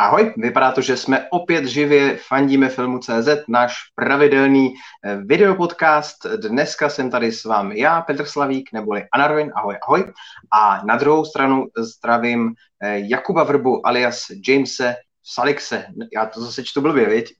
[0.00, 4.74] Ahoj, vypadá to, že jsme opět živě, fandíme filmu CZ, náš pravidelný
[5.04, 6.26] eh, videopodcast.
[6.26, 10.12] Dneska jsem tady s vámi já, Petr Slavík, neboli Anarvin, ahoj, ahoj.
[10.52, 15.86] A na druhou stranu zdravím eh, Jakuba Vrbu alias Jamese Salikse.
[16.14, 17.34] Já to zase čtu blbě, viď?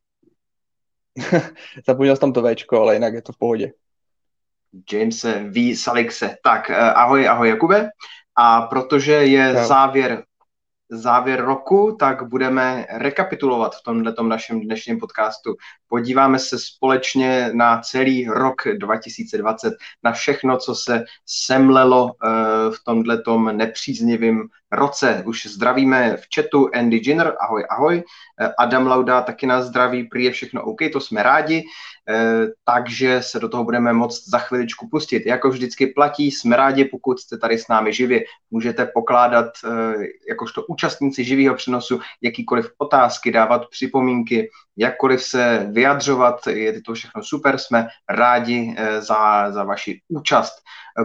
[1.87, 3.73] Zapomněl jsem tam to Včko, ale jinak je to v pohodě.
[4.93, 5.77] Jamese V.
[5.77, 6.37] Salikse.
[6.45, 7.89] Tak, eh, ahoj, ahoj Jakube.
[8.37, 9.67] A protože je no.
[9.67, 10.25] závěr
[10.91, 15.57] závěr roku, tak budeme rekapitulovat v tomto našem dnešním podcastu.
[15.89, 19.75] Podíváme se společně na celý rok 2020,
[20.05, 22.29] na všechno, co se semlelo eh,
[22.71, 25.23] v tomto nepříznivém roce.
[25.27, 28.03] Už zdravíme v chatu Andy Ginner, ahoj, ahoj.
[28.41, 31.65] Eh, Adam Lauda taky nás zdraví, prý je všechno OK, to jsme rádi.
[32.09, 35.27] Eh, takže se do toho budeme moct za chviličku pustit.
[35.27, 39.49] Jako vždycky platí, jsme rádi, pokud jste tady s námi živě, můžete pokládat
[40.29, 47.59] jakožto účastníci živého přenosu jakýkoliv otázky, dávat připomínky, jakkoliv se vyjadřovat, je to všechno super,
[47.59, 50.55] jsme rádi eh, za, za vaši účast.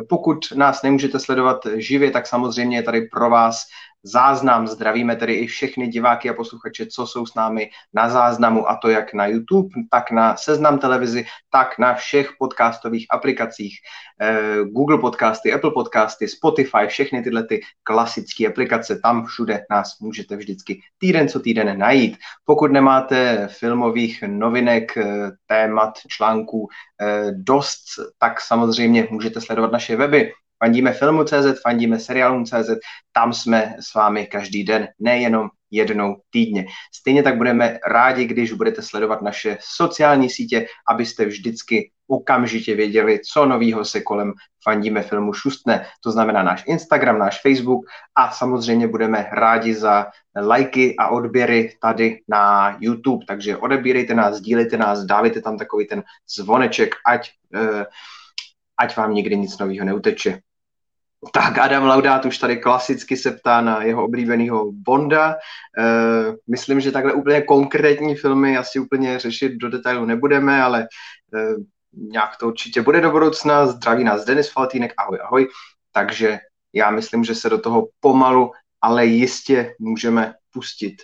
[0.10, 3.64] Pokud nás nemůžete sledovat živě, tak samozřejmě je tady pro vás
[4.04, 4.68] záznam.
[4.68, 8.90] Zdravíme tedy i všechny diváky a posluchače, co jsou s námi na záznamu, a to
[8.90, 13.78] jak na YouTube, tak na Seznam televizi, tak na všech podcastových aplikacích.
[14.22, 20.36] Eh, Google podcasty, Apple podcasty, Spotify, všechny tyhle ty klasické aplikace, tam všude nás můžete
[20.36, 22.18] vždycky týden co týden najít.
[22.46, 26.68] Pokud nemáte filmových novinek, eh, témat, článků
[27.02, 27.84] eh, dost,
[28.18, 30.32] tak samozřejmě můžete sledovat naše weby
[30.64, 32.70] Fandíme filmu.cz, fandíme seriálům.cz,
[33.12, 36.66] tam jsme s vámi každý den, nejenom jednou týdně.
[36.96, 43.46] Stejně tak budeme rádi, když budete sledovat naše sociální sítě, abyste vždycky okamžitě věděli, co
[43.46, 45.86] novýho se kolem fandíme filmu šustne.
[46.04, 52.20] To znamená náš Instagram, náš Facebook a samozřejmě budeme rádi za lajky a odběry tady
[52.28, 53.26] na YouTube.
[53.26, 56.04] Takže odebírejte nás, sdílejte nás, dávajte tam takový ten
[56.36, 57.86] zvoneček, ať, eh,
[58.78, 60.40] ať vám nikdy nic nového neuteče.
[61.32, 65.32] Tak Adam Laudát už tady klasicky se ptá na jeho oblíbeného Bonda.
[65.32, 65.36] E,
[66.48, 70.88] myslím, že takhle úplně konkrétní filmy asi úplně řešit do detailu nebudeme, ale e,
[71.94, 73.68] nějak to určitě bude do budoucna.
[73.68, 75.48] Zdraví nás Denis Faltínek, ahoj, ahoj.
[75.92, 76.40] Takže
[76.74, 78.52] já myslím, že se do toho pomalu,
[78.82, 80.96] ale jistě můžeme pustit.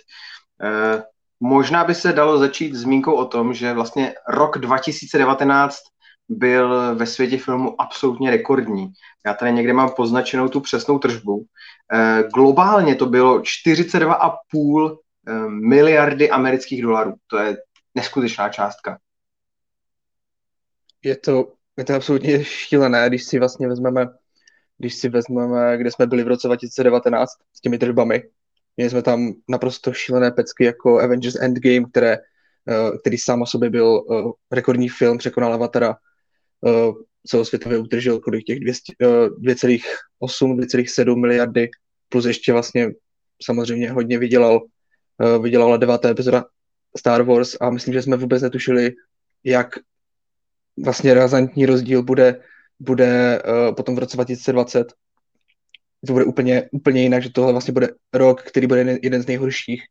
[0.62, 1.02] E,
[1.40, 5.76] možná by se dalo začít zmínkou o tom, že vlastně rok 2019
[6.30, 8.92] byl ve světě filmu absolutně rekordní.
[9.26, 11.44] Já tady někde mám poznačenou tu přesnou tržbu.
[11.92, 14.98] Eh, globálně to bylo 42,5
[15.28, 17.14] eh, miliardy amerických dolarů.
[17.26, 17.56] To je
[17.94, 18.98] neskutečná částka.
[21.04, 24.06] Je to, je to absolutně šílené, když si vlastně vezmeme,
[24.78, 28.22] když si vezmeme, kde jsme byli v roce 2019 s těmi tržbami.
[28.76, 32.12] Měli jsme tam naprosto šílené pecky jako Avengers Endgame, které,
[32.68, 34.02] eh, který sám o sobě byl
[34.50, 35.96] rekordní film, překonal Avatara
[36.60, 36.94] uh,
[37.26, 39.80] celosvětově udržel kolik těch 2,8,
[40.44, 41.70] uh, 2,7 miliardy,
[42.08, 42.90] plus ještě vlastně
[43.42, 44.60] samozřejmě hodně vydělal,
[45.22, 46.44] uh, vydělala devátá epizoda
[46.98, 48.92] Star Wars a myslím, že jsme vůbec netušili,
[49.44, 49.78] jak
[50.84, 52.40] vlastně razantní rozdíl bude,
[52.80, 54.92] bude uh, potom v roce 2020.
[56.06, 59.82] To bude úplně, úplně jinak, že tohle vlastně bude rok, který bude jeden z nejhorších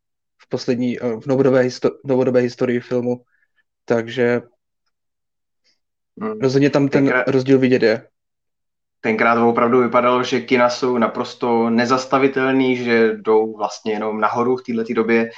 [0.41, 3.22] v poslední, v novodobé, histo- novodobé historii filmu.
[3.86, 4.41] Takže.
[6.41, 8.07] Rozhodně tam ten tenkrát, rozdíl vidět je.
[9.02, 14.94] Tenkrát opravdu vypadalo, že kina jsou naprosto nezastavitelný, že jdou vlastně jenom nahoru v této
[14.94, 15.30] době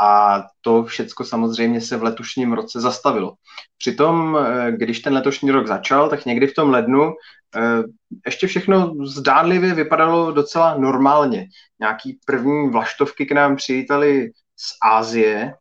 [0.00, 3.34] a to všecko samozřejmě se v letošním roce zastavilo.
[3.78, 7.12] Přitom, eh, když ten letošní rok začal, tak někdy v tom lednu
[7.56, 7.82] eh,
[8.26, 11.46] ještě všechno zdánlivě vypadalo docela normálně.
[11.80, 15.54] Nějaký první vlaštovky k nám přijítali z Ázie,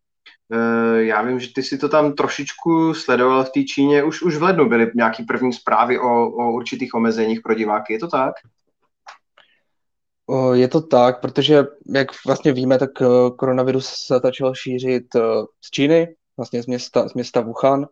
[0.95, 4.03] já vím, že ty si to tam trošičku sledoval v té Číně.
[4.03, 7.93] Už, už v lednu byly nějaké první zprávy o, o určitých omezeních pro diváky.
[7.93, 8.33] Je to tak?
[10.53, 11.63] Je to tak, protože
[11.93, 13.05] jak vlastně víme, tak eh,
[13.37, 15.19] koronavirus se začal šířit eh,
[15.61, 17.87] z Číny, vlastně z města, z města Wuhan.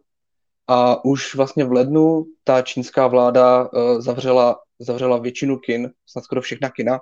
[0.67, 6.69] A už vlastně v lednu ta čínská vláda zavřela, zavřela většinu kin, snad skoro všechna
[6.69, 6.99] kina,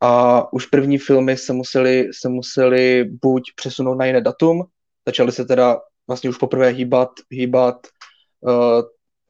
[0.00, 4.64] a už první filmy se museli, se museli buď přesunout na jiné datum,
[5.06, 7.86] začaly se teda vlastně už poprvé hýbat, hýbat
[8.40, 8.82] uh,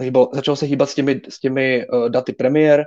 [0.03, 2.85] hýbal, začalo se hýbat s těmi, s těmi uh, daty premiér.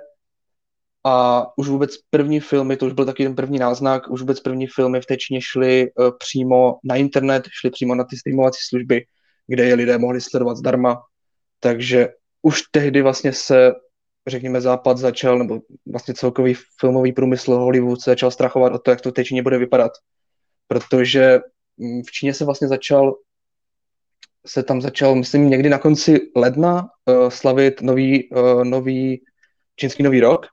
[1.04, 4.68] A už vůbec první filmy, to už byl taky ten první náznak, už vůbec první
[4.68, 9.06] filmy v té Číně šly uh, přímo na internet, šly přímo na ty streamovací služby,
[9.48, 11.02] kde je lidé mohli sledovat zdarma,
[11.60, 12.10] takže
[12.42, 13.72] už tehdy vlastně se
[14.30, 19.02] řekněme, Západ začal, nebo vlastně celkový filmový průmysl Hollywood se začal strachovat o to, jak
[19.02, 19.92] to teď bude vypadat.
[20.68, 21.40] protože
[21.78, 23.16] mm, v Číně se vlastně začal
[24.48, 29.22] se tam začal, myslím, někdy na konci ledna uh, slavit nový, uh, nový
[29.76, 30.46] čínský nový rok.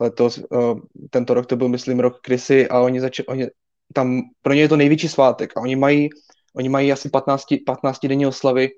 [0.00, 0.80] Letos, uh,
[1.10, 3.46] tento rok to byl, myslím, rok Krysy a oni začali, oni,
[3.94, 6.08] tam, pro ně je to největší svátek a oni mají,
[6.54, 8.68] oni mají asi 15, 15 denní oslavy,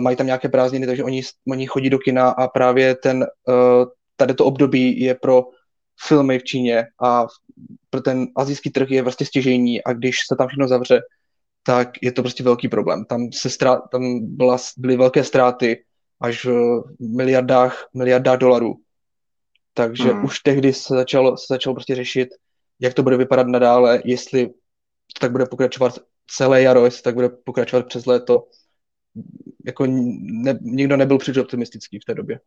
[0.00, 3.84] mají tam nějaké prázdniny, takže oni, oni chodí do kina a právě ten, uh,
[4.16, 5.44] tady to období je pro
[6.06, 7.26] filmy v Číně a
[7.90, 11.00] pro ten azijský trh je vlastně stěžení a když se tam všechno zavře,
[11.62, 13.04] tak je to prostě velký problém.
[13.04, 15.84] Tam, se strá, tam byla, byly velké ztráty
[16.20, 18.74] až v miliardách, miliardách dolarů.
[19.74, 20.24] Takže hmm.
[20.24, 22.28] už tehdy se začalo, se začalo prostě řešit,
[22.80, 27.28] jak to bude vypadat nadále, jestli to tak bude pokračovat celé jaro, jestli tak bude
[27.28, 28.46] pokračovat přes léto.
[29.66, 32.40] Jako ne, nikdo nebyl příliš optimistický v té době.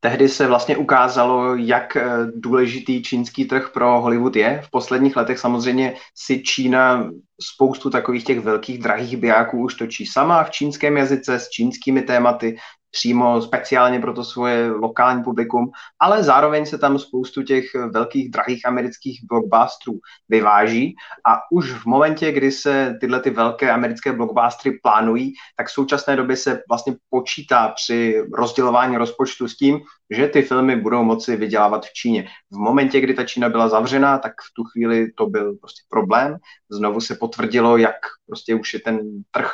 [0.00, 4.62] Tehdy se vlastně ukázalo, jak eh, důležitý čínský trh pro Hollywood je.
[4.64, 7.10] V posledních letech samozřejmě si Čína
[7.54, 12.56] spoustu takových těch velkých drahých bijáků už točí sama v čínském jazyce s čínskými tématy
[12.90, 15.70] přímo speciálně pro to svoje lokální publikum,
[16.00, 19.98] ale zároveň se tam spoustu těch velkých, drahých amerických blockbusterů
[20.28, 20.94] vyváží
[21.26, 26.16] a už v momentě, kdy se tyhle ty velké americké blockbustery plánují, tak v současné
[26.16, 29.80] době se vlastně počítá při rozdělování rozpočtu s tím,
[30.10, 32.28] že ty filmy budou moci vydělávat v Číně.
[32.50, 36.36] V momentě, kdy ta Čína byla zavřená, tak v tu chvíli to byl prostě problém.
[36.70, 37.96] Znovu se potvrdilo, jak
[38.26, 39.00] prostě už je ten
[39.30, 39.52] trh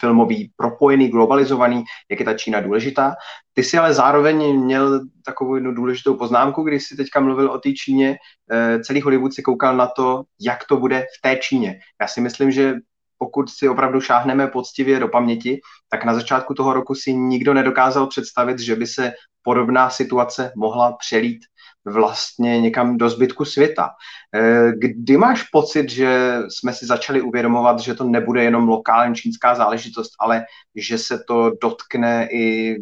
[0.00, 3.14] filmový, propojený, globalizovaný, jak je ta Čína důležitá.
[3.52, 7.72] Ty si ale zároveň měl takovou jednu důležitou poznámku, když si teďka mluvil o té
[7.72, 8.16] Číně.
[8.52, 11.78] Eh, celý Hollywood si koukal na to, jak to bude v té Číně.
[12.00, 12.74] Já si myslím, že
[13.18, 18.06] pokud si opravdu šáhneme poctivě do paměti, tak na začátku toho roku si nikdo nedokázal
[18.06, 19.12] představit, že by se
[19.42, 21.38] podobná situace mohla přelít
[21.86, 23.90] vlastně někam do zbytku světa.
[24.34, 29.54] Eh, kdy máš pocit, že jsme si začali uvědomovat, že to nebude jenom lokální čínská
[29.54, 30.44] záležitost, ale
[30.74, 32.76] že se to dotkne i,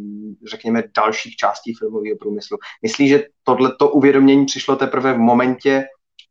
[0.47, 2.59] řekněme, dalších částí filmového průmyslu?
[2.83, 5.85] Myslíš, že tohleto uvědomění přišlo teprve v momentě,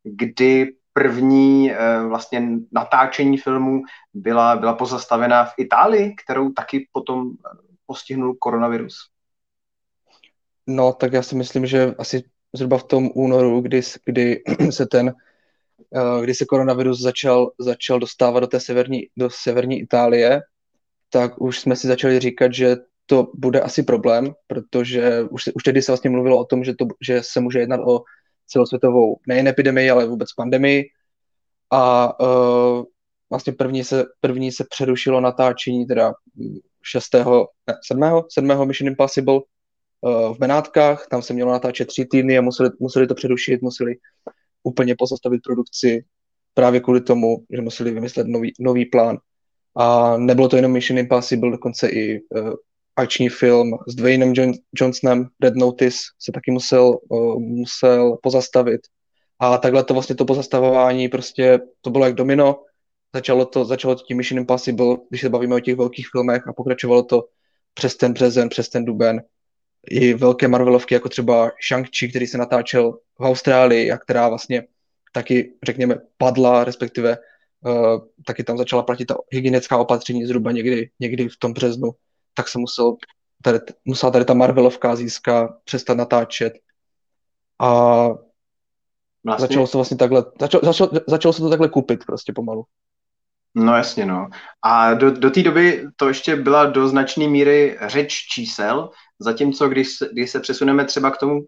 [0.03, 3.81] kdy první eh, vlastně natáčení filmu
[4.13, 7.31] byla, byla pozastavena v Itálii, kterou taky potom
[7.85, 8.95] postihnul koronavirus?
[10.67, 12.23] No, tak já si myslím, že asi
[12.53, 15.13] zhruba v tom únoru, kdy, kdy se ten
[15.95, 20.41] eh, kdy se koronavirus začal, začal dostávat do té severní, do severní Itálie,
[21.09, 25.81] tak už jsme si začali říkat, že to bude asi problém, protože už, už tehdy
[25.81, 28.03] se vlastně mluvilo o tom, že, to, že se může jednat o
[28.47, 30.85] celosvětovou nejen epidemii, ale vůbec pandemii.
[31.71, 32.83] A uh,
[33.29, 36.13] vlastně první se, první se přerušilo natáčení teda
[36.81, 37.13] 6.
[37.67, 38.23] ne, 7.
[38.29, 38.67] 7.
[38.67, 39.39] Mission Impossible
[40.03, 43.95] v Benátkách, tam se mělo natáčet tři týdny a museli, museli to přerušit, museli
[44.63, 46.05] úplně pozastavit produkci
[46.53, 49.17] právě kvůli tomu, že museli vymyslet nový, nový plán.
[49.75, 52.53] A nebylo to jenom Mission Impossible, dokonce i uh,
[52.95, 58.81] akční film s Dwaynem John- Johnsonem, Red Notice, se taky musel, uh, musel pozastavit.
[59.39, 62.63] A takhle to vlastně to pozastavování, prostě to bylo jak domino,
[63.15, 66.53] začalo to, začalo to tím Mission Impossible, když se bavíme o těch velkých filmech a
[66.53, 67.25] pokračovalo to
[67.73, 69.21] přes ten březen, přes ten duben
[69.89, 74.67] i velké Marvelovky, jako třeba Shang-Chi, který se natáčel v Austrálii a která vlastně
[75.11, 77.17] taky, řekněme, padla, respektive
[77.65, 81.91] uh, taky tam začala platit ta hygienická opatření zhruba někdy, někdy v tom březnu,
[82.33, 82.95] tak se musel
[83.43, 86.53] tady, musela tady ta Marvelovka azijská přestat natáčet.
[87.59, 88.07] A
[89.25, 89.47] vlastně...
[89.47, 92.63] začalo se vlastně takhle, začalo, začalo, začalo se to takhle kupit prostě pomalu.
[93.55, 94.27] No jasně, no.
[94.63, 99.89] A do, do té doby to ještě byla do značné míry řeč čísel, zatímco když
[99.89, 101.39] se, když se přesuneme třeba k tomu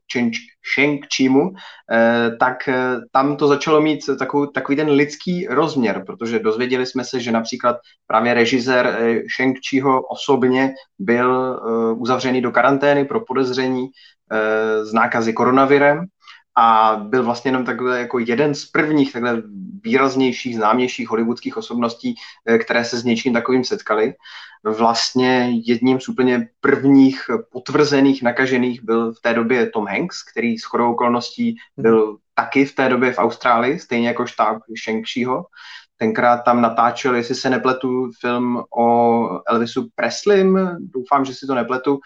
[0.75, 1.51] Sheng Chimu,
[1.91, 7.03] eh, tak eh, tam to začalo mít takový, takový ten lidský rozměr, protože dozvěděli jsme
[7.03, 13.25] se, že například právě režisér eh, Sheng Chiho osobně byl eh, uzavřený do karantény pro
[13.25, 13.87] podezření
[14.31, 16.05] eh, z nákazy koronavirem
[16.55, 19.43] a byl vlastně jenom takhle jako jeden z prvních takhle
[19.83, 24.13] výraznějších, známějších hollywoodských osobností, eh, které se s něčím takovým setkali.
[24.63, 27.21] Vlastně jedním z úplně prvních
[27.51, 32.75] potvrzených nakažených byl v té době Tom Hanks, který s chodou okolností byl taky v
[32.75, 35.43] té době v Austrálii, stejně jako štáb Shang-Chiho.
[35.97, 41.99] Tenkrát tam natáčel, jestli se nepletu, film o Elvisu Preslim, doufám, že si to nepletu.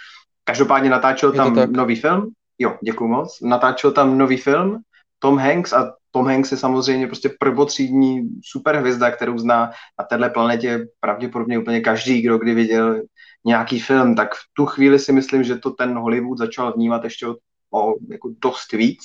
[0.43, 3.37] Každopádně natáčel tam nový film Jo, děkuji moc.
[3.41, 4.77] Natáčel tam nový film,
[5.19, 10.87] Tom Hanks a Tom Hanks je samozřejmě prostě prvotřídní superhvězda, kterou zná na téhle planetě
[10.99, 13.01] pravděpodobně úplně každý, kdo kdy viděl
[13.45, 17.27] nějaký film, tak v tu chvíli si myslím, že to ten Hollywood začal vnímat ještě
[17.27, 17.37] od
[17.73, 19.03] o jako dost víc,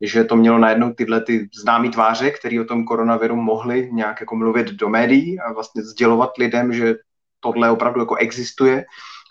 [0.00, 4.36] že to mělo najednou tyhle ty známé tváře, které o tom koronaviru mohli nějak jako
[4.36, 6.94] mluvit do médií a vlastně sdělovat lidem, že
[7.40, 8.84] tohle opravdu jako existuje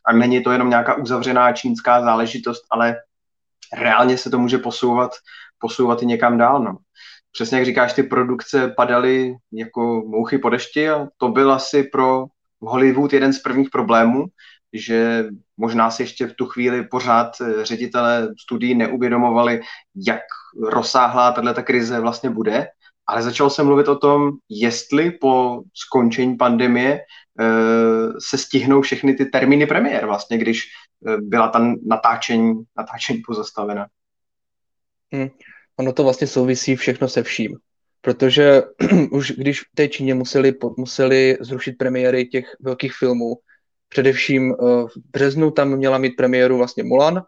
[0.07, 2.95] a není to jenom nějaká uzavřená čínská záležitost, ale
[3.73, 5.11] reálně se to může posouvat,
[5.59, 6.63] posouvat i někam dál.
[6.63, 6.77] No.
[7.31, 12.25] Přesně jak říkáš, ty produkce padaly jako mouchy po dešti a to byl asi pro
[12.61, 14.25] Hollywood jeden z prvních problémů,
[14.73, 15.25] že
[15.57, 17.31] možná si ještě v tu chvíli pořád
[17.61, 19.61] ředitele studií neuvědomovali,
[20.07, 20.21] jak
[20.69, 22.67] rozsáhlá tato krize vlastně bude,
[23.07, 26.99] ale začal jsem mluvit o tom, jestli po skončení pandemie
[27.39, 30.63] Eh, se stihnou všechny ty termíny premiér vlastně, když
[31.07, 33.87] eh, byla ta natáčení, natáčení pozastavena.
[35.13, 35.27] Hmm.
[35.75, 37.57] Ono to vlastně souvisí všechno se vším,
[38.01, 38.61] protože
[39.11, 43.35] už když v té Číně museli, museli zrušit premiéry těch velkých filmů,
[43.89, 44.55] především eh,
[44.87, 47.23] v březnu tam měla mít premiéru vlastně Mulan,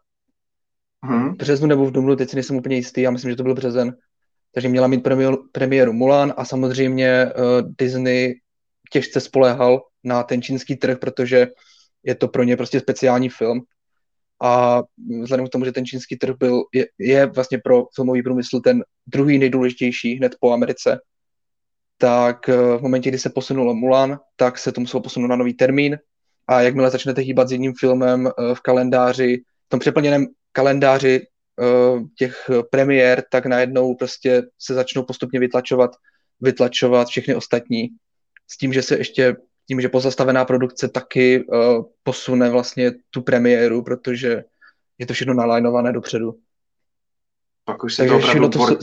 [1.03, 1.34] hmm.
[1.34, 3.55] v březnu nebo v dubnu, teď si nejsem úplně jistý, já myslím, že to byl
[3.55, 3.96] březen,
[4.58, 5.04] takže měla mít
[5.52, 8.34] premiéru, Mulan a samozřejmě uh, Disney
[8.92, 11.48] těžce spolehal na ten čínský trh, protože
[12.04, 13.62] je to pro ně prostě speciální film.
[14.42, 14.84] A
[15.22, 18.84] vzhledem k tomu, že ten čínský trh byl, je, je vlastně pro filmový průmysl ten
[19.08, 21.00] druhý nejdůležitější hned po Americe,
[21.98, 25.54] tak eh, v momentě, kdy se posunulo Mulan, tak se to muselo posunout na nový
[25.54, 25.98] termín
[26.48, 31.26] a jakmile začnete hýbat s jedním filmem eh, v kalendáři, v tom přeplněném kalendáři eh,
[32.18, 35.92] těch premiér, tak najednou prostě se začnou postupně vytlačovat,
[36.42, 37.88] vytlačovat všechny ostatní
[38.48, 39.36] s tím, že se ještě
[39.68, 44.44] tím, že pozastavená produkce taky uh, posune vlastně tu premiéru, protože
[44.98, 46.40] je to všechno nalajnované dopředu.
[47.66, 48.78] Pak už se Takže to všechno to,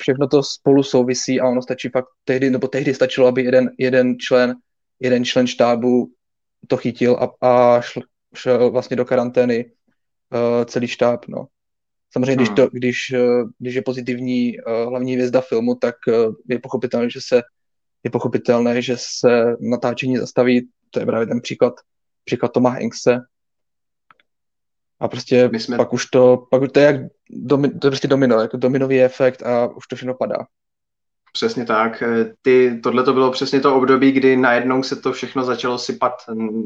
[0.00, 4.18] všechno to spolu souvisí a ono stačí fakt tehdy, nebo tehdy stačilo, aby jeden, jeden
[4.18, 4.56] člen
[5.00, 6.12] jeden člen štábu
[6.66, 8.00] to chytil a, a šl,
[8.34, 11.46] šel vlastně do karantény uh, celý štáb, no.
[12.12, 12.44] Samozřejmě, hmm.
[12.44, 17.10] když, to, když, uh, když je pozitivní uh, hlavní hvězda filmu, tak uh, je pochopitelné,
[17.10, 17.42] že se
[18.04, 21.74] je pochopitelné, že se natáčení zastaví, to je právě ten příklad,
[22.24, 23.18] příklad Toma Hankse.
[25.00, 25.76] A prostě jsme...
[25.76, 26.96] pak už to, pak už to je jak
[27.30, 30.46] domi, to je prostě domino, jako dominový efekt a už to všechno padá.
[31.32, 32.02] Přesně tak.
[32.42, 36.12] Ty, tohle to bylo přesně to období, kdy najednou se to všechno začalo sypat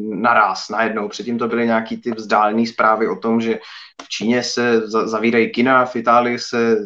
[0.08, 1.08] naraz, najednou.
[1.08, 3.58] Předtím to byly nějaký ty vzdálené zprávy o tom, že
[4.02, 6.76] v Číně se zavírají kina, v Itálii se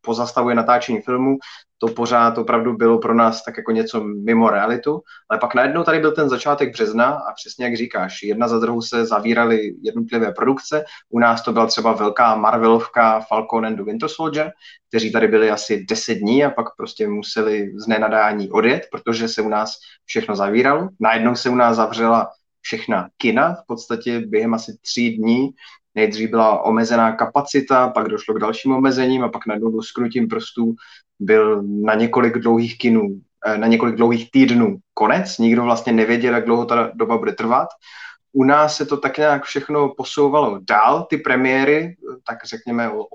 [0.00, 1.36] pozastavuje natáčení filmu,
[1.78, 5.00] to pořád opravdu bylo pro nás tak jako něco mimo realitu,
[5.30, 8.82] ale pak najednou tady byl ten začátek března a přesně jak říkáš, jedna za druhou
[8.82, 14.08] se zavíraly jednotlivé produkce, u nás to byla třeba velká Marvelovka Falcon and the Winter
[14.08, 14.52] Soldier,
[14.88, 19.42] kteří tady byli asi 10 dní a pak prostě museli z nenadání odjet, protože se
[19.42, 20.88] u nás všechno zavíralo.
[21.00, 25.50] Najednou se u nás zavřela všechna kina, v podstatě během asi tří dní
[25.96, 30.74] nejdřív byla omezená kapacita, pak došlo k dalším omezením a pak najednou skrutím prstů
[31.20, 35.38] byl na několik dlouhých kinů, eh, na několik dlouhých týdnů konec.
[35.38, 37.68] Nikdo vlastně nevěděl, jak dlouho ta doba bude trvat.
[38.32, 43.06] U nás se to tak nějak všechno posouvalo dál, ty premiéry, tak řekněme o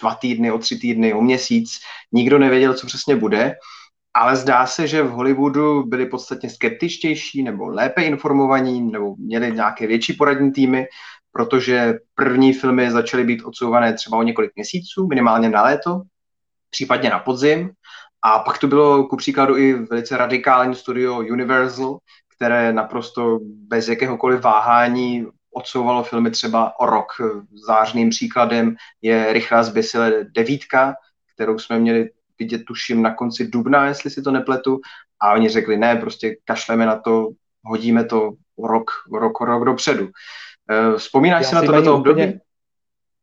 [0.00, 1.70] dva týdny, o tři týdny, o měsíc.
[2.12, 3.54] Nikdo nevěděl, co přesně bude,
[4.14, 9.86] ale zdá se, že v Hollywoodu byli podstatně skeptičtější nebo lépe informovaní nebo měli nějaké
[9.86, 10.86] větší poradní týmy
[11.32, 16.02] protože první filmy začaly být odsouvané třeba o několik měsíců, minimálně na léto,
[16.70, 17.70] případně na podzim.
[18.22, 21.98] A pak to bylo ku příkladu i velice radikální studio Universal,
[22.36, 27.06] které naprosto bez jakéhokoliv váhání odsouvalo filmy třeba o rok.
[27.66, 30.94] Zářným příkladem je Rychlá zběsile devítka,
[31.34, 34.80] kterou jsme měli vidět tuším na konci dubna, jestli si to nepletu.
[35.20, 37.28] A oni řekli, ne, prostě kašleme na to,
[37.64, 40.08] hodíme to rok, rok, rok dopředu.
[40.70, 42.22] Eh, vzpomínáš já si na tohle období?
[42.22, 42.40] Úplně...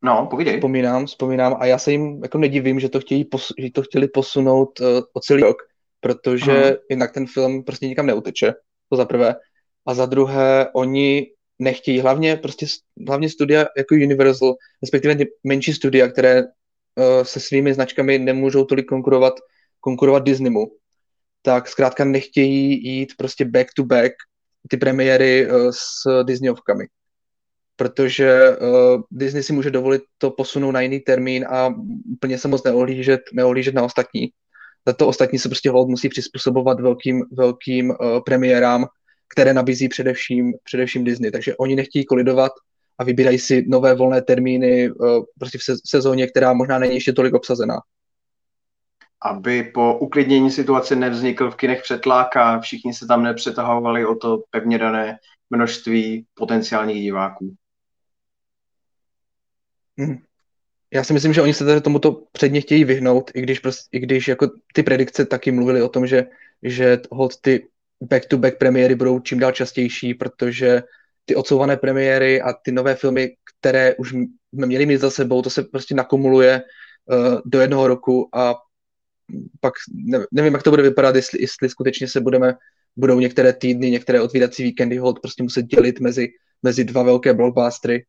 [0.02, 0.54] No, povídej.
[0.54, 4.08] Vzpomínám, vzpomínám a já se jim jako nedivím, že to, chtějí pos- že to chtěli
[4.08, 5.58] posunout uh, o celý rok,
[6.00, 6.78] protože Aha.
[6.90, 8.54] jinak ten film prostě nikam neuteče,
[8.90, 9.36] to za prvé.
[9.86, 12.66] A za druhé, oni nechtějí, hlavně prostě
[13.08, 19.34] hlavně studia jako Universal, respektive menší studia, které uh, se svými značkami nemůžou tolik konkurovat,
[19.80, 20.66] konkurovat Disneymu,
[21.42, 24.14] tak zkrátka nechtějí jít prostě back to back
[24.70, 26.86] ty premiéry uh, s Disneyovkami
[27.76, 31.74] protože uh, Disney si může dovolit to posunout na jiný termín a
[32.14, 34.30] úplně se moc neohlížet, neohlížet na ostatní.
[34.88, 38.86] Za to ostatní se prostě hold musí přizpůsobovat velkým, velkým uh, premiérám,
[39.34, 41.32] které nabízí především, především Disney.
[41.32, 42.52] Takže oni nechtějí kolidovat
[42.98, 47.34] a vybírají si nové volné termíny uh, prostě v sezóně, která možná není ještě tolik
[47.34, 47.80] obsazená.
[49.22, 54.44] Aby po uklidnění situace nevznikl v kinech přetlak a všichni se tam nepřetahovali o to
[54.50, 55.18] pevně dané
[55.50, 57.56] množství potenciálních diváků.
[59.98, 60.18] Hmm.
[60.94, 64.00] Já si myslím, že oni se tady tomuto předně chtějí vyhnout, i když, prostě, i
[64.00, 66.26] když jako ty predikce taky mluvily o tom, že,
[66.64, 67.68] že hod ty
[68.02, 70.84] back-to-back premiéry budou čím dál častější, protože
[71.26, 75.50] ty odsouvané premiéry a ty nové filmy, které už jsme měli mít za sebou, to
[75.50, 76.62] se prostě nakumuluje
[77.06, 78.56] uh, do jednoho roku a
[79.60, 82.54] pak ne, nevím, jak to bude vypadat, jestli, jestli skutečně se budeme,
[82.96, 86.28] budou některé týdny, některé otvírací víkendy hold prostě muset dělit mezi,
[86.64, 88.06] mezi dva velké blockbustery,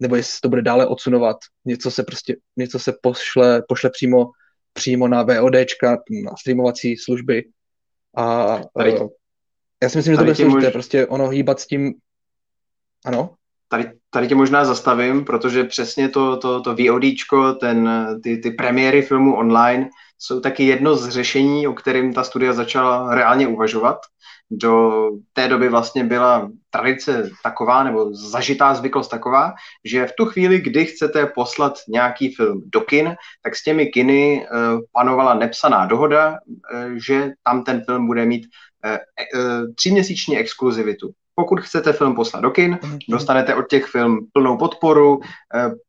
[0.00, 1.36] nebo jestli to bude dále odsunovat.
[1.64, 4.30] Něco se prostě, něco se pošle, pošle přímo,
[4.72, 7.44] přímo na VODčka, na streamovací služby.
[8.16, 9.08] A tady, uh,
[9.82, 10.72] já si myslím, že to bude složité, mož...
[10.72, 11.94] prostě ono hýbat s tím,
[13.04, 13.34] ano?
[13.68, 19.02] Tady, tady tě možná zastavím, protože přesně to, to, to VODčko, ten, ty, ty premiéry
[19.02, 23.98] filmů online jsou taky jedno z řešení, o kterým ta studia začala reálně uvažovat.
[24.56, 29.52] Do té doby vlastně byla tradice taková, nebo zažitá zvyklost taková,
[29.84, 34.46] že v tu chvíli, kdy chcete poslat nějaký film do kin, tak s těmi kiny
[34.46, 34.48] eh,
[34.92, 36.38] panovala nepsaná dohoda,
[36.74, 38.46] eh, že tam ten film bude mít
[38.84, 38.98] eh,
[39.74, 41.10] tříměsíční exkluzivitu.
[41.34, 42.98] Pokud chcete film poslat do kin, mhm.
[43.08, 45.20] dostanete od těch film plnou podporu.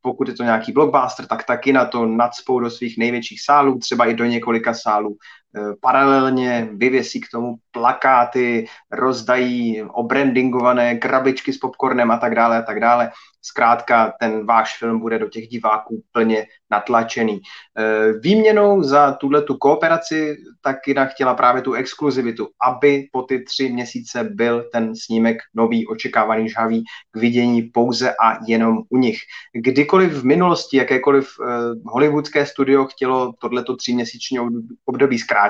[0.01, 4.05] Pokud je to nějaký blockbuster, tak taky na to nadspou do svých největších sálů, třeba
[4.05, 5.17] i do několika sálů.
[5.57, 12.61] Eh, paralelně vyvěsí k tomu plakáty, rozdají obrandingované krabičky s popcornem a tak dále a
[12.61, 13.11] tak dále.
[13.41, 17.41] Zkrátka ten váš film bude do těch diváků plně natlačený.
[17.41, 23.43] E, výměnou za tuhle tu kooperaci tak Kina chtěla právě tu exkluzivitu, aby po ty
[23.43, 29.17] tři měsíce byl ten snímek nový, očekávaný, žhavý k vidění pouze a jenom u nich.
[29.53, 31.45] Kdykoliv v minulosti jakékoliv uh,
[31.85, 34.39] hollywoodské studio chtělo tohleto tříměsíční
[34.85, 35.44] období zkrátit,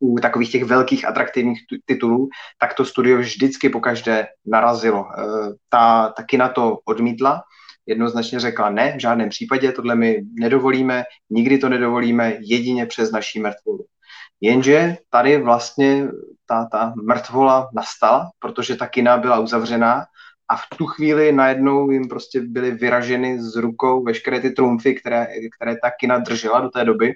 [0.00, 2.28] u takových těch velkých atraktivních titulů,
[2.60, 5.06] tak to studio vždycky po každé narazilo.
[5.18, 5.22] E,
[5.68, 7.42] ta, ta kina to odmítla,
[7.86, 13.40] jednoznačně řekla ne, v žádném případě, tohle my nedovolíme, nikdy to nedovolíme, jedině přes naší
[13.40, 13.84] mrtvolu.
[14.40, 16.08] Jenže tady vlastně
[16.46, 20.04] ta, ta mrtvola nastala, protože ta kina byla uzavřená
[20.48, 25.26] a v tu chvíli najednou jim prostě byly vyraženy z rukou veškeré ty trumfy, které,
[25.56, 27.12] které ta kina držela do té doby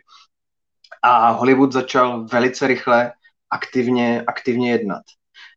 [1.03, 3.13] a Hollywood začal velice rychle
[3.51, 5.03] aktivně, aktivně jednat.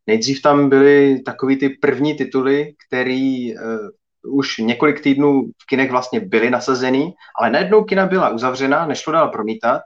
[0.06, 3.88] Nejdřív tam byly takový ty první tituly, který uh,
[4.26, 9.28] už několik týdnů v kinech vlastně byly nasazený, ale najednou kina byla uzavřena, nešlo dál
[9.28, 9.82] promítat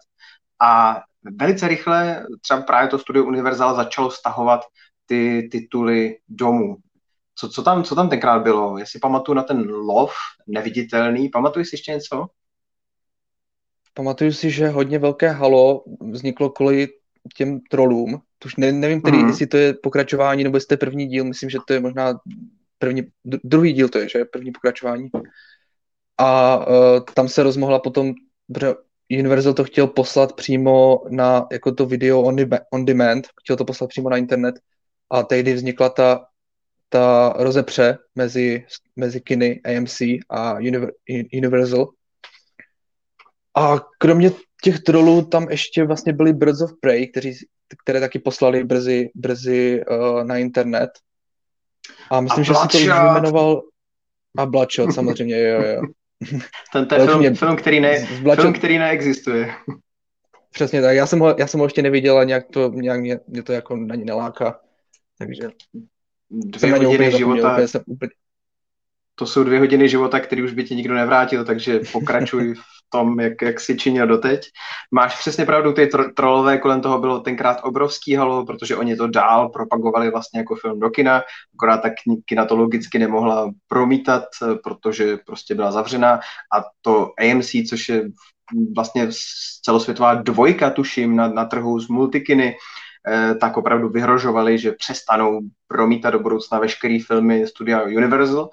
[0.60, 1.00] a
[1.38, 4.60] velice rychle třeba právě to studio Universal začalo stahovat
[5.06, 6.76] ty tituly domů.
[7.34, 8.78] Co, co, tam, co tam tenkrát bylo?
[8.78, 10.12] Jestli pamatuju na ten lov
[10.46, 12.26] neviditelný, pamatuji si ještě něco?
[13.94, 16.88] Pamatuju si, že hodně velké halo vzniklo kvůli
[17.36, 18.20] těm trolům.
[18.44, 19.28] Už ne, nevím, který, mm.
[19.28, 21.24] jestli to je pokračování, nebo jestli to je první díl.
[21.24, 22.20] Myslím, že to je možná
[22.78, 25.10] první, druhý díl to je, že první pokračování.
[26.18, 28.14] A uh, tam se rozmohla potom,
[28.52, 28.74] protože
[29.10, 32.36] Universal to chtěl poslat přímo na jako to video on,
[32.72, 34.54] on demand, chtěl to poslat přímo na internet
[35.10, 36.26] a tehdy vznikla ta,
[36.88, 38.64] ta rozepře mezi,
[38.96, 40.56] mezi kiny AMC a
[41.34, 41.88] Universal,
[43.56, 44.30] a kromě
[44.62, 47.34] těch trolů tam ještě vlastně byli Birds of Prey, kteří,
[47.84, 50.90] které taky poslali brzy, brzy uh, na internet.
[52.10, 53.62] A myslím, a že si to už vyjmenoval...
[54.38, 55.82] A Bloodshot samozřejmě, jo, jo.
[56.72, 57.34] Ten, ten film, mě...
[57.34, 58.44] film, který ne, Bloodshot...
[58.44, 59.54] film, který neexistuje.
[60.52, 63.20] Přesně tak, já jsem ho, já jsem ho ještě neviděl a nějak, to, nějak mě,
[63.26, 64.60] mě to jako na ní neláká.
[65.18, 65.50] Takže
[66.30, 68.10] dvě hodiny života, úplně, jsem úplně...
[69.14, 73.20] to jsou dvě hodiny života, který už by ti nikdo nevrátil, takže pokračuj v tom,
[73.20, 74.50] jak, jak si činil doteď.
[74.90, 79.06] Máš přesně pravdu, ty tro- trolové kolem toho bylo tenkrát obrovský halo, protože oni to
[79.06, 81.22] dál propagovali vlastně jako film do kina,
[81.54, 81.92] akorát tak
[82.24, 84.24] kina to logicky nemohla promítat,
[84.64, 86.20] protože prostě byla zavřená
[86.54, 88.10] a to AMC, což je
[88.74, 89.08] vlastně
[89.62, 92.56] celosvětová dvojka, tuším, na, na trhu z multikiny,
[93.08, 98.48] eh, tak opravdu vyhrožovali, že přestanou promítat do budoucna veškeré filmy studia Universal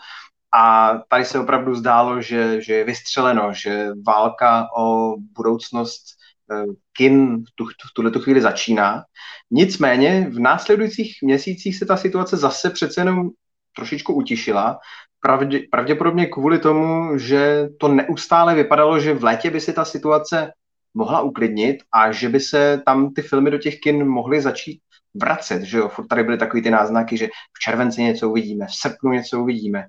[0.52, 6.04] a tady se opravdu zdálo, že, že je vystřeleno, že válka o budoucnost
[6.52, 9.04] eh, kin v, tu, v tuhle tu chvíli začíná.
[9.52, 13.30] Nicméně v následujících měsících se ta situace zase přece jenom
[13.76, 14.80] trošičku utišila.
[15.20, 20.52] Pravdě, pravděpodobně kvůli tomu, že to neustále vypadalo, že v létě by se ta situace
[20.94, 24.82] mohla uklidnit a že by se tam ty filmy do těch kin mohly začít
[25.16, 28.74] vracet, že jo, furt tady byly takový ty náznaky, že v červenci něco uvidíme, v
[28.74, 29.80] srpnu něco uvidíme.
[29.80, 29.88] Mm,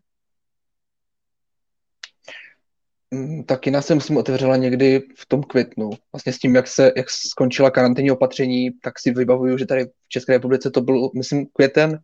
[3.46, 5.90] ta kina se musím otevřela někdy v tom květnu.
[6.12, 10.08] Vlastně s tím, jak, se, jak skončila karanténní opatření, tak si vybavuju, že tady v
[10.08, 11.98] České republice to byl, myslím, květen,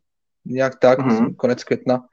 [0.45, 1.07] nějak tak, mm-hmm.
[1.07, 2.05] myslím, konec května.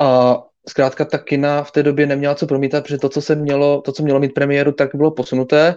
[0.00, 3.80] A zkrátka ta kina v té době neměla co promítat, protože to, co se mělo,
[3.80, 5.74] to, co mělo mít premiéru, tak bylo posunuté,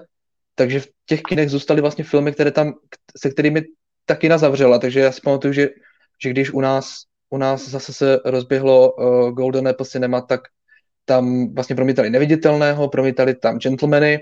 [0.56, 2.74] takže v těch kinech zůstaly vlastně filmy, které tam,
[3.18, 3.64] se kterými
[4.06, 5.70] ta kina zavřela, takže já si pamatuju, že,
[6.24, 10.42] že když u nás, u nás zase se rozběhlo uh, Golden Apple Cinema, tak
[11.10, 14.20] tam vlastně promítali Neviditelného, promítali tam Gentlemany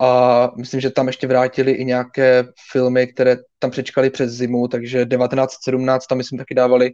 [0.00, 5.06] a myslím, že tam ještě vrátili i nějaké filmy, které tam přečkali přes zimu, takže
[5.06, 6.92] 1917 tam myslím taky dávali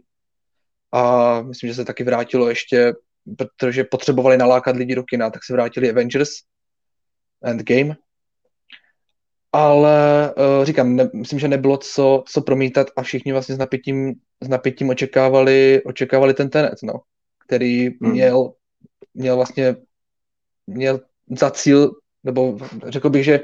[0.91, 2.93] a myslím, že se taky vrátilo ještě,
[3.37, 6.29] protože potřebovali nalákat lidi do kina, tak se vrátili Avengers
[7.43, 7.95] Endgame.
[9.51, 14.13] Ale uh, říkám, ne, myslím, že nebylo co, co promítat a všichni vlastně s napětím,
[14.41, 16.93] s napětím očekávali, očekávali ten tenet, no,
[17.47, 18.11] který hmm.
[18.11, 18.53] měl,
[19.13, 19.75] měl vlastně
[20.67, 20.99] měl
[21.39, 21.91] za cíl,
[22.23, 23.39] nebo řekl bych, že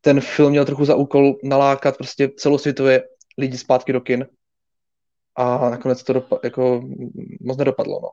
[0.00, 3.04] ten film měl trochu za úkol nalákat prostě celosvětově
[3.38, 4.26] lidi zpátky do kin
[5.36, 6.82] a nakonec to dopa- jako
[7.40, 8.00] moc nedopadlo.
[8.02, 8.08] No.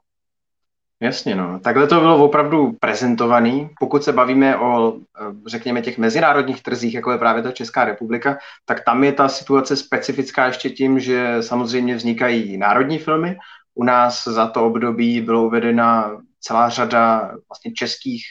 [1.00, 1.60] Jasně, no.
[1.60, 3.70] Takhle to bylo opravdu prezentovaný.
[3.80, 5.00] Pokud se bavíme o,
[5.48, 9.76] řekněme, těch mezinárodních trzích, jako je právě ta Česká republika, tak tam je ta situace
[9.76, 13.38] specifická ještě tím, že samozřejmě vznikají národní filmy.
[13.74, 18.24] U nás za to období bylo uvedena celá řada vlastně českých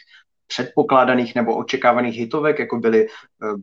[0.46, 3.08] předpokládaných nebo očekávaných hitovek, jako byly eh,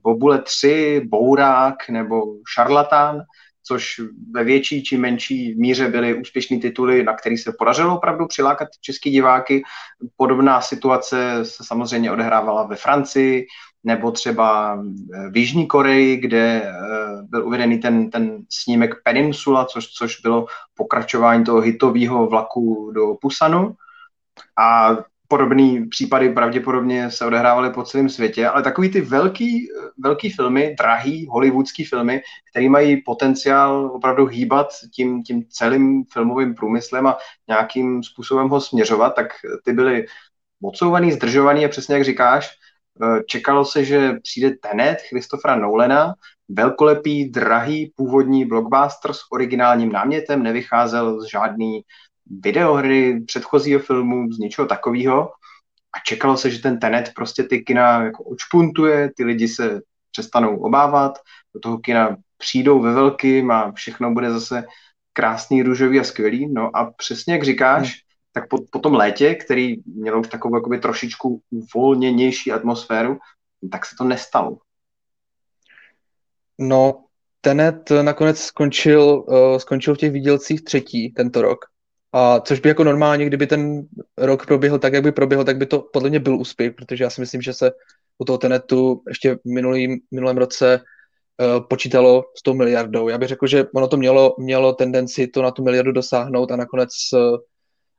[0.03, 2.21] Bobule 3, Bourák nebo
[2.53, 3.21] Šarlatán
[3.63, 8.67] což ve větší či menší míře byly úspěšné tituly, na který se podařilo opravdu přilákat
[8.81, 9.63] český diváky.
[10.15, 13.45] Podobná situace se samozřejmě odehrávala ve Francii,
[13.83, 14.75] nebo třeba
[15.29, 16.71] v Jižní Koreji, kde eh,
[17.21, 23.75] byl uvedený ten, ten snímek Peninsula, což, což bylo pokračování toho hitového vlaku do Pusanu.
[24.59, 24.97] A
[25.31, 29.67] podobné případy pravděpodobně se odehrávaly po celém světě, ale takový ty velký,
[30.03, 37.07] velký filmy, drahý hollywoodský filmy, které mají potenciál opravdu hýbat tím, tím celým filmovým průmyslem
[37.07, 37.17] a
[37.47, 39.27] nějakým způsobem ho směřovat, tak
[39.65, 40.05] ty byly
[40.63, 42.49] odsouvaný, zdržovaný a přesně jak říkáš,
[43.03, 46.13] eh, čekalo se, že přijde Tenet Christophera Nolana,
[46.49, 51.81] velkolepý, drahý, původní blockbuster s originálním námětem, nevycházel z žádný
[52.25, 55.31] videohry předchozího filmu, z něčeho takového.
[55.93, 59.81] A čekalo se, že ten Tenet prostě ty kina jako očpuntuje, ty lidi se
[60.11, 61.19] přestanou obávat,
[61.53, 64.63] do toho kina přijdou ve velkým a všechno bude zase
[65.13, 66.53] krásný, růžový a skvělý.
[66.53, 67.95] No a přesně jak říkáš, hmm.
[68.31, 73.19] tak po, po tom létě, který měl už takovou jakoby trošičku uvolněnější atmosféru,
[73.71, 74.57] tak se to nestalo.
[76.59, 77.03] No,
[77.41, 81.70] Tenet nakonec skončil, uh, skončil v těch výdělcích třetí tento rok.
[82.13, 85.65] A což by jako normálně, kdyby ten rok proběhl tak, jak by proběhl, tak by
[85.65, 87.71] to podle mě byl úspěch, protože já si myslím, že se
[88.17, 93.09] u toho Tenetu ještě v minulým, minulém roce uh, počítalo s tou miliardou.
[93.09, 96.55] Já bych řekl, že ono to mělo, mělo tendenci to na tu miliardu dosáhnout a
[96.55, 97.37] nakonec, uh,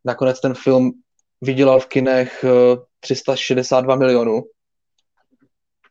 [0.04, 0.92] nakonec ten film
[1.40, 4.42] vydělal v kinech uh, 362 milionů,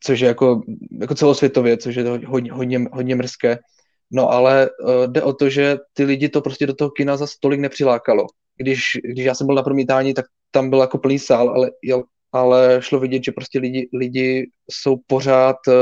[0.04, 0.62] což je jako,
[1.02, 3.60] jako celosvětově, což je hodně, hodně, hodně mrzké.
[4.12, 7.26] No ale uh, jde o to, že ty lidi to prostě do toho kina za
[7.40, 8.28] tolik nepřilákalo.
[8.58, 11.72] Když, když já jsem byl na promítání, tak tam byl jako plný sál, ale,
[12.32, 15.74] ale šlo vidět, že prostě lidi, lidi jsou pořád uh,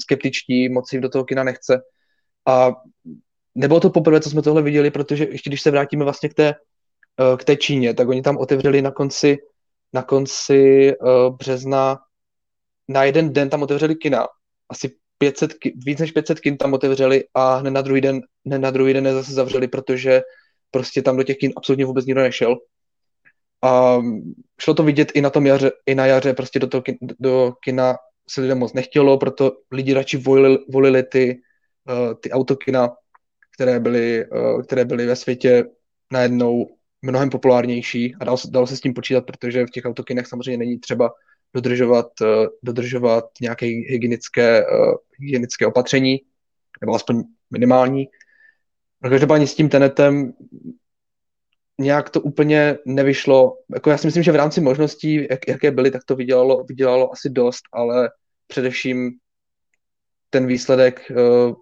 [0.00, 1.80] skeptičtí, moc jim do toho kina nechce.
[2.48, 2.72] A
[3.54, 6.54] nebylo to poprvé, co jsme tohle viděli, protože ještě když se vrátíme vlastně k té,
[7.20, 9.38] uh, k té Číně, tak oni tam otevřeli na konci,
[9.92, 11.98] na konci uh, března,
[12.88, 14.26] na jeden den tam otevřeli kina,
[14.68, 18.70] asi 500, víc než 500 kin tam otevřeli a hned na druhý den, hned na
[18.70, 20.22] druhý den je zase zavřeli, protože
[20.70, 22.56] prostě tam do těch kin absolutně vůbec nikdo nešel.
[23.64, 23.98] A
[24.60, 27.52] šlo to vidět i na tom jaře, i na jaře, prostě do toho kin, do
[27.64, 27.96] kina
[28.30, 31.40] se lidem moc nechtělo, proto lidi radši volili, volili ty,
[31.90, 32.90] uh, ty autokina,
[33.54, 35.64] které byly, uh, které byly ve světě
[36.12, 36.66] najednou
[37.02, 40.78] mnohem populárnější a dalo, dalo se s tím počítat, protože v těch autokinech samozřejmě není
[40.78, 41.10] třeba
[41.54, 46.20] dodržovat, uh, dodržovat nějaké hygienické, uh, hygienické opatření,
[46.80, 48.08] nebo aspoň minimální.
[49.02, 50.32] No, každopádně s tím tenetem
[51.78, 53.58] nějak to úplně nevyšlo.
[53.74, 57.12] Jako já si myslím, že v rámci možností, jak, jaké byly, tak to vydělalo, vydělalo
[57.12, 58.10] asi dost, ale
[58.46, 59.12] především
[60.30, 61.54] ten výsledek uh,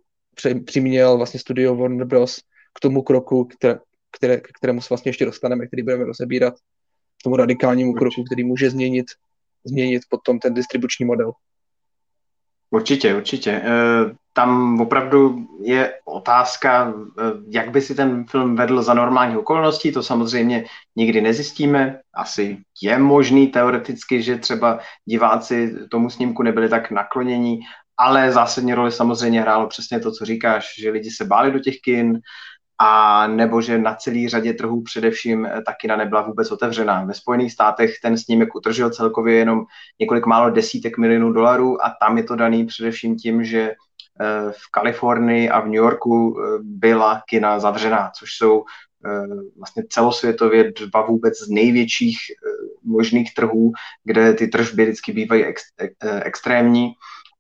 [0.65, 2.41] přiměl vlastně studio Warner Bros.
[2.75, 3.79] k tomu kroku, které,
[4.11, 6.55] které, k kterému se vlastně ještě dostaneme, který budeme rozebírat,
[7.21, 9.07] k tomu radikálnímu kroku, který může změnit,
[9.67, 11.33] změnit potom ten distribuční model.
[12.71, 13.51] Určitě, určitě.
[13.51, 19.93] Eh, tam opravdu je otázka, eh, jak by si ten film vedl za normálních okolností,
[19.93, 20.65] to samozřejmě
[20.97, 22.01] nikdy nezjistíme.
[22.15, 27.61] Asi je možný teoreticky, že třeba diváci tomu snímku nebyli tak naklonění,
[27.97, 31.77] ale zásadní roli samozřejmě hrálo přesně to, co říkáš, že lidi se báli do těch
[31.85, 32.21] kin,
[32.79, 37.05] a nebo že na celý řadě trhů především ta kina nebyla vůbec otevřená.
[37.05, 39.65] Ve Spojených státech ten snímek utržil celkově jenom
[40.01, 43.73] několik málo desítek milionů dolarů a tam je to daný především tím, že
[44.51, 48.65] v Kalifornii a v New Yorku byla kina zavřená, což jsou
[49.57, 52.19] vlastně celosvětově dva vůbec z největších
[52.85, 53.73] možných trhů,
[54.05, 55.63] kde ty tržby vždycky bývají ex,
[56.23, 56.93] extrémní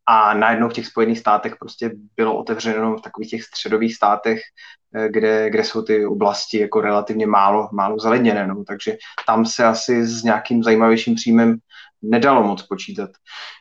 [0.06, 4.40] a najednou v těch Spojených státech prostě bylo otevřeno v takových těch středových státech,
[4.94, 8.64] eh, kde, kde jsou ty oblasti jako relativně málo, málo zaledněné, no.
[8.64, 11.58] takže tam se asi s nějakým zajímavějším příjmem
[12.02, 13.10] nedalo moc počítat.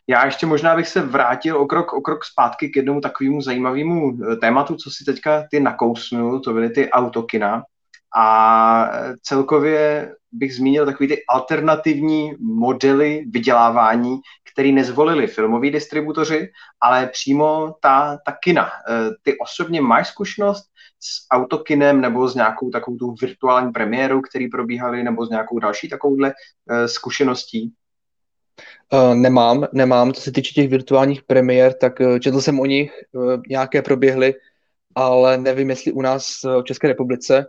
[0.07, 4.17] Já ještě možná bych se vrátil o krok, o krok zpátky k jednomu takovému zajímavému
[4.31, 7.63] eh, tématu, co si teďka ty nakousnul, to byly ty autokina.
[8.17, 8.89] A
[9.23, 14.19] celkově bych zmínil takový ty alternativní modely vydělávání,
[14.55, 18.63] který nezvolili filmoví distributoři, ale přímo ta, ta kina.
[18.63, 18.69] E,
[19.21, 20.63] ty osobně máš zkušenost
[20.99, 25.89] s autokinem nebo s nějakou takovou tu virtuální premiérou, který probíhaly, nebo s nějakou další
[25.89, 26.33] takovouhle
[26.69, 27.73] e, zkušeností?
[28.93, 30.13] Uh, nemám, nemám.
[30.13, 34.33] Co se týče těch virtuálních premiér, tak četl jsem o nich, uh, nějaké proběhly,
[34.95, 37.45] ale nevím, jestli u nás v České republice.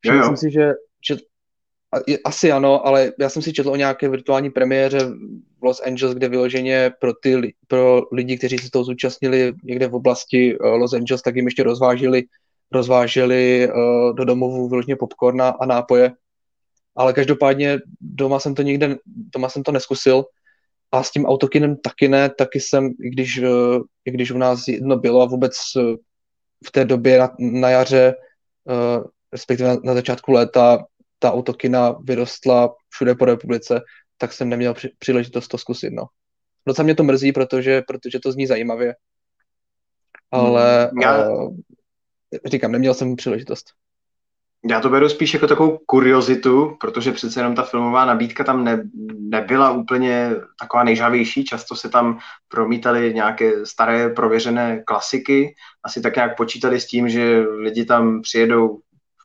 [0.00, 0.72] Všiml jsem si, že,
[1.08, 1.16] že
[2.24, 4.98] asi ano, ale já jsem si četl o nějaké virtuální premiéře
[5.66, 10.58] Los Angeles, kde vyloženě pro, ty, pro lidi, kteří se toho zúčastnili někde v oblasti
[10.58, 12.24] uh, Los Angeles, tak jim ještě rozvážili,
[12.72, 16.12] rozváželi uh, do domovů vyloženě popcorn a nápoje.
[16.96, 20.24] Ale každopádně doma jsem to nikde, doma jsem to neskusil
[20.92, 24.68] a s tím autokinem taky ne, taky jsem, i když, uh, i když u nás
[24.68, 25.52] jedno bylo a vůbec
[26.66, 28.14] v té době na, na jaře
[29.32, 30.84] respektive na, na začátku léta
[31.18, 33.80] ta autokina vyrostla všude po republice,
[34.18, 36.04] tak jsem neměl při, příležitost to zkusit, no.
[36.66, 38.94] Docela mě to mrzí, protože, protože to zní zajímavě,
[40.30, 41.30] ale hmm, Já...
[41.30, 41.56] uh,
[42.44, 43.66] říkám, neměl jsem příležitost.
[44.70, 48.82] Já to beru spíš jako takovou kuriozitu, protože přece jenom ta filmová nabídka tam ne,
[49.18, 51.44] nebyla úplně taková nejžavější.
[51.44, 55.54] Často se tam promítaly nějaké staré prověřené klasiky.
[55.84, 58.80] Asi tak nějak počítali s tím, že lidi tam přijedou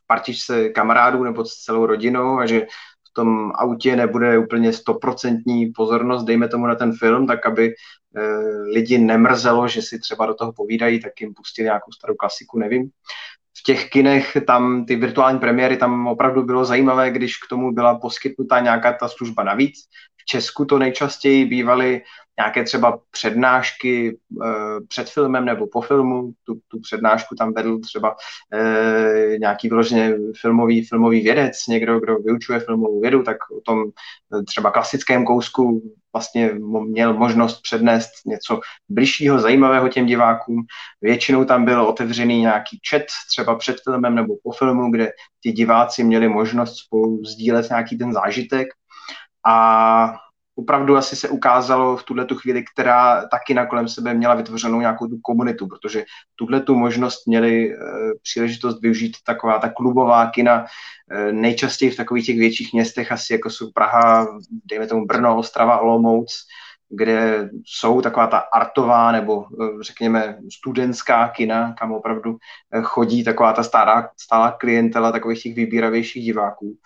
[0.06, 2.66] partičce kamarádů nebo s celou rodinou a že
[3.12, 7.72] tom autě nebude úplně stoprocentní pozornost, dejme tomu na ten film, tak aby e,
[8.74, 12.90] lidi nemrzelo, že si třeba do toho povídají, tak jim pustili nějakou starou klasiku, nevím.
[13.62, 17.98] V těch kinech tam ty virtuální premiéry tam opravdu bylo zajímavé, když k tomu byla
[17.98, 19.78] poskytnuta nějaká ta služba navíc.
[20.16, 22.02] V Česku to nejčastěji bývaly
[22.38, 24.16] nějaké třeba přednášky e,
[24.88, 26.32] před filmem nebo po filmu.
[26.44, 28.16] Tu, tu přednášku tam vedl třeba
[28.52, 33.84] e, nějaký vyloženě filmový, filmový vědec, někdo, kdo vyučuje filmovou vědu, tak o tom
[34.38, 36.50] eh, třeba klasickém kousku vlastně
[36.86, 40.62] měl možnost přednést něco bližšího, zajímavého těm divákům.
[41.00, 45.10] Většinou tam byl otevřený nějaký chat, třeba před filmem nebo po filmu, kde
[45.42, 48.68] ti diváci měli možnost spolu sdílet nějaký ten zážitek.
[49.46, 50.14] A
[50.56, 54.80] opravdu asi se ukázalo v tuhle tu chvíli, která taky na kolem sebe měla vytvořenou
[54.80, 56.04] nějakou tu komunitu, protože
[56.36, 57.76] tuhle tu možnost měli e,
[58.22, 60.64] příležitost využít taková ta klubová kina,
[61.10, 64.26] e, nejčastěji v takových těch větších městech, asi jako jsou Praha,
[64.64, 66.32] dejme tomu Brno, Ostrava, Olomouc,
[66.90, 72.36] kde jsou taková ta artová nebo e, řekněme studentská kina, kam opravdu
[72.82, 76.76] chodí taková ta stará, stálá klientela takových těch vybíravějších diváků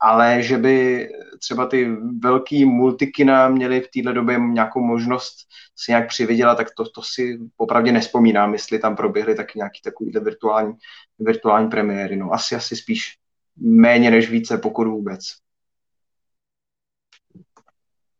[0.00, 1.08] ale že by
[1.38, 5.34] třeba ty velký multikina měly v této době nějakou možnost
[5.76, 10.20] si nějak přivydělat, tak to, to si popravdě nespomínám, jestli tam proběhly taky nějaký takovýhle
[10.20, 10.74] virtuální,
[11.18, 12.16] virtuální premiéry.
[12.16, 13.16] No asi, asi spíš
[13.56, 15.20] méně než více, pokud vůbec.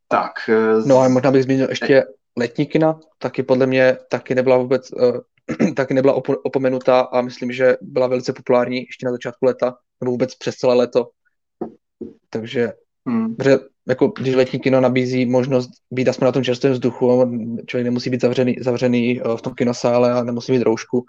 [0.09, 0.33] Tak.
[0.49, 2.05] Eh, no a možná bych zmínil ještě
[2.37, 5.19] letní kina, taky podle mě taky nebyla vůbec, uh,
[5.77, 6.15] taky nebyla
[6.45, 10.75] opomenutá a myslím, že byla velice populární ještě na začátku leta, nebo vůbec přes celé
[10.75, 11.11] léto.
[12.31, 12.73] Takže
[13.07, 13.37] hmm.
[13.37, 13.59] protože
[13.89, 18.21] jako, když letní kino nabízí možnost být aspoň na tom čerstvém vzduchu, člověk nemusí být
[18.21, 21.05] zavřený, zavřený eh, v tom kinosále a nemusí mít roušku.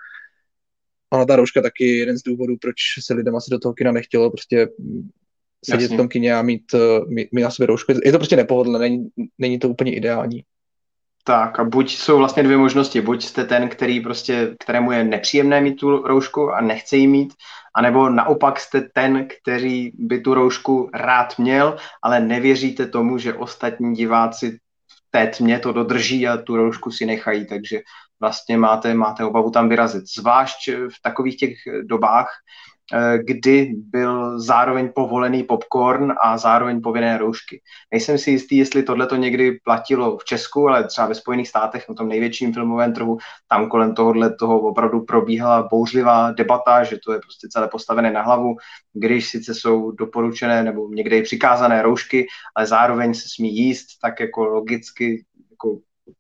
[1.14, 4.32] Ona ta rouška taky jeden z důvodů, proč se lidem asi do toho kina nechtělo
[4.32, 4.68] prostě
[5.66, 5.98] sedět Jasně.
[5.98, 7.92] v tom kině a mít, eh, mít, mít na sobě roušku.
[8.06, 10.44] Je to prostě nepohodlné, není, není to úplně ideální.
[11.24, 13.02] Tak a buď jsou vlastně dvě možnosti.
[13.02, 17.34] Buď jste ten, který prostě, kterému je nepříjemné mít tu roušku a nechce ji mít,
[17.80, 23.96] anebo naopak jste ten, který by tu roušku rád měl, ale nevěříte tomu, že ostatní
[23.96, 27.80] diváci v té tmě to dodrží a tu roušku si nechají, takže
[28.20, 30.04] vlastně máte, máte obavu tam vyrazit.
[30.18, 32.28] Zvlášť v takových těch dobách,
[33.26, 37.62] kdy byl zároveň povolený popcorn a zároveň povinné roušky.
[37.92, 41.90] Nejsem si jistý, jestli tohle to někdy platilo v Česku, ale třeba ve Spojených státech,
[41.90, 47.14] na tom největším filmovém trhu, tam kolem tohohle toho opravdu probíhala bouřlivá debata, že to
[47.14, 48.56] je prostě celé postavené na hlavu,
[48.94, 54.20] když sice jsou doporučené nebo někde i přikázané roušky, ale zároveň se smí jíst, tak
[54.20, 55.80] jako logicky jako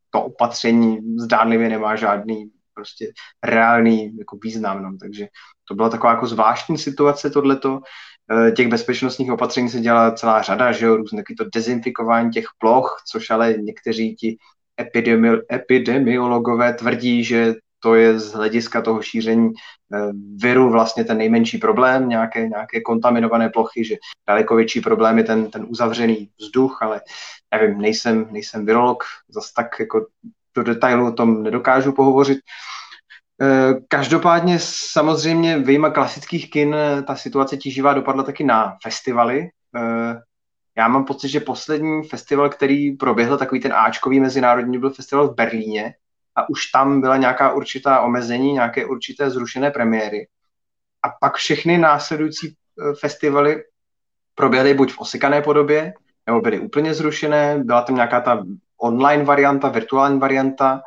[0.09, 3.11] to opatření zdánlivě nemá žádný prostě
[3.43, 4.83] reálný jako význam.
[4.83, 4.97] No.
[4.99, 5.27] Takže
[5.69, 7.79] to byla taková jako zvláštní situace tohleto.
[8.31, 13.03] Eh, těch bezpečnostních opatření se dělala celá řada, že jo, různé to dezinfikování těch ploch,
[13.11, 14.37] což ale někteří ti
[14.81, 19.49] epidemi, epidemiologové tvrdí, že to je z hlediska toho šíření
[19.93, 23.95] eh, viru vlastně ten nejmenší problém, nějaké, nějaké kontaminované plochy, že
[24.27, 27.01] daleko větší problém je ten, ten uzavřený vzduch, ale
[27.53, 30.05] nevím, nejsem, nejsem virolog, zase tak jako
[30.55, 32.39] do detailu o tom nedokážu pohovořit.
[33.41, 39.49] Eh, každopádně samozřejmě vyjma klasických kin eh, ta situace tíživá dopadla taky na festivaly.
[39.75, 40.15] Eh,
[40.77, 45.35] já mám pocit, že poslední festival, který proběhl, takový ten Ačkový mezinárodní, byl festival v
[45.35, 45.93] Berlíně
[46.35, 50.27] a už tam byla nějaká určitá omezení, nějaké určité zrušené premiéry.
[51.03, 52.55] A pak všechny následující
[52.99, 53.63] festivaly
[54.35, 55.93] proběhly buď v osekané podobě,
[56.25, 58.43] nebo byly úplně zrušené, byla tam nějaká ta
[58.77, 60.81] online varianta, virtuální varianta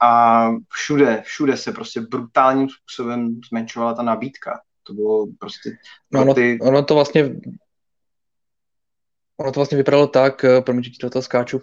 [0.00, 4.60] a všude, všude se prostě brutálním způsobem zmenšovala ta nabídka.
[4.82, 5.70] To bylo prostě...
[6.12, 6.58] No ono, ty...
[6.62, 7.30] ono to vlastně
[9.36, 11.60] ono to vlastně vypadalo tak, eh, promiň, že ti toho skáču,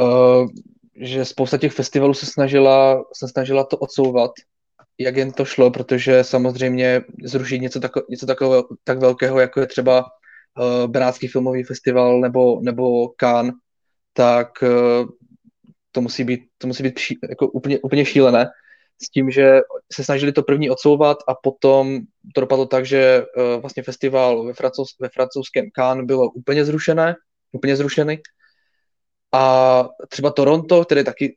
[0.00, 0.48] uh,
[0.96, 4.30] že spousta těch festivalů se snažila, se snažila to odsouvat,
[4.98, 9.66] jak jen to šlo, protože samozřejmě zrušit něco, tako, něco takového tak velkého, jako je
[9.66, 13.54] třeba uh, Benátský filmový festival nebo, nebo Cannes,
[14.12, 14.68] tak eh,
[15.92, 18.46] to musí být, to musí být ší, jako úplně, úplně šílené.
[19.02, 19.60] S tím, že
[19.92, 22.00] se snažili to první odsouvat a potom
[22.34, 27.14] to dopadlo tak, že uh, vlastně festival ve, francouz, ve francouzském Cannes bylo úplně zrušené,
[27.52, 28.18] úplně zrušený.
[29.32, 31.36] A třeba Toronto, který taky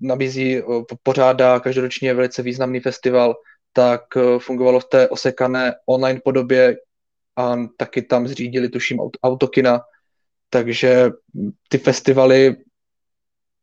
[0.00, 3.34] nabízí, uh, pořádá každoročně velice významný festival,
[3.72, 6.76] tak uh, fungovalo v té osekané online podobě
[7.36, 9.80] a taky tam zřídili, tuším, autokina,
[10.50, 11.10] takže
[11.68, 12.56] ty festivaly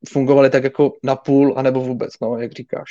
[0.09, 2.89] fungovaly tak jako na půl, anebo vůbec, no, jak říkáš.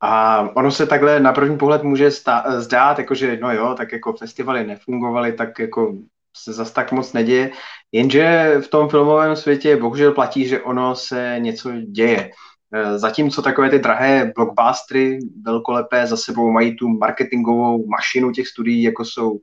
[0.00, 3.92] A ono se takhle na první pohled může stá- zdát, jako že no jo, tak
[3.92, 5.94] jako festivaly nefungovaly, tak jako
[6.36, 7.50] se zas tak moc neděje,
[7.92, 12.30] jenže v tom filmovém světě bohužel platí, že ono se něco děje.
[12.74, 18.82] E, zatímco takové ty drahé blockbustery velkolepé za sebou mají tu marketingovou mašinu těch studií,
[18.82, 19.38] jako jsou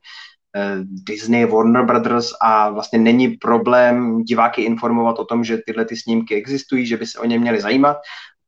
[0.84, 6.36] Disney, Warner Brothers a vlastně není problém diváky informovat o tom, že tyhle ty snímky
[6.36, 7.98] existují, že by se o ně měli zajímat,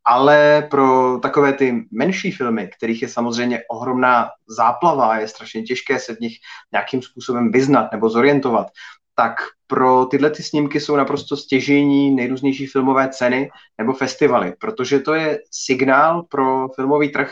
[0.05, 6.15] ale pro takové ty menší filmy, kterých je samozřejmě ohromná záplava, je strašně těžké se
[6.15, 6.33] v nich
[6.71, 8.67] nějakým způsobem vyznat nebo zorientovat,
[9.15, 9.35] tak
[9.67, 15.39] pro tyhle ty snímky jsou naprosto stěžení nejrůznější filmové ceny nebo festivaly, protože to je
[15.51, 17.31] signál pro filmový trh,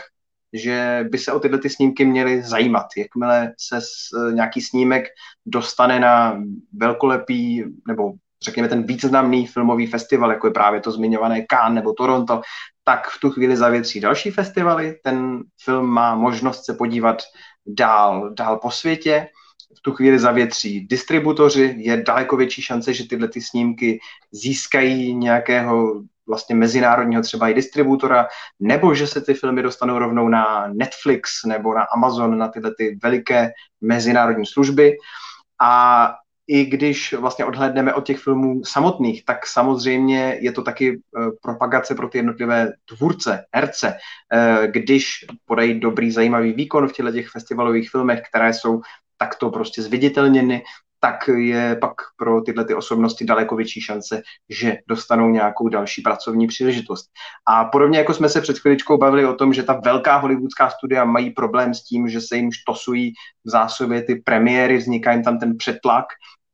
[0.52, 2.86] že by se o tyhle ty snímky měly zajímat.
[2.96, 5.04] Jakmile se s, e, nějaký snímek
[5.46, 8.12] dostane na velkolepý nebo
[8.44, 12.40] řekněme ten významný filmový festival, jako je právě to zmiňované Cannes nebo Toronto,
[12.84, 14.98] tak v tu chvíli zavětří další festivaly.
[15.04, 17.22] Ten film má možnost se podívat
[17.66, 19.28] dál, dál po světě.
[19.78, 23.98] V tu chvíli zavětří distributoři, je daleko větší šance, že tyhle ty snímky
[24.32, 28.26] získají nějakého vlastně mezinárodního třeba i distributora,
[28.60, 32.98] nebo že se ty filmy dostanou rovnou na Netflix nebo na Amazon, na tyhle ty
[33.02, 34.96] veliké mezinárodní služby.
[35.60, 36.14] A
[36.50, 41.94] i když vlastně odhlédneme od těch filmů samotných, tak samozřejmě je to taky eh, propagace
[41.94, 43.96] pro ty jednotlivé tvůrce, herce.
[44.32, 48.80] Eh, když podají dobrý, zajímavý výkon v těchto těch festivalových filmech, které jsou
[49.16, 50.62] takto prostě zviditelněny,
[51.00, 56.46] tak je pak pro tyhle ty osobnosti daleko větší šance, že dostanou nějakou další pracovní
[56.46, 57.10] příležitost.
[57.46, 61.04] A podobně jako jsme se před chviličkou bavili o tom, že ta velká hollywoodská studia
[61.04, 63.12] mají problém s tím, že se jim štosují
[63.44, 66.04] v zásobě ty premiéry, vzniká jim tam ten přetlak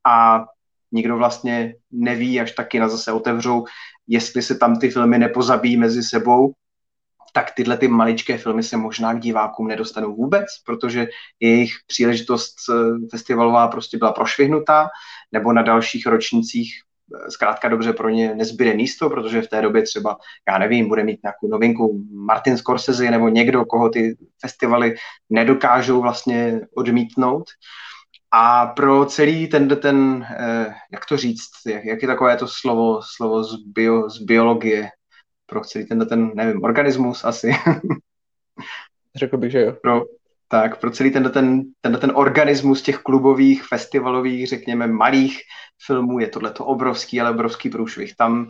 [0.07, 0.45] a
[0.93, 3.65] nikdo vlastně neví, až taky na zase otevřou,
[4.09, 6.53] jestli se tam ty filmy nepozabíjí mezi sebou,
[7.37, 11.07] tak tyhle ty maličké filmy se možná k divákům nedostanou vůbec, protože
[11.41, 12.75] jejich příležitost eh,
[13.11, 14.89] festivalová prostě byla prošvihnutá,
[15.33, 19.83] nebo na dalších ročnících eh, zkrátka dobře pro ně nezbyde místo, protože v té době
[19.83, 20.17] třeba,
[20.49, 24.95] já nevím, bude mít nějakou novinku Martin Scorsese nebo někdo, koho ty festivaly
[25.31, 27.45] nedokážou vlastně odmítnout.
[28.33, 33.01] A pro celý ten, ten eh, jak to říct, jak, jak je takové to slovo,
[33.17, 34.91] slovo z, bio, z biologie,
[35.47, 37.53] pro celý ten, ten nevím, organismus asi.
[39.17, 39.73] Řekl bych, že jo.
[39.73, 40.03] Pro,
[40.49, 45.41] Tak pro celý tenhle ten, tenhle ten organismus těch klubových, festivalových, řekněme, malých
[45.87, 48.17] filmů je tohle obrovský, ale obrovský průšvih.
[48.17, 48.49] Tam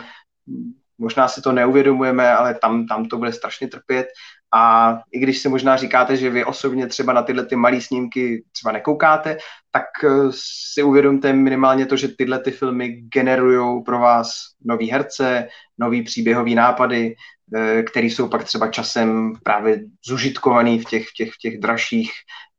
[0.98, 4.06] možná si to neuvědomujeme, ale tam, tam to bude strašně trpět.
[4.54, 8.44] A i když si možná říkáte, že vy osobně třeba na tyhle ty malé snímky
[8.52, 9.38] třeba nekoukáte,
[9.72, 10.30] tak eh,
[10.74, 14.30] si uvědomte minimálně to, že tyhle ty filmy generují pro vás
[14.64, 17.14] nový herce, nový příběhový nápady,
[17.56, 22.10] eh, které jsou pak třeba časem právě zužitkovaný v těch, v těch, v těch dražších,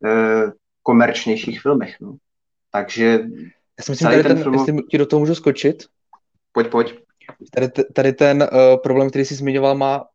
[0.05, 0.51] eh,
[0.83, 1.95] komerčnějších filmech.
[2.01, 2.15] No.
[2.71, 3.19] Takže
[3.79, 4.53] já si myslím, tady ten, ten film...
[4.53, 5.83] jestli ti do toho můžu skočit.
[6.51, 6.99] Pojď, pojď.
[7.53, 10.05] Tady, tady ten uh, problém, který jsi zmiňoval, má,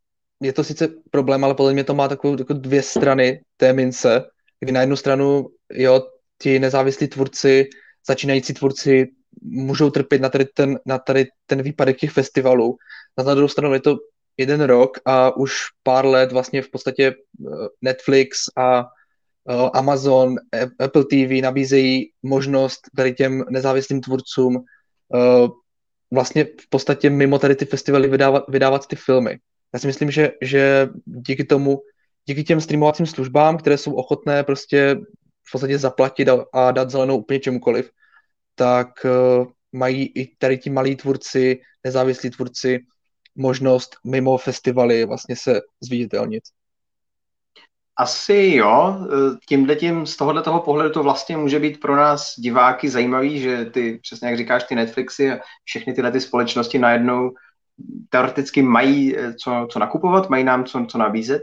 [0.43, 4.25] je to sice problém, ale podle mě to má takovou jako dvě strany té mince,
[4.61, 6.03] kdy na jednu stranu, jo,
[6.39, 7.69] ti nezávislí tvůrci,
[8.07, 9.09] začínající tvůrci
[9.43, 12.77] můžou trpět na tady ten, na tady ten výpadek těch festivalů.
[13.19, 13.97] Na druhou stranu je to
[14.37, 17.51] jeden rok a už pár let vlastně v podstatě eh,
[17.83, 20.35] Netflix a eh, Amazon,
[20.79, 24.65] Apple TV nabízejí možnost tady těm nezávislým tvůrcům
[26.13, 29.39] vlastně v podstatě mimo tady ty festivaly vydávat, vydávat ty filmy.
[29.75, 31.83] Já si myslím, že, že díky tomu,
[32.27, 34.97] díky těm streamovacím službám, které jsou ochotné prostě
[35.49, 37.91] v podstatě zaplatit a, a dát zelenou úplně čemukoliv,
[38.55, 42.81] tak uh, mají i tady ti malí tvůrci, nezávislí tvůrci
[43.35, 46.43] možnost mimo festivaly vlastně se zviditelnit.
[47.97, 48.97] Asi jo,
[49.49, 53.65] tímhle tím, z tohohle toho pohledu to vlastně může být pro nás diváky zajímavý, že
[53.65, 57.31] ty, přesně jak říkáš, ty Netflixy a všechny tyhle ty společnosti najednou
[58.09, 61.43] teoreticky mají eh, co, co nakupovat, mají nám co, co nabízet,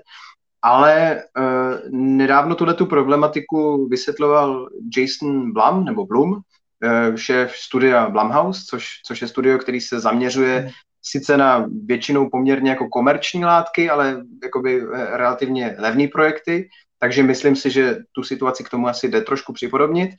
[0.62, 8.62] ale uh, nedávno tuhle tu problematiku vysvětloval Jason Blum, nebo Blum, uh, šéf studia Blumhouse,
[8.68, 10.70] což, což je studio, který se zaměřuje hmm.
[11.02, 16.70] sice na většinou poměrně jako komerční látky, ale jakoby relativně levné projekty,
[17.00, 20.10] takže myslím si, že tu situaci k tomu asi jde trošku připodobnit.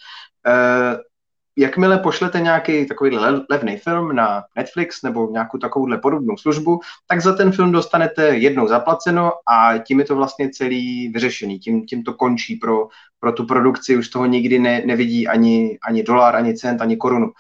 [1.56, 3.18] Jakmile pošlete nějaký takový
[3.50, 8.68] levný film na Netflix nebo nějakou takovouhle podobnou službu, tak za ten film dostanete jednou
[8.68, 11.58] zaplaceno a tím je to vlastně celý vyřešený.
[11.58, 12.88] Tím, tím to končí pro,
[13.20, 17.30] pro tu produkci, už toho nikdy ne, nevidí ani, ani dolar, ani cent, ani korunu.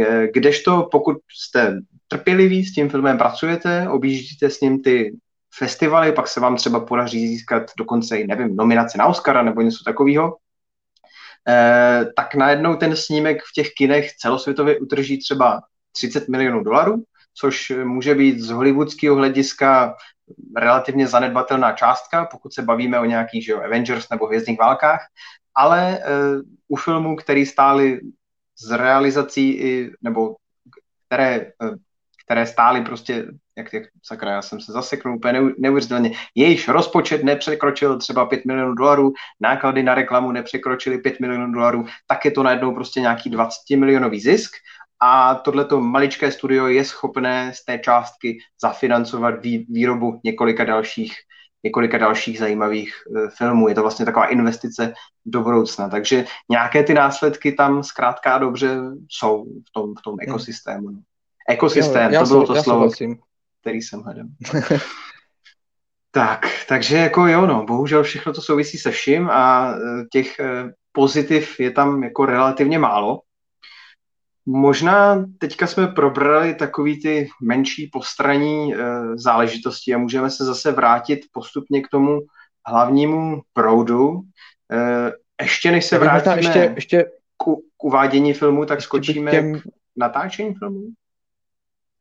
[0.00, 5.16] Eh, kdežto pokud jste trpěliví, s tím filmem pracujete, objíždíte s ním ty
[5.58, 9.84] festivaly, pak se vám třeba podaří získat dokonce i, nevím, nominaci na Oscara nebo něco
[9.84, 10.36] takového,
[12.16, 15.60] tak najednou ten snímek v těch kinech celosvětově utrží třeba
[15.92, 19.94] 30 milionů dolarů, což může být z hollywoodského hlediska
[20.56, 25.00] relativně zanedbatelná částka, pokud se bavíme o nějakých že jo, Avengers nebo Hvězdných válkách,
[25.54, 26.04] ale eh,
[26.68, 28.00] u filmů, který stály
[28.58, 30.36] z realizací i, nebo
[31.06, 31.50] které eh,
[32.24, 36.12] které stály prostě, jak, jak sakra, já jsem se zaseknul úplně neuvěřitelně.
[36.34, 42.24] Jejíž rozpočet nepřekročil třeba 5 milionů dolarů, náklady na reklamu nepřekročily 5 milionů dolarů, tak
[42.24, 44.52] je to najednou prostě nějaký 20 milionový zisk
[45.02, 49.34] a tohleto maličké studio je schopné z té částky zafinancovat
[49.68, 51.12] výrobu několika dalších
[51.64, 53.68] několika dalších zajímavých uh, filmů.
[53.68, 54.94] Je to vlastně taková investice
[55.26, 55.88] do budoucna.
[55.88, 60.28] Takže nějaké ty následky tam zkrátka dobře jsou v tom, v tom hmm.
[60.28, 60.88] ekosystému.
[61.48, 63.18] Ekosystém, jo, to bylo to slovo, souhlasím.
[63.60, 64.26] který jsem hledal.
[66.10, 70.72] tak, takže jako jo, no, bohužel všechno to souvisí se vším a e, těch e,
[70.92, 73.20] pozitiv je tam jako relativně málo.
[74.46, 78.78] Možná teďka jsme probrali takový ty menší postraní e,
[79.14, 82.20] záležitosti a můžeme se zase vrátit postupně k tomu
[82.66, 84.20] hlavnímu proudu.
[84.72, 85.12] E,
[85.42, 87.44] ještě než se vrátíme ještě, ještě, k,
[87.76, 89.60] k uvádění filmu, tak skočíme těm...
[89.60, 89.62] k
[89.96, 90.82] natáčení filmu.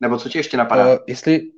[0.01, 0.93] Nebo co ti ještě napadá?
[0.93, 1.51] Uh, jestli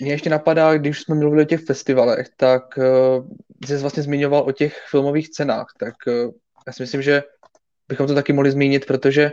[0.00, 3.26] mě ještě napadá, když jsme mluvili o těch festivalech, tak uh,
[3.66, 6.32] jsi vlastně zmiňoval o těch filmových cenách, tak uh,
[6.66, 7.22] já si myslím, že
[7.88, 9.32] bychom to taky mohli zmínit, protože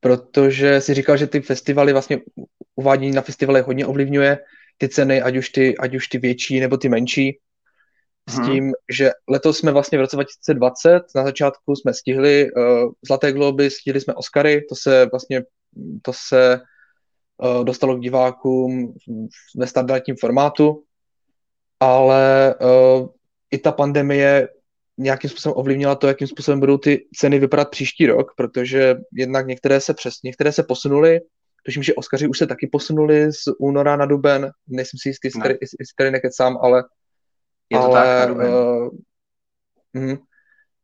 [0.00, 2.18] protože si říkal, že ty festivaly vlastně
[2.76, 4.38] uvádění na festivaly hodně ovlivňuje
[4.78, 7.38] ty ceny, ať už ty, ať už ty větší nebo ty menší.
[8.28, 8.46] S hmm.
[8.46, 13.70] tím, že letos jsme vlastně v roce 2020, na začátku jsme stihli uh, Zlaté globy,
[13.70, 15.42] stihli jsme Oscary, to se vlastně,
[16.02, 16.60] to se
[17.62, 18.94] dostalo k divákům
[19.56, 20.82] ve standardním formátu,
[21.80, 23.08] ale uh,
[23.50, 24.48] i ta pandemie
[24.98, 29.80] nějakým způsobem ovlivnila to, jakým způsobem budou ty ceny vypadat příští rok, protože jednak některé
[29.80, 31.20] se přes, některé se posunuly,
[31.62, 35.58] tuším, že Oscaři už se taky posunuli z února na duben, nejsem si jistý, jestli
[35.60, 36.84] jestli tady nekecám, ale
[37.70, 38.88] je to ale, tak, uh,
[39.92, 40.16] mm,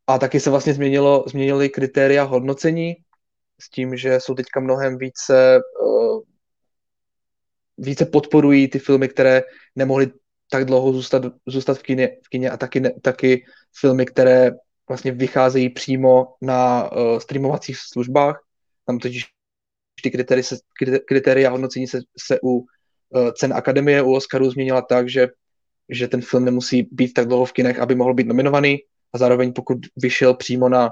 [0.07, 2.95] a taky se vlastně změnilo, změnily kritéria hodnocení
[3.61, 6.21] s tím, že jsou teďka mnohem více uh,
[7.79, 9.43] více podporují ty filmy, které
[9.77, 10.13] nemohly
[10.51, 13.45] tak dlouho zůstat, zůstat v, kině, v kině a taky, ne, taky
[13.81, 14.51] filmy, které
[14.89, 18.41] vlastně vycházejí přímo na uh, streamovacích službách.
[18.87, 19.25] Tam totiž
[20.03, 20.57] ty kritéria, se,
[21.07, 25.29] kritéria hodnocení se, se u uh, cen Akademie, u Oscarů změnila tak, že,
[25.89, 28.79] že ten film nemusí být tak dlouho v kinech, aby mohl být nominovaný
[29.13, 30.91] a zároveň pokud vyšel přímo na,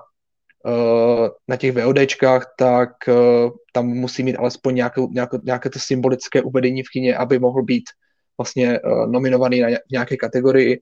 [1.48, 6.82] na těch VODčkách, tak uh, tam musí mít alespoň nějaké, nějaké, nějaké to symbolické uvedení
[6.82, 7.84] v kině, aby mohl být
[8.38, 10.80] vlastně uh, nominovaný na nějaké kategorii.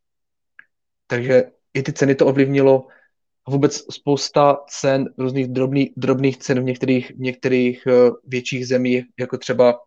[1.06, 2.86] Takže i ty ceny to ovlivnilo
[3.46, 7.88] a vůbec spousta cen, různých drobných, drobných cen v některých, v některých
[8.24, 9.78] větších zemích, jako třeba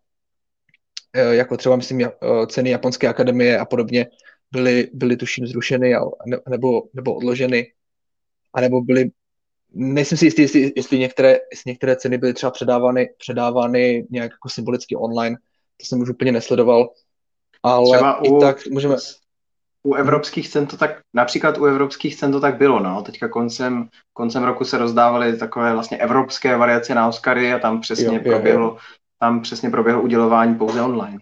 [1.30, 2.08] jako třeba, myslím,
[2.46, 4.06] ceny Japonské akademie a podobně,
[4.52, 7.72] byly, byly tuším zrušeny a, ne, nebo, nebo odloženy,
[8.54, 9.10] anebo byly,
[9.74, 14.48] nejsem si jistý, jestli, jestli, některé, jestli některé ceny byly třeba předávány, předávány nějak jako
[14.48, 15.36] symbolicky online,
[15.80, 16.90] to jsem už úplně nesledoval,
[17.62, 18.96] ale třeba i u, tak můžeme...
[19.82, 23.02] U evropských cen to tak, například u evropských cen to tak bylo, no.
[23.02, 28.16] Teďka koncem, koncem roku se rozdávaly takové vlastně evropské variace na Oscary a tam přesně
[28.16, 28.76] jo, proběhlo, jo.
[29.20, 31.18] tam přesně proběhlo udělování pouze online.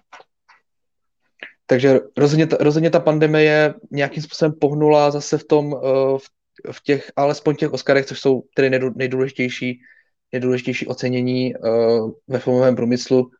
[1.66, 6.22] Takže rozhodně ta, rozhodně ta pandemie nějakým způsobem pohnula zase v tom, eh, v,
[6.70, 9.80] v těch, alespoň těch Oscarech, což jsou tedy nejdůležitější,
[10.32, 13.30] nejdůležitější ocenění uh, ve filmovém průmyslu,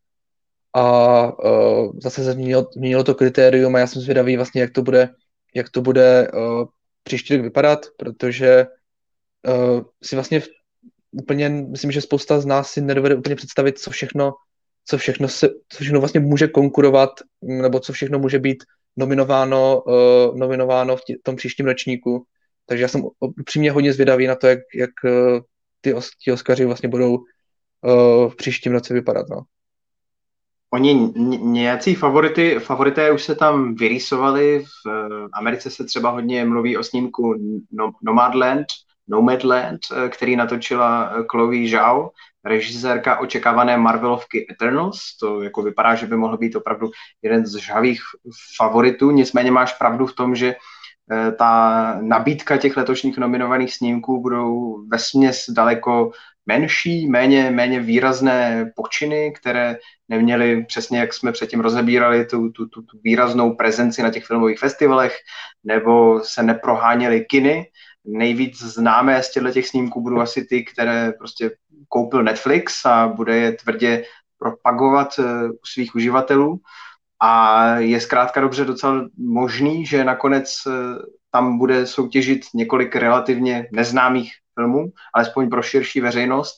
[0.73, 4.83] a uh, zase se změnilo, změnilo to kritérium a já jsem zvědavý vlastně, jak to
[4.83, 5.09] bude,
[5.55, 6.65] jak to bude uh,
[7.03, 8.67] příští rok vypadat, protože
[9.49, 10.49] uh, si vlastně v,
[11.13, 14.33] úplně, myslím, že spousta z nás si nedovede úplně představit, co všechno,
[14.85, 17.11] co všechno, se, co všechno vlastně může konkurovat,
[17.43, 18.65] nebo co všechno může být
[18.97, 22.25] nominováno, uh, nominováno v tě, tom příštím ročníku.
[22.73, 25.41] Takže já jsem upřímně hodně zvědavý na to, jak, jak uh,
[25.81, 25.95] ty,
[26.25, 29.27] ty Oscaři vlastně budou uh, v příštím roce vypadat.
[29.31, 29.43] No.
[30.71, 36.77] Oni nějací favority, favorité už se tam vyrýsovali, v eh, Americe se třeba hodně mluví
[36.77, 37.35] o snímku
[37.73, 38.67] no, Nomadland,
[39.09, 42.11] Nomadland, eh, který natočila eh, Chloe Zhao,
[42.45, 45.17] režisérka očekávané Marvelovky Eternals.
[45.21, 46.91] To jako vypadá, že by mohl být opravdu
[47.23, 48.01] jeden z žhavých
[48.57, 49.11] favoritů.
[49.11, 50.55] Nicméně máš pravdu v tom, že
[51.39, 56.11] ta nabídka těch letošních nominovaných snímků budou vesměs daleko
[56.47, 59.77] menší, méně, méně výrazné počiny, které
[60.09, 64.59] neměly přesně, jak jsme předtím rozebírali, tu, tu, tu, tu výraznou prezenci na těch filmových
[64.59, 65.17] festivalech,
[65.65, 67.67] nebo se neproháněly kiny.
[68.05, 71.51] Nejvíc známé z těchto těch snímků budou asi ty, které prostě
[71.89, 74.05] koupil Netflix a bude je tvrdě
[74.39, 76.61] propagovat eh, u svých uživatelů.
[77.25, 80.71] A je zkrátka dobře docela možný, že nakonec eh,
[81.31, 86.57] tam bude soutěžit několik relativně neznámých filmů, alespoň pro širší veřejnost.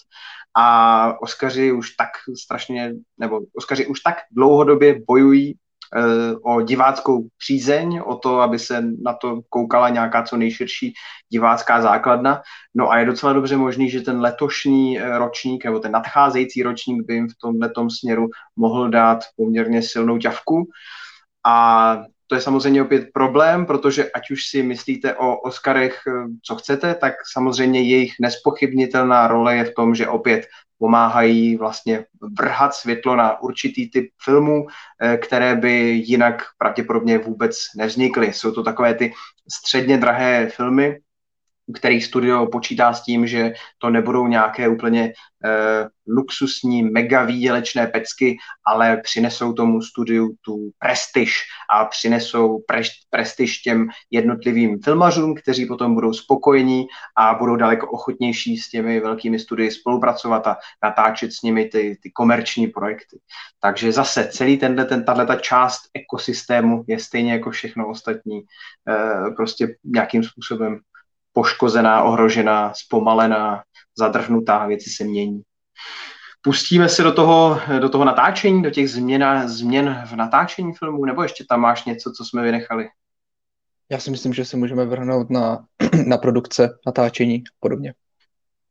[0.57, 2.09] A Oscaři už tak
[2.45, 5.55] strašně, nebo Oscaři už tak dlouhodobě bojují
[6.43, 10.95] o diváckou přízeň, o to, aby se na to koukala nějaká co nejširší
[11.29, 12.43] divácká základna.
[12.75, 17.07] No a je docela dobře možný, že ten letošní eh, ročník nebo ten nadcházející ročník
[17.07, 18.27] by jim v tomhle směru
[18.57, 20.69] mohl dát poměrně silnou ťavku.
[21.47, 26.57] A to je samozřejmě opět problém, protože ať už si myslíte o Oscarech, eh, co
[26.57, 30.47] chcete, tak samozřejmě jejich nespochybnitelná role je v tom, že opět
[30.79, 32.05] pomáhají vlastně
[32.39, 34.67] vrhat světlo na určitý typ filmů,
[35.03, 35.73] eh, které by
[36.05, 38.33] jinak pravděpodobně vůbec nevznikly.
[38.33, 39.13] Jsou to takové ty
[39.49, 40.99] středně drahé filmy,
[41.73, 45.13] který studio počítá s tím, že to nebudou nějaké úplně
[45.45, 48.37] eh, luxusní, mega výdělečné pecky,
[48.67, 51.35] ale přinesou tomu studiu tu prestiž
[51.75, 56.87] a přinesou pre- prestiž těm jednotlivým filmařům, kteří potom budou spokojení
[57.17, 62.11] a budou daleko ochotnější s těmi velkými studii spolupracovat a natáčet s nimi ty, ty
[62.11, 63.19] komerční projekty.
[63.61, 68.43] Takže zase celý tenhle, ten, tato část ekosystému je stejně jako všechno ostatní
[68.89, 70.81] eh, prostě nějakým způsobem
[71.35, 73.63] poškozená, ohrožená, zpomalená,
[73.99, 75.43] zadrhnutá, věci se mění.
[76.43, 81.23] Pustíme se do toho, do toho natáčení, do těch změn, změn v natáčení filmu, nebo
[81.23, 82.89] ještě tam máš něco, co jsme vynechali?
[83.91, 85.65] Já si myslím, že se můžeme vrhnout na,
[86.07, 87.95] na produkce, natáčení a podobně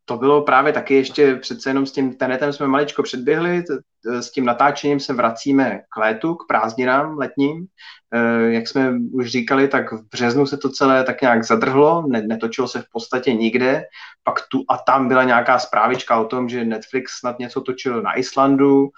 [0.06, 3.64] to bylo právě taky ještě přece jenom s tím tenetem jsme maličko předběhli,
[4.06, 7.66] s tím natáčením se vracíme k létu, k prázdninám letním.
[8.14, 12.68] E, jak jsme už říkali, tak v březnu se to celé tak nějak zadrhlo, netočilo
[12.68, 13.84] se v podstatě nikde.
[14.24, 18.18] Pak tu a tam byla nějaká zprávička o tom, že Netflix snad něco točil na
[18.18, 18.89] Islandu,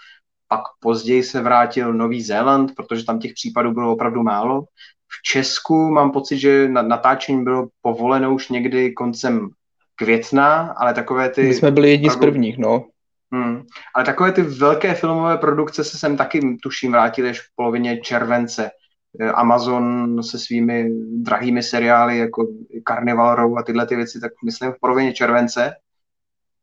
[0.47, 4.62] pak později se vrátil Nový Zéland, protože tam těch případů bylo opravdu málo.
[5.08, 9.49] V Česku mám pocit, že natáčení bylo povoleno už někdy koncem
[9.96, 11.43] května, ale takové ty...
[11.43, 12.86] My jsme byli jedni z prvních, no.
[13.34, 13.64] Hmm.
[13.96, 18.72] Ale takové ty velké filmové produkce se sem taky, tuším, vrátily až v polovině července.
[19.34, 20.89] Amazon se svými
[21.24, 22.48] drahými seriály jako
[22.88, 25.74] Carnival Row a tyhle ty věci, tak myslím v polovině července.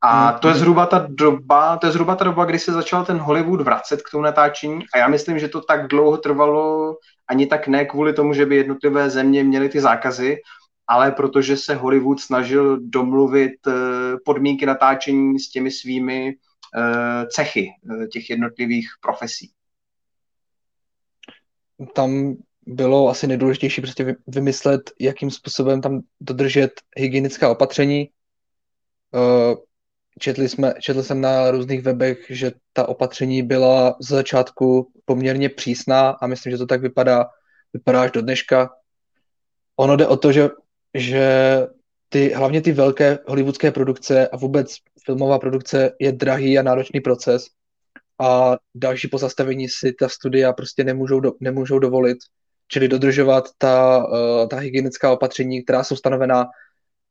[0.02, 0.38] A hmm.
[0.38, 3.60] to je zhruba ta doba, to je zhruba ta doba, kdy se začal ten Hollywood
[3.60, 6.96] vracet k tomu natáčení a já myslím, že to tak dlouho trvalo
[7.28, 10.36] ani tak ne kvůli tomu, že by jednotlivé země měly ty zákazy,
[10.86, 13.72] ale protože se Hollywood snažil domluvit eh,
[14.24, 16.34] podmínky natáčení s těmi svými
[16.76, 19.50] eh, cechy eh, těch jednotlivých profesí.
[21.94, 22.34] Tam
[22.66, 28.08] bylo asi nejdůležitější prostě vymyslet, jakým způsobem tam dodržet hygienická opatření.
[30.18, 36.10] Četli jsme, četl jsem na různých webech, že ta opatření byla z začátku poměrně přísná
[36.10, 37.26] a myslím, že to tak vypadá,
[37.72, 38.70] vypadá až do dneška.
[39.76, 40.48] Ono jde o to, že
[40.94, 41.66] že
[42.08, 44.74] ty, hlavně ty velké hollywoodské produkce a vůbec
[45.04, 47.46] filmová produkce je drahý a náročný proces
[48.20, 52.18] a další pozastavení si ta studia prostě nemůžou, do, nemůžou dovolit,
[52.68, 56.46] čili dodržovat ta, uh, ta hygienická opatření, která jsou stanovená,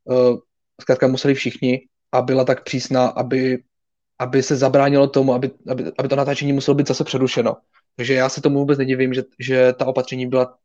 [0.04, 0.36] uh,
[0.80, 1.80] zkrátka museli všichni
[2.12, 3.62] a byla tak přísná, aby,
[4.18, 7.56] aby se zabránilo tomu, aby, aby, aby to natáčení muselo být zase přerušeno.
[7.96, 10.58] Takže já se tomu vůbec nedivím, že, že ta opatření byla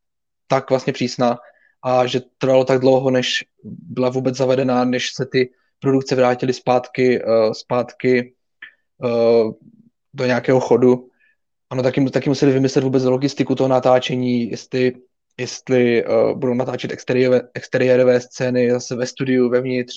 [0.48, 1.38] tak vlastně přísná,
[1.84, 5.50] a že trvalo tak dlouho, než byla vůbec zavedená, než se ty
[5.80, 8.34] produkce vrátily zpátky, uh, zpátky
[9.04, 9.52] uh,
[10.14, 11.08] do nějakého chodu.
[11.70, 14.94] Ano, taky, taky museli vymyslet vůbec logistiku toho natáčení, jestli,
[15.40, 19.94] jestli uh, budou natáčet exteriérové, exteriérové scény zase ve studiu, vevnitř,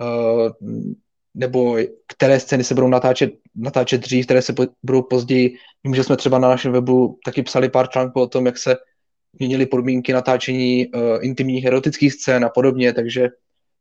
[0.00, 0.50] uh,
[1.34, 5.56] nebo které scény se budou natáčet, natáčet dřív, které se budou později.
[5.84, 8.76] Vím, že jsme třeba na našem webu taky psali pár článků o tom, jak se
[9.32, 13.28] měnili podmínky natáčení uh, intimních erotických scén a podobně, takže,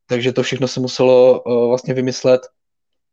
[0.06, 2.42] takže to všechno se muselo uh, vlastně vymyslet,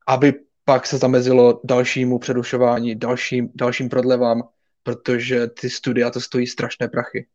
[0.07, 4.43] aby pak se zamezilo dalšímu předušování, dalším, dalším prodlevám,
[4.83, 7.27] protože ty studia to stojí strašné prachy.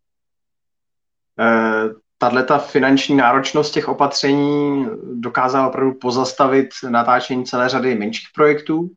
[1.39, 8.89] Uh, Tahle ta finanční náročnost těch opatření dokázala opravdu pozastavit natáčení celé řady menších projektů,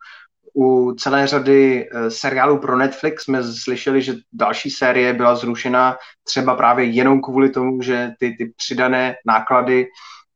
[0.55, 6.55] u celé řady eh, seriálů pro Netflix jsme slyšeli, že další série byla zrušena třeba
[6.55, 9.87] právě jenom kvůli tomu, že ty, ty přidané náklady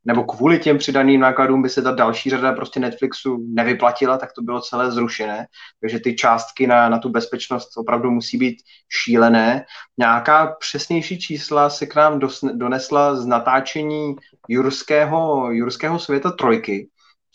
[0.07, 4.43] nebo kvůli těm přidaným nákladům by se ta další řada prostě Netflixu nevyplatila, tak to
[4.43, 5.47] bylo celé zrušené.
[5.81, 8.57] Takže ty částky na, na tu bezpečnost opravdu musí být
[8.89, 9.65] šílené.
[9.99, 14.17] Nějaká přesnější čísla se k nám dos, donesla z natáčení
[14.49, 16.89] jurského, jurského světa trojky,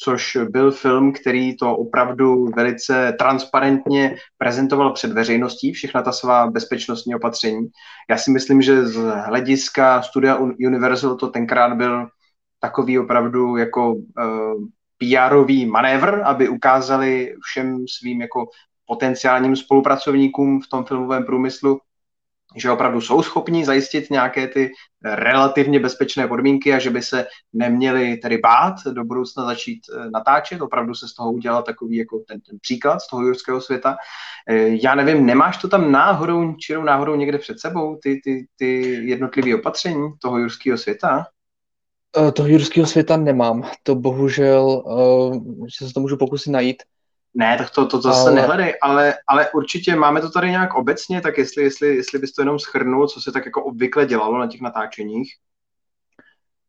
[0.03, 7.15] což byl film, který to opravdu velice transparentně prezentoval před veřejností, všechna ta svá bezpečnostní
[7.15, 7.67] opatření.
[8.09, 8.95] Já si myslím, že z
[9.25, 10.35] hlediska studia
[10.67, 12.07] Universal to tenkrát byl
[12.59, 18.45] takový opravdu jako uh, eh, PR-ový manévr, aby ukázali všem svým jako
[18.85, 21.79] potenciálním spolupracovníkům v tom filmovém průmyslu,
[22.55, 24.71] že opravdu jsou schopni zajistit nějaké ty
[25.03, 30.61] relativně bezpečné podmínky a že by se neměli tedy bát do budoucna začít eh, natáčet.
[30.61, 33.97] Opravdu se z toho udělal takový jako ten, ten příklad z toho jurského světa.
[34.49, 38.81] Eh, já nevím, nemáš to tam náhodou, čirou náhodou někde před sebou, ty, ty, ty
[39.09, 41.25] jednotlivé opatření toho jurského světa?
[42.27, 43.63] Eh, toho jurského světa nemám.
[43.83, 44.83] To bohužel,
[45.79, 46.83] že se to můžu pokusit najít.
[47.33, 48.23] Ne, tak to, to, to ale...
[48.23, 52.31] se nehledej, ale, ale určitě máme to tady nějak obecně, tak jestli, jestli, jestli bys
[52.31, 55.33] to jenom schrnul, co se tak jako obvykle dělalo na těch natáčeních.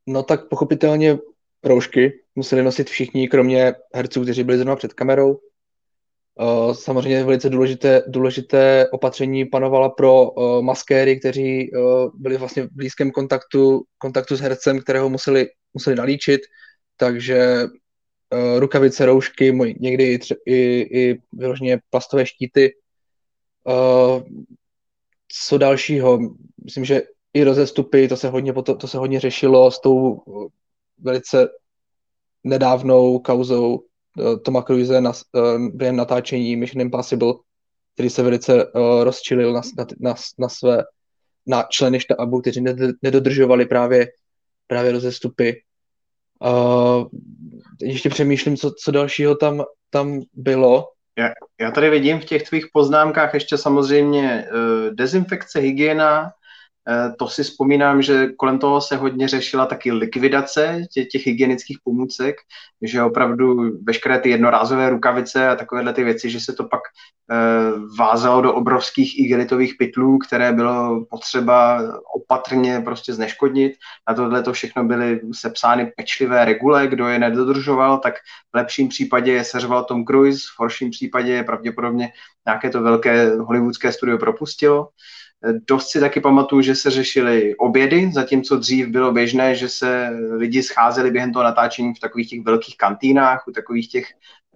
[0.07, 1.19] No tak pochopitelně
[1.65, 5.39] roušky museli nosit všichni, kromě herců, kteří byli zrovna před kamerou.
[6.41, 12.73] Uh, samozřejmě velice důležité, důležité opatření panovala pro uh, maskéry, kteří uh, byli vlastně v
[12.73, 16.41] blízkém kontaktu, kontaktu s hercem, kterého museli, museli nalíčit,
[16.97, 17.67] takže
[18.33, 22.75] uh, rukavice, roušky, můj, někdy i, tře- i, i vyloženě plastové štíty.
[23.65, 24.23] Uh,
[25.47, 26.19] co dalšího?
[26.65, 27.03] Myslím, že
[27.35, 30.47] i rozestupy, to se hodně, to, to se hodně řešilo s tou uh,
[30.99, 31.49] velice
[32.45, 37.35] nedávnou kauzou uh, Toma Cruise na, uh, během natáčení Mission Impossible,
[37.95, 40.83] který se velice uh, rozčilil na, na, na, na své
[41.47, 42.65] na členy štábu, kteří
[43.03, 44.09] nedodržovali právě,
[44.67, 45.53] právě rozestupy.
[46.45, 47.05] Uh,
[47.83, 50.85] ještě přemýšlím, co, co dalšího tam, tam bylo.
[51.19, 51.29] Já,
[51.61, 56.33] já tady vidím v těch tvých poznámkách ještě samozřejmě uh, dezinfekce, hygiena,
[57.19, 62.37] to si vzpomínám, že kolem toho se hodně řešila taky likvidace těch, těch hygienických pomůcek,
[62.83, 67.97] že opravdu veškeré ty jednorázové rukavice a takovéhle ty věci, že se to pak uh,
[67.99, 71.81] vázalo do obrovských igelitových pytlů, které bylo potřeba
[72.15, 73.73] opatrně prostě zneškodnit.
[74.09, 78.15] Na tohle to všechno byly sepsány pečlivé regule, kdo je nedodržoval, tak
[78.53, 82.13] v lepším případě je seřval Tom Cruise, v horším případě je pravděpodobně
[82.47, 84.89] nějaké to velké hollywoodské studio propustilo.
[85.69, 90.63] Dost si taky pamatuju, že se řešily obědy, zatímco dřív bylo běžné, že se lidi
[90.63, 94.07] scházeli během toho natáčení v takových těch velkých kantýnách, u takových těch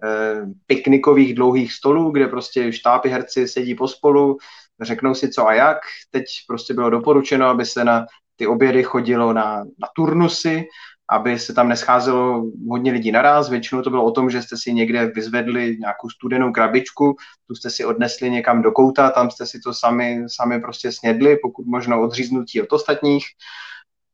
[0.03, 4.37] eh, piknikových dlouhých stolů, kde prostě štápy herci sedí pospolu,
[4.81, 5.77] řeknou si co a jak.
[6.11, 10.65] Teď prostě bylo doporučeno, aby se na ty obědy chodilo na, na turnusy,
[11.09, 13.49] aby se tam nescházelo hodně lidí naraz.
[13.49, 17.15] Většinou to bylo o tom, že jste si někde vyzvedli nějakou studenou krabičku,
[17.47, 21.37] tu jste si odnesli někam do kouta, tam jste si to sami, sami prostě snědli,
[21.41, 23.25] pokud možno odříznutí od ostatních.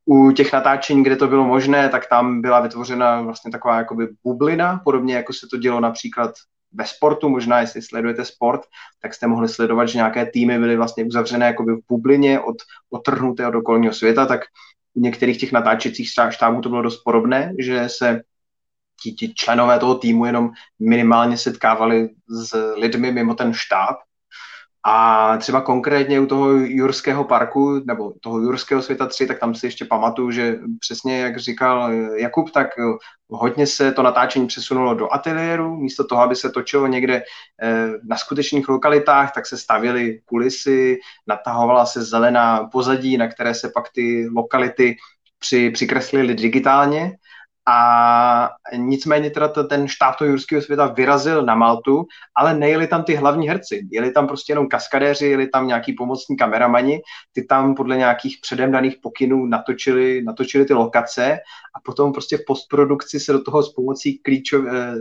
[0.06, 4.82] U těch natáčení, kde to bylo možné, tak tam byla vytvořena vlastně taková jakoby bublina,
[4.84, 6.32] podobně jako se to dělo například
[6.74, 8.62] ve sportu, možná jestli sledujete sport,
[9.02, 12.56] tak jste mohli sledovat, že nějaké týmy byly vlastně uzavřené jakoby v bublině od,
[12.90, 14.42] odtrhnuté od okolního světa, tak
[14.94, 18.22] u některých těch natáčecích štábů to bylo dost podobné, že se
[19.04, 23.96] ti, ti členové toho týmu jenom minimálně setkávali s lidmi mimo ten štáb
[24.86, 29.66] a třeba konkrétně u toho Jurského parku, nebo toho Jurského světa 3, tak tam si
[29.66, 32.68] ještě pamatuju, že přesně jak říkal Jakub, tak
[33.30, 37.24] hodně se to natáčení přesunulo do ateliéru, místo toho, aby se točilo někde
[37.64, 43.70] eh, na skutečných lokalitách, tak se stavěly kulisy, natahovala se zelená pozadí, na které se
[43.70, 44.96] pak ty lokality
[45.40, 47.18] při, přikreslily digitálně
[47.66, 52.06] a nicméně teda ten štáb toho jurského světa vyrazil na Maltu,
[52.36, 53.88] ale nejeli tam ty hlavní herci.
[53.92, 57.02] Jeli tam prostě jenom kaskadéři, jeli tam nějaký pomocní kameramani,
[57.32, 61.40] ty tam podle nějakých předem daných pokynů natočili, natočili ty lokace
[61.76, 64.94] a potom prostě v postprodukci se do toho s pomocí klíčov, eh,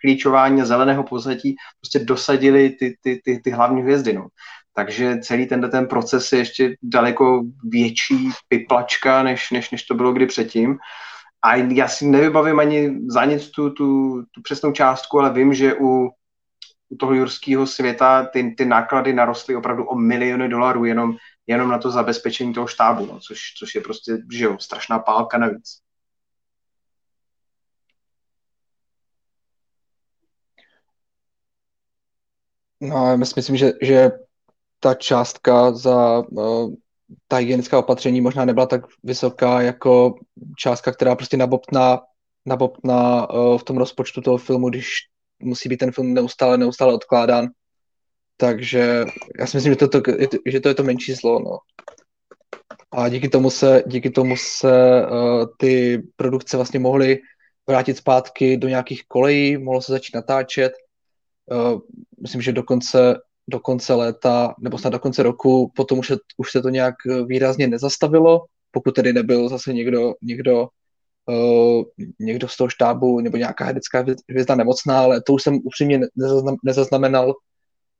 [0.00, 4.12] klíčování zeleného pozadí prostě dosadili ty, ty, ty, ty hlavní hvězdy.
[4.12, 4.26] No.
[4.74, 10.12] Takže celý tenhle ten proces je ještě daleko větší piplačka, než, než, než to bylo
[10.12, 10.78] kdy předtím.
[11.42, 15.74] A já si nevybavím ani za nic tu, tu, tu přesnou částku, ale vím, že
[15.74, 16.10] u,
[16.88, 21.16] u toho jurského světa ty, ty náklady narostly opravdu o miliony dolarů jenom,
[21.46, 25.38] jenom na to zabezpečení toho štábu, no, což, což je prostě, že jo, strašná pálka
[25.38, 25.80] navíc.
[32.80, 34.10] No, já myslím, že, že
[34.80, 36.74] ta částka za uh,
[37.28, 40.14] ta hygienická opatření možná nebyla tak vysoká jako
[40.56, 42.00] částka, která prostě nabobtná,
[42.46, 44.88] nabobtná uh, v tom rozpočtu toho filmu, když
[45.42, 47.46] musí být ten film neustále, neustále odkládán.
[48.36, 49.04] Takže
[49.38, 50.00] já si myslím, že to, to,
[50.46, 51.38] že to je to menší zlo.
[51.38, 51.58] No.
[52.92, 57.18] A díky tomu se, díky tomu se uh, ty produkce vlastně mohly
[57.68, 60.72] vrátit zpátky do nějakých kolejí, mohlo se začít natáčet.
[61.52, 61.80] Uh,
[62.22, 66.50] myslím, že dokonce do konce léta, nebo snad do konce roku, potom už, je, už
[66.50, 66.94] se to nějak
[67.26, 70.68] výrazně nezastavilo, pokud tedy nebyl zase někdo, někdo,
[71.26, 71.82] uh,
[72.20, 76.56] někdo z toho štábu nebo nějaká herecká hvězda nemocná, ale to už jsem upřímně nezaznam,
[76.64, 77.34] nezaznamenal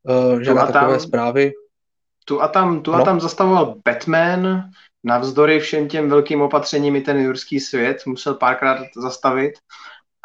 [0.03, 1.51] uh, žádné takové tam, zprávy.
[2.25, 2.97] Tu a tam, tu no.
[2.97, 4.69] a tam zastavoval Batman,
[5.03, 9.51] navzdory všem těm velkým opatřením i ten jurský svět musel párkrát zastavit.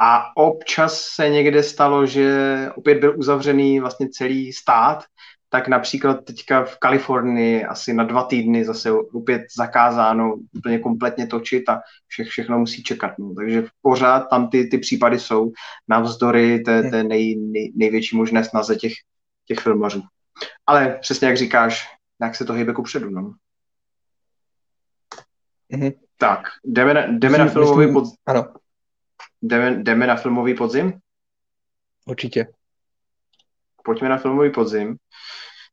[0.00, 5.04] A občas se někde stalo, že opět byl uzavřený vlastně celý stát,
[5.48, 11.68] tak například teďka v Kalifornii asi na dva týdny zase opět zakázáno úplně kompletně točit
[11.68, 13.18] a vše, všechno musí čekat.
[13.18, 13.34] No.
[13.34, 15.52] Takže pořád tam ty, ty případy jsou
[15.88, 18.92] navzdory té, té nej, nej, největší možné snaze těch,
[19.46, 20.02] těch filmařů.
[20.66, 21.88] Ale přesně jak říkáš,
[22.20, 23.10] jak se to hýbe kupředu.
[23.10, 23.34] No.
[25.72, 25.92] Mm-hmm.
[26.18, 28.04] Tak, jdeme na, jdeme myslím, na filmový pod...
[28.26, 28.54] Ano.
[29.44, 30.92] Jdeme, jdeme na filmový podzim?
[32.06, 32.46] Určitě.
[33.84, 34.96] Pojďme na filmový podzim.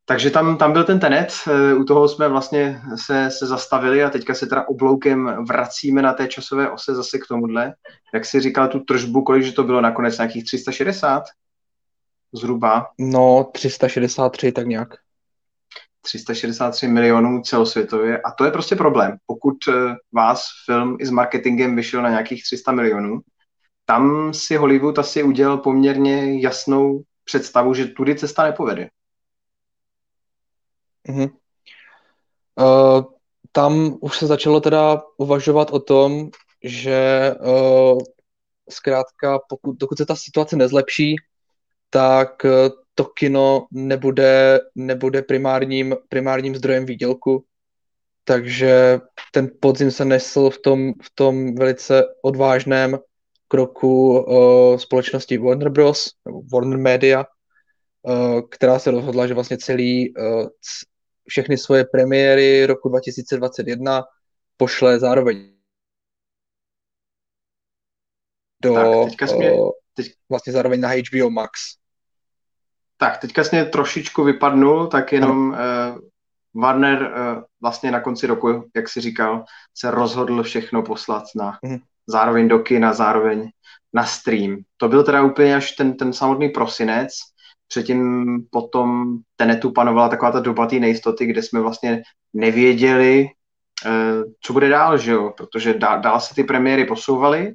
[0.06, 4.10] Takže tam, tam byl ten tenet, eh, u toho jsme vlastně se, se zastavili a
[4.10, 7.74] teďka se teda obloukem vracíme na té časové ose zase k tomuhle.
[8.14, 11.24] Jak jsi říkal tu tržbu, kolik že to bylo nakonec, nějakých 360?
[12.34, 12.88] Zhruba?
[13.00, 14.90] No, 363 tak nějak.
[16.02, 19.18] 363 milionů celosvětově a to je prostě problém.
[19.26, 23.22] Pokud eh, vás film i s marketingem vyšel na nějakých 300 milionů,
[23.92, 28.90] tam si Hollywood asi udělal poměrně jasnou představu, že tudy cesta nepovede.
[31.10, 31.30] Mm-hmm.
[32.56, 33.04] Uh,
[33.52, 36.30] tam už se začalo teda uvažovat o tom,
[36.64, 38.00] že uh,
[38.70, 41.16] zkrátka, pokud, dokud se ta situace nezlepší,
[41.90, 42.52] tak uh,
[42.96, 47.46] to kino nebude, nebude primárním, primárním zdrojem výdělku.
[48.24, 49.00] Takže
[49.32, 53.00] ten podzim se nesl v tom, v tom velice odvážném
[53.52, 56.10] kroku uh, společnosti Warner Bros.
[56.26, 57.26] nebo Warner Media,
[58.02, 60.48] uh, která se rozhodla, že vlastně celý, uh,
[61.28, 64.04] všechny svoje premiéry roku 2021
[64.58, 65.54] pošle zároveň
[68.62, 69.52] do, tak, teďka mě,
[69.94, 70.08] teď...
[70.30, 71.52] vlastně zároveň na HBO Max.
[72.98, 78.70] Tak, teďka jsi mě trošičku vypadnul, tak jenom uh, Warner uh, vlastně na konci roku,
[78.76, 81.78] jak si říkal, se rozhodl všechno poslat na mm.
[82.12, 83.50] Zároveň do kina, zároveň
[83.94, 84.58] na stream.
[84.78, 87.12] To byl teda úplně až ten, ten samotný prosinec,
[87.68, 92.02] předtím potom Tenetu panovala taková ta doba té nejistoty, kde jsme vlastně
[92.34, 93.28] nevěděli,
[93.86, 97.54] uh, co bude dál, že jo, protože dál, se ty premiéry posouvaly.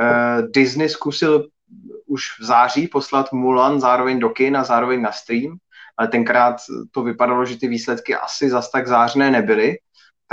[0.00, 1.46] Uh, Disney zkusil
[2.06, 5.56] už v září poslat Mulan zároveň do kin a zároveň na stream,
[5.96, 6.56] ale tenkrát
[6.90, 9.76] to vypadalo, že ty výsledky asi zas tak zářné nebyly,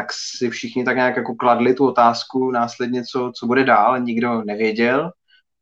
[0.02, 4.44] tak si všichni tak nějak jako kladli tu otázku následně, co, co bude dál, nikdo
[4.44, 5.12] nevěděl.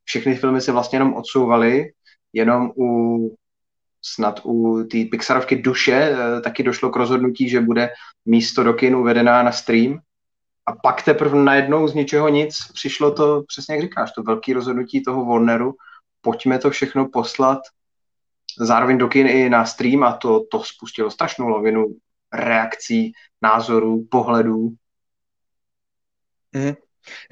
[0.04, 1.92] Všechny filmy se vlastně jenom odsouvaly,
[2.34, 3.36] jenom u
[4.02, 7.90] snad u té Pixarovky Duše eh, taky došlo k rozhodnutí, že bude
[8.26, 10.00] místo do kin uvedená na stream.
[10.66, 15.04] A pak teprve najednou z ničeho nic přišlo to, přesně jak říkáš, to velké rozhodnutí
[15.04, 15.74] toho Warneru,
[16.22, 17.60] pojďme to všechno poslat
[18.60, 21.88] zároveň do kin i na stream a to, to spustilo strašnou lavinu
[22.34, 23.12] reakcí,
[23.42, 24.70] názorů, pohledů.
[26.54, 26.74] Mm.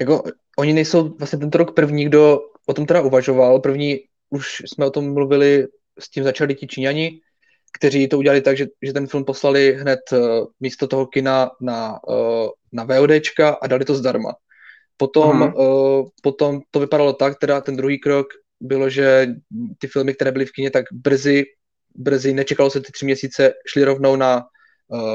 [0.00, 0.22] Jako,
[0.58, 3.60] oni nejsou vlastně tento rok první, kdo o tom teda uvažoval.
[3.60, 5.66] První, už jsme o tom mluvili,
[5.98, 7.20] s tím začali ti Číňani,
[7.78, 10.18] kteří to udělali tak, že, že ten film poslali hned uh,
[10.60, 14.32] místo toho kina na, uh, na VODčka a dali to zdarma.
[14.96, 16.00] Potom, uh-huh.
[16.00, 18.26] uh, potom to vypadalo tak, teda ten druhý krok
[18.60, 19.26] bylo, že
[19.78, 21.44] ty filmy, které byly v kině, tak brzy,
[21.94, 24.46] brzy nečekalo se ty tři měsíce, šly rovnou na,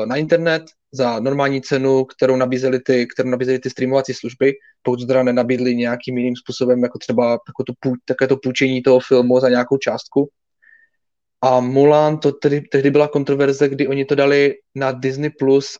[0.05, 5.23] na internet za normální cenu, kterou nabízely ty, kterou nabízely ty streamovací služby, pokud teda
[5.23, 9.77] nenabídli nějakým jiným způsobem, jako třeba jako to, také to půjčení toho filmu za nějakou
[9.77, 10.29] částku.
[11.41, 15.77] A Mulan, to tedy, tehdy byla kontroverze, kdy oni to dali na Disney Plus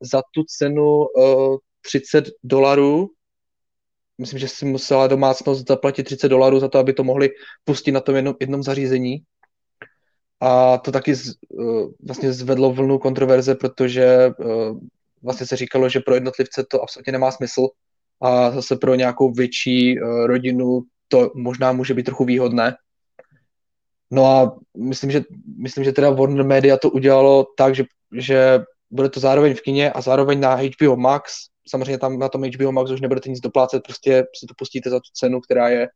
[0.00, 3.08] za tu cenu uh, 30 dolarů.
[4.18, 7.28] Myslím, že si musela domácnost zaplatit 30 dolarů za to, aby to mohli
[7.64, 9.22] pustit na tom jednom, jednom zařízení.
[10.40, 14.78] A to taky z, uh, vlastně zvedlo vlnu kontroverze, protože uh,
[15.22, 17.68] vlastně se říkalo, že pro jednotlivce to absolutně nemá smysl
[18.22, 22.76] a zase pro nějakou větší uh, rodinu to možná může být trochu výhodné.
[24.10, 25.22] No a myslím, že,
[25.56, 27.84] myslím, že teda Warner Media to udělalo tak, že,
[28.16, 28.58] že
[28.90, 31.32] bude to zároveň v kině a zároveň na HBO Max.
[31.68, 34.98] Samozřejmě tam na tom HBO Max už nebudete nic doplácet, prostě si to pustíte za
[34.98, 35.88] tu cenu, která je,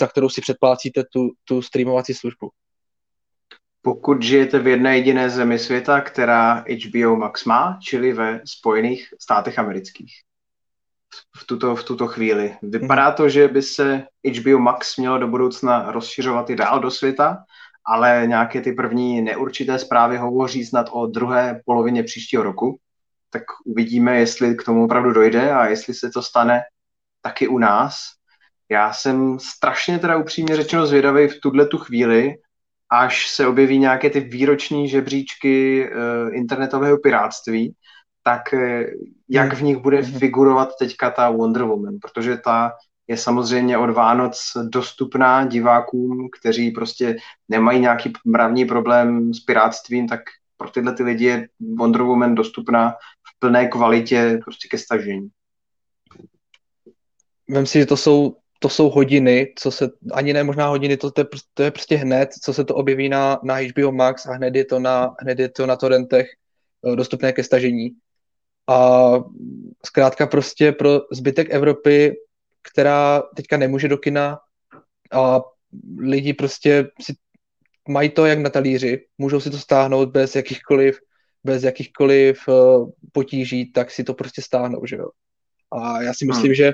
[0.00, 2.50] za kterou si předplácíte tu, tu streamovací službu.
[3.82, 9.58] Pokud žijete v jedné jediné zemi světa, která HBO Max má, čili ve Spojených státech
[9.58, 10.12] amerických
[11.36, 12.56] v tuto, v tuto chvíli.
[12.62, 14.06] Vypadá to, že by se
[14.38, 17.44] HBO Max mělo do budoucna rozšiřovat i dál do světa,
[17.84, 22.78] ale nějaké ty první neurčité zprávy hovoří snad o druhé polovině příštího roku.
[23.30, 26.60] Tak uvidíme, jestli k tomu opravdu dojde a jestli se to stane
[27.20, 27.96] taky u nás.
[28.68, 32.36] Já jsem strašně teda upřímně řečeno zvědavý v tuhle tu chvíli,
[32.92, 37.74] až se objeví nějaké ty výroční žebříčky uh, internetového piráctví,
[38.22, 38.86] tak eh,
[39.28, 39.58] jak hmm.
[39.58, 40.18] v nich bude hmm.
[40.18, 42.72] figurovat teďka ta Wonder Woman, protože ta
[43.08, 47.16] je samozřejmě od Vánoc dostupná divákům, kteří prostě
[47.48, 50.20] nemají nějaký mravní problém s pirátstvím, tak
[50.56, 55.28] pro tyhle ty lidi je Wonder Woman dostupná v plné kvalitě prostě ke stažení.
[57.48, 61.10] Vem si, že to jsou, to jsou hodiny, co se, ani ne možná hodiny, to,
[61.10, 64.32] to, je, to je prostě hned, co se to objeví na, na HBO Max a
[64.32, 66.26] hned je to na, hned je to na torrentech
[66.92, 67.90] eh, dostupné ke stažení.
[68.68, 69.12] A
[69.86, 72.14] zkrátka prostě pro zbytek Evropy,
[72.62, 74.38] která teďka nemůže do kina
[75.12, 75.40] a
[75.98, 77.14] lidi prostě si
[77.88, 80.98] mají to jak na talíři, můžou si to stáhnout bez jakýchkoliv,
[81.44, 85.08] bez jakýchkoliv uh, potíží, tak si to prostě stáhnou, že jo.
[85.72, 86.54] A já si myslím, hmm.
[86.54, 86.72] že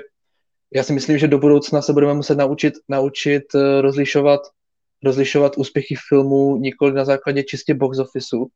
[0.73, 4.41] já si myslím, že do budoucna se budeme muset naučit, naučit uh, rozlišovat,
[5.03, 8.47] rozlišovat úspěchy filmů nikoli na základě čistě box officeu,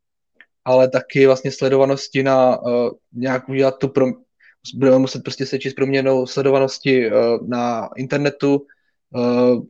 [0.65, 4.05] ale taky vlastně sledovanosti na uh, nějak udělat tu pro,
[4.75, 8.65] budeme muset prostě sečíst proměnou sledovanosti uh, na internetu,
[9.15, 9.63] uh,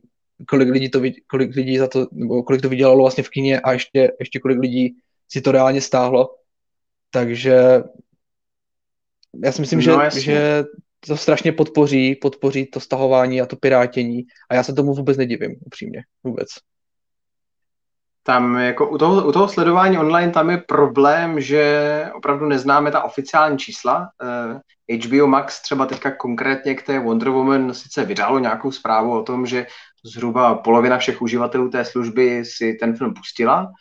[0.48, 3.72] kolik lidí to kolik lidí za to, nebo kolik to vydělalo vlastně v kině a
[3.72, 4.96] ještě, ještě kolik lidí
[5.28, 6.34] si to reálně stáhlo.
[7.10, 7.82] Takže
[9.44, 10.64] já si myslím, no, že, že
[11.06, 15.56] to strašně podpoří, podpoří to stahování a to pirátění a já se tomu vůbec nedivím,
[15.66, 16.48] upřímně, vůbec
[18.26, 23.02] tam jako u toho, u toho sledování online tam je problém, že opravdu neznáme ta
[23.02, 24.08] oficiální čísla.
[24.90, 29.22] Eh, HBO Max třeba teďka konkrétně k té Wonder Woman sice vydalo nějakou zprávu o
[29.22, 29.66] tom, že
[30.04, 33.72] zhruba polovina všech uživatelů té služby si ten film pustila,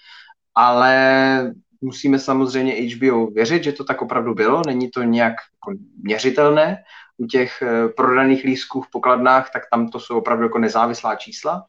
[0.55, 6.77] ale musíme samozřejmě HBO věřit, že to tak opravdu bylo, není to nějak jako měřitelné.
[7.23, 11.65] U těch uh, prodaných lístků v pokladnách, tak tam to jsou opravdu jako nezávislá čísla.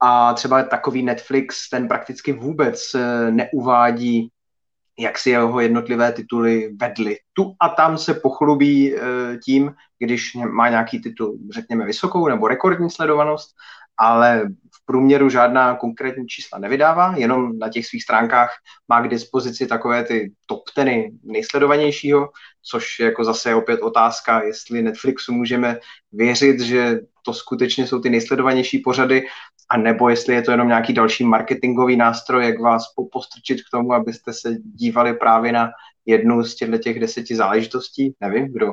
[0.00, 4.30] A třeba takový Netflix, ten prakticky vůbec eh, neuvádí
[4.98, 7.18] jak si jeho jednotlivé tituly vedly.
[7.32, 9.00] Tu a tam se pochlubí e,
[9.44, 13.50] tím, když má nějaký titul, řekněme, vysokou nebo rekordní sledovanost,
[13.96, 14.42] ale
[14.86, 18.50] průměru žádná konkrétní čísla nevydává, jenom na těch svých stránkách
[18.88, 22.28] má k dispozici takové ty top teny nejsledovanějšího,
[22.62, 25.78] což je jako zase opět otázka, jestli Netflixu můžeme
[26.12, 29.26] věřit, že to skutečně jsou ty nejsledovanější pořady,
[29.70, 32.82] a nebo jestli je to jenom nějaký další marketingový nástroj, jak vás
[33.12, 35.70] postrčit k tomu, abyste se dívali právě na
[36.06, 38.14] jednu z těchto těch deseti záležitostí.
[38.20, 38.72] Nevím, kdo,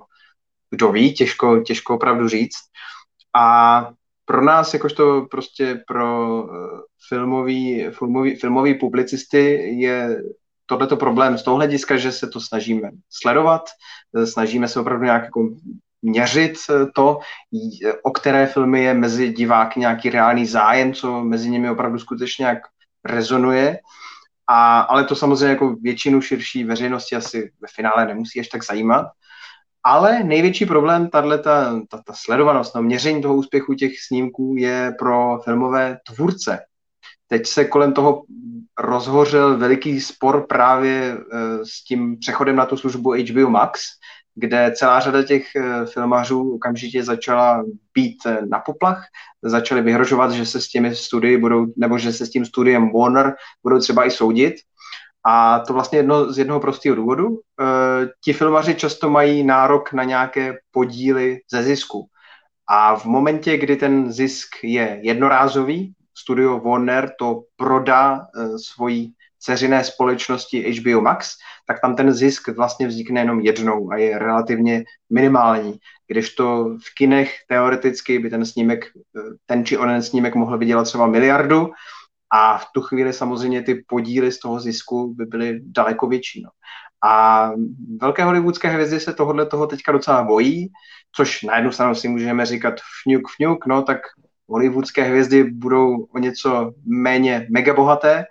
[0.70, 2.58] kdo ví, těžko, těžko opravdu říct.
[3.36, 3.90] A
[4.32, 6.80] pro nás, jakožto prostě pro eh,
[7.10, 9.40] filmový, filmový, filmový publicisty
[9.80, 10.24] je
[10.66, 13.62] tohleto problém z toho hlediska, že se to snažíme sledovat,
[14.18, 15.50] eh, snažíme se opravdu nějak jako
[16.02, 17.20] měřit eh, to,
[18.04, 22.60] o které filmy je mezi diváky nějaký reálný zájem, co mezi nimi opravdu skutečně jak
[23.06, 23.80] rezonuje.
[24.48, 29.06] A, ale to samozřejmě jako většinu širší veřejnosti asi ve finále nemusí až tak zajímat.
[29.84, 34.96] Ale největší problém, tahle ta, ta, ta sledovanost, no, měření toho úspěchu těch snímků je
[35.00, 36.60] pro filmové tvůrce.
[37.28, 38.24] Teď se kolem toho
[38.80, 41.18] rozhořel veliký spor právě e,
[41.66, 43.82] s tím přechodem na tu službu HBO Max,
[44.36, 47.64] kde celá řada těch e, filmařů okamžitě začala
[47.94, 49.06] být e, na poplach,
[49.42, 53.36] začali vyhrožovat, že se s těmi studii budou, nebo že se s tím studiem Warner
[53.64, 54.54] budou třeba i soudit,
[55.26, 57.28] a to vlastně jedno z jednoho prostého důvodu.
[57.30, 57.66] E,
[58.24, 62.06] ti filmaři často mají nárok na nějaké podíly ze zisku.
[62.68, 69.84] A v momentě, kdy ten zisk je jednorázový, studio Warner to prodá e, svojí ceřiné
[69.84, 71.36] společnosti HBO Max,
[71.68, 75.80] tak tam ten zisk vlastně vznikne jenom jednou a je relativně minimální.
[76.08, 78.90] Když to v kinech teoreticky by ten snímek, e,
[79.46, 81.70] ten či onen snímek mohl vydělat třeba miliardu,
[82.32, 86.44] a v tu chvíli samozřejmě ty podíly z toho zisku by byly daleko větší.
[86.44, 86.50] No.
[87.04, 87.50] A
[88.02, 90.72] velké hollywoodské hvězdy se tohohle toho teďka docela bojí,
[91.12, 92.74] což na jednu stranu si můžeme říkat
[93.04, 93.98] fňuk, fňuk, no tak
[94.50, 98.26] hollywoodské hvězdy budou o něco méně megabohaté,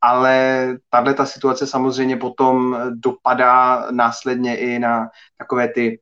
[0.00, 6.00] ale tahle ta situace samozřejmě potom dopadá následně i na takové ty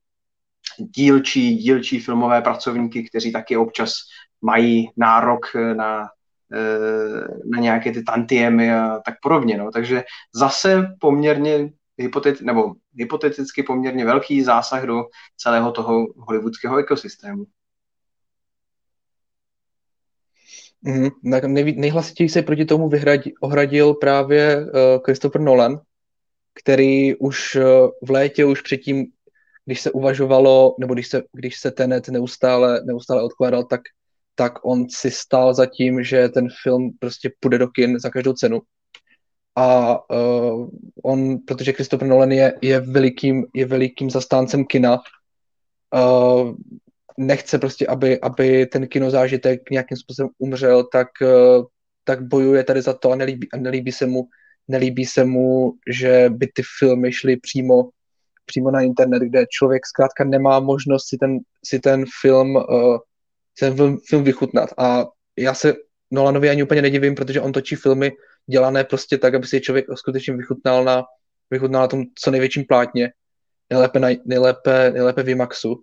[0.79, 3.93] dílčí, dílčí filmové pracovníky, kteří taky občas
[4.43, 5.47] mají nárok
[5.77, 6.09] na
[7.45, 9.59] na nějaké ty tantiemy a tak podobně.
[9.59, 9.71] No.
[9.71, 15.05] Takže zase poměrně hypotet, nebo hypoteticky poměrně velký zásah do
[15.37, 17.45] celého toho hollywoodského ekosystému.
[20.83, 24.71] Mm, nej, nejhlasitěji se proti tomu vyhradil, ohradil právě uh,
[25.05, 25.81] Christopher Nolan,
[26.55, 27.63] který už uh,
[28.07, 29.07] v létě, už předtím,
[29.65, 33.81] když se uvažovalo, nebo když se, když se Tenet neustále, neustále odkládal, tak
[34.39, 38.33] tak on si stál za tím, že ten film prostě půjde do kin za každou
[38.33, 38.61] cenu.
[39.57, 40.69] A uh,
[41.05, 44.99] on, protože Christopher Nolan je, je, velikým, je velikým zastáncem kina,
[45.95, 46.55] uh,
[47.17, 51.65] nechce prostě, aby, aby ten kinozážitek nějakým způsobem umřel, tak, uh,
[52.05, 54.29] tak bojuje tady za to a nelíbí, a nelíbí se mu,
[54.69, 57.91] nelíbí se mu, že by ty filmy šly přímo,
[58.47, 62.99] přímo na internet, kde člověk zkrátka nemá možnost si ten, si ten film uh,
[63.61, 64.71] ten film, film vychutnat.
[64.79, 65.07] A
[65.39, 65.75] já se
[66.11, 68.13] Nolanovi ani úplně nedivím, protože on točí filmy
[68.47, 71.05] dělané prostě tak, aby si člověk skutečně vychutnal na,
[71.51, 73.13] vychutnal na tom co největším plátně,
[73.71, 75.83] nejlépe, na, nejlépe, nejlépe v IMAXu.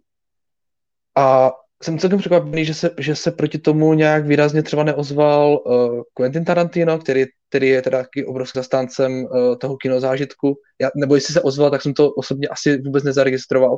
[1.17, 1.51] A
[1.83, 6.45] jsem celkem překvapený, že se, že se proti tomu nějak výrazně třeba neozval uh, Quentin
[6.45, 10.55] Tarantino, který, který je teda taky obrovským zastáncem uh, toho kinozážitku.
[10.81, 13.77] Já, nebo jestli se ozval, tak jsem to osobně asi vůbec nezaregistroval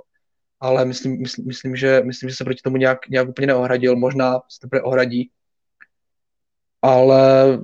[0.59, 4.33] ale myslím, myslím, myslím, že, myslím, že se proti tomu nějak, nějak úplně neohradil, možná
[4.33, 5.31] se teprve ohradí,
[6.81, 7.59] ale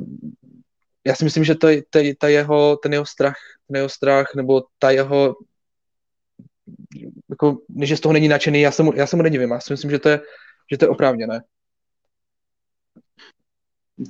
[1.07, 3.35] já si myslím, že to, to, ta jeho, ten jeho strach,
[3.67, 5.35] ten jeho strach, nebo ta jeho,
[7.29, 9.73] jako, že z toho není nadšený, já se mu, já se mu nedivím, já si
[9.73, 10.21] myslím, že to je,
[10.71, 11.43] že to je oprávněné.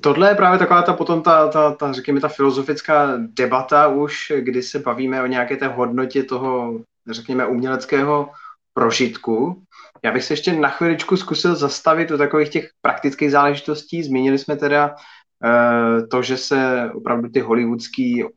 [0.02, 4.64] Tohle je právě taková ta potom ta, ta, ta, řekněme, ta filozofická debata už, kdy
[4.64, 6.80] se bavíme o nějaké té hodnotě toho,
[7.12, 8.30] řekněme, uměleckého
[8.74, 9.64] prožitku.
[10.04, 14.04] Já bych se ještě na chviličku zkusil zastavit u takových těch praktických záležitostí.
[14.04, 18.30] Zmínili jsme teda uh, to, že se opravdu ty hollywoodský uh,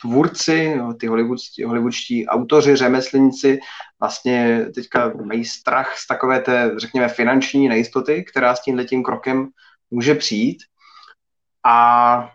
[0.00, 3.58] tvůrci, ty hollywoodští, hollywoodští autoři, řemeslníci
[4.00, 9.48] vlastně teďka mají strach z takové té, řekněme, finanční nejistoty, která s tím letím krokem
[9.90, 10.58] může přijít.
[11.64, 12.30] A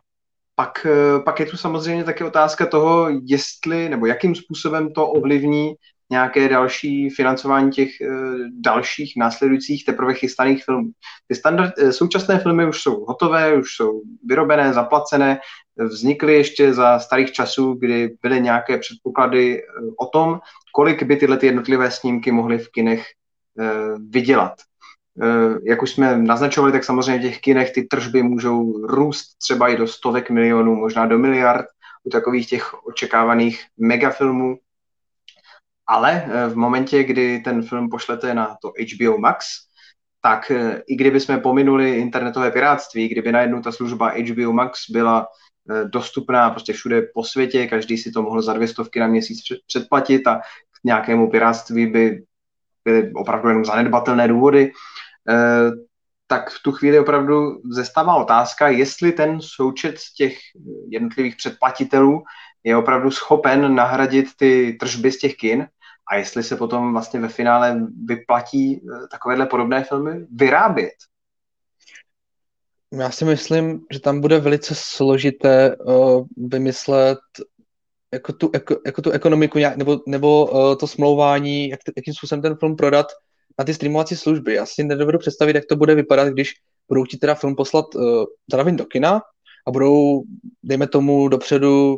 [0.56, 5.74] pak, uh, pak je tu samozřejmě také otázka toho, jestli nebo jakým způsobem to ovlivní
[6.12, 7.90] nějaké další financování těch
[8.60, 10.92] dalších následujících teprve chystaných filmů.
[11.28, 15.40] Ty standard, současné filmy už jsou hotové, už jsou vyrobené, zaplacené,
[15.78, 19.62] vznikly ještě za starých časů, kdy byly nějaké předpoklady
[20.00, 20.40] o tom,
[20.74, 23.06] kolik by tyhle ty jednotlivé snímky mohly v kinech
[24.10, 24.54] vydělat.
[25.22, 29.70] Eh, jak už jsme naznačovali, tak samozřejmě v těch kinech ty tržby můžou růst třeba
[29.70, 31.66] i do stovek milionů, možná do miliard
[32.04, 34.58] u takových těch očekávaných megafilmů.
[35.90, 39.46] Ale eh, v momentě, kdy ten film pošlete na to HBO Max,
[40.22, 45.28] tak eh, i kdyby jsme pominuli internetové pirátství, kdyby najednou ta služba HBO Max byla
[45.86, 50.28] dostupná prostě všude po světě, každý si to mohl za dvě stovky na měsíc předplatit
[50.28, 52.24] a k nějakému pirátství by
[52.86, 54.72] byly opravdu jenom zanedbatelné důvody,
[55.30, 55.72] Eh,
[56.28, 60.38] tak v tu chvíli opravdu zestává otázka, jestli ten součet těch
[60.90, 62.24] jednotlivých předplatitelů
[62.64, 65.68] je opravdu schopen nahradit ty tržby z těch kin
[66.10, 70.94] a jestli se potom vlastně ve finále vyplatí eh, takovéhle podobné filmy vyrábět.
[72.94, 77.20] Já si myslím, že tam bude velice složité uh, vymyslet
[78.14, 82.42] jako tu, jako, jako tu ekonomiku nějak, nebo, nebo uh, to smlouvání, jak, jakým způsobem
[82.42, 83.08] ten film prodat,
[83.60, 84.54] na ty streamovací služby.
[84.54, 86.54] Já si nedovedu představit, jak to bude vypadat, když
[86.88, 89.22] budou ti teda film poslat uh, zároveň do kina
[89.68, 90.24] a budou,
[90.64, 91.98] dejme tomu, dopředu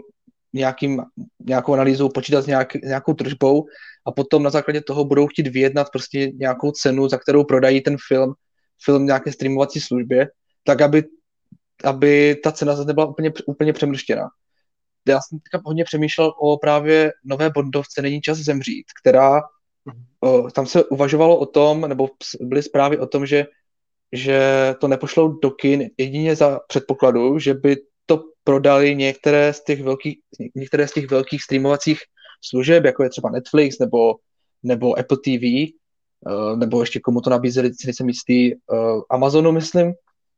[0.54, 1.02] nějakým,
[1.40, 3.66] nějakou analýzou počítat s nějak, nějakou tržbou
[4.06, 7.98] a potom na základě toho budou chtít vyjednat prostě nějakou cenu, za kterou prodají ten
[8.08, 8.34] film,
[8.86, 10.30] film nějaké streamovací službě,
[10.64, 11.04] tak aby,
[11.84, 14.28] aby ta cena zase nebyla úplně, úplně přemrštěná.
[15.08, 19.42] Já jsem teďka hodně přemýšlel o právě nové Bondovce Není čas zemřít, která
[20.54, 22.10] tam se uvažovalo o tom, nebo
[22.42, 23.46] byly zprávy o tom, že,
[24.12, 24.42] že
[24.80, 30.18] to nepošlou do kin jedině za předpokladu, že by to prodali některé z těch velkých,
[30.56, 32.00] některé z těch velkých streamovacích
[32.42, 34.16] služeb, jako je třeba Netflix nebo,
[34.64, 35.72] nebo Apple TV,
[36.56, 38.52] nebo ještě komu to nabízeli, si nejsem jistý,
[39.10, 39.94] Amazonu, myslím,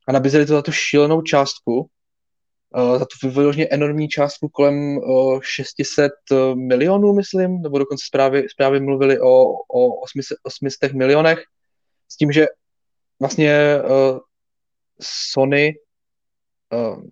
[0.08, 5.40] a nabízeli to za tu šílenou částku, uh, za tu vyloženě enormní částku kolem uh,
[5.44, 9.44] 600 uh, milionů, myslím, nebo dokonce zprávy, zprávy mluvili o,
[9.74, 11.44] o 800, 800 milionech,
[12.10, 12.48] s tím, že
[13.20, 13.78] vlastně
[15.02, 15.74] Sony
[16.74, 17.04] uh,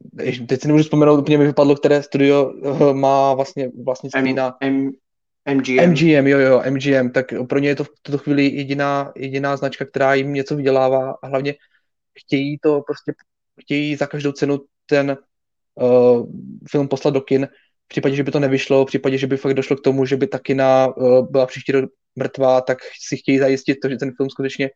[0.47, 4.57] teď si nemůžu vzpomenout, úplně mi vypadlo, které studio uh, má vlastně vlastně M, na...
[4.61, 4.91] M,
[5.53, 5.89] MGM.
[5.89, 9.85] MGM, jo, jo, MGM, tak pro ně je to v tuto chvíli jediná, jediná značka,
[9.85, 11.55] která jim něco vydělává a hlavně
[12.19, 13.13] chtějí to prostě,
[13.61, 15.17] chtějí za každou cenu ten
[15.75, 16.25] uh,
[16.71, 17.47] film poslat do kin,
[17.85, 20.17] v případě, že by to nevyšlo, v případě, že by fakt došlo k tomu, že
[20.17, 24.11] by ta kina uh, byla příští rok mrtvá, tak si chtějí zajistit to, že ten
[24.17, 24.69] film skutečně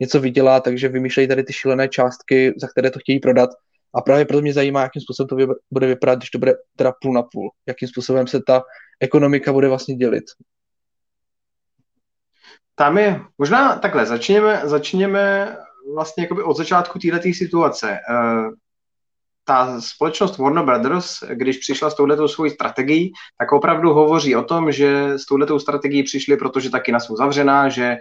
[0.00, 3.50] něco vydělá, takže vymýšlejí tady ty šílené částky, za které to chtějí prodat.
[3.94, 7.14] A právě proto mě zajímá, jakým způsobem to bude vypadat, když to bude teda půl
[7.14, 7.50] na půl.
[7.66, 8.62] Jakým způsobem se ta
[9.00, 10.24] ekonomika bude vlastně dělit.
[12.74, 15.56] Tam je, možná takhle, začněme, začněme
[15.94, 17.98] vlastně jakoby od začátku této situace.
[18.10, 18.52] Uh,
[19.44, 24.72] ta společnost Warner Brothers, když přišla s touhletou svojí strategií, tak opravdu hovoří o tom,
[24.72, 27.96] že s touhletou strategií přišli, protože taky na jsou zavřená, že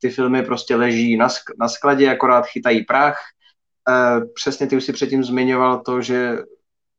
[0.00, 3.18] ty filmy prostě leží na, sk- na skladě, akorát chytají prach.
[3.88, 6.38] E, přesně ty už si předtím zmiňoval to, že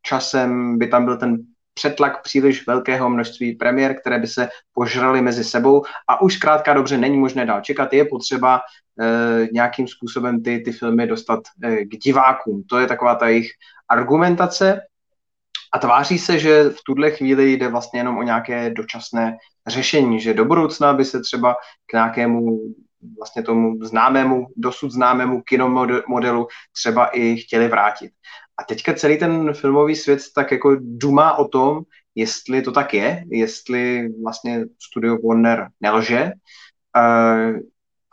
[0.01, 1.37] časem by tam byl ten
[1.73, 6.97] přetlak příliš velkého množství premiér, které by se požraly mezi sebou a už zkrátka dobře
[6.97, 8.61] není možné dál čekat, je potřeba
[9.01, 12.63] e, nějakým způsobem ty, ty filmy dostat e, k divákům.
[12.63, 13.49] To je taková ta jejich
[13.89, 14.81] argumentace
[15.73, 20.33] a tváří se, že v tuhle chvíli jde vlastně jenom o nějaké dočasné řešení, že
[20.33, 21.55] do budoucna by se třeba
[21.85, 22.59] k nějakému
[23.17, 28.11] vlastně tomu známému, dosud známému kinomodelu třeba i chtěli vrátit.
[28.57, 31.81] A teďka celý ten filmový svět tak jako dumá o tom,
[32.15, 36.31] jestli to tak je, jestli vlastně studio Warner nelže.
[36.97, 37.59] Uh,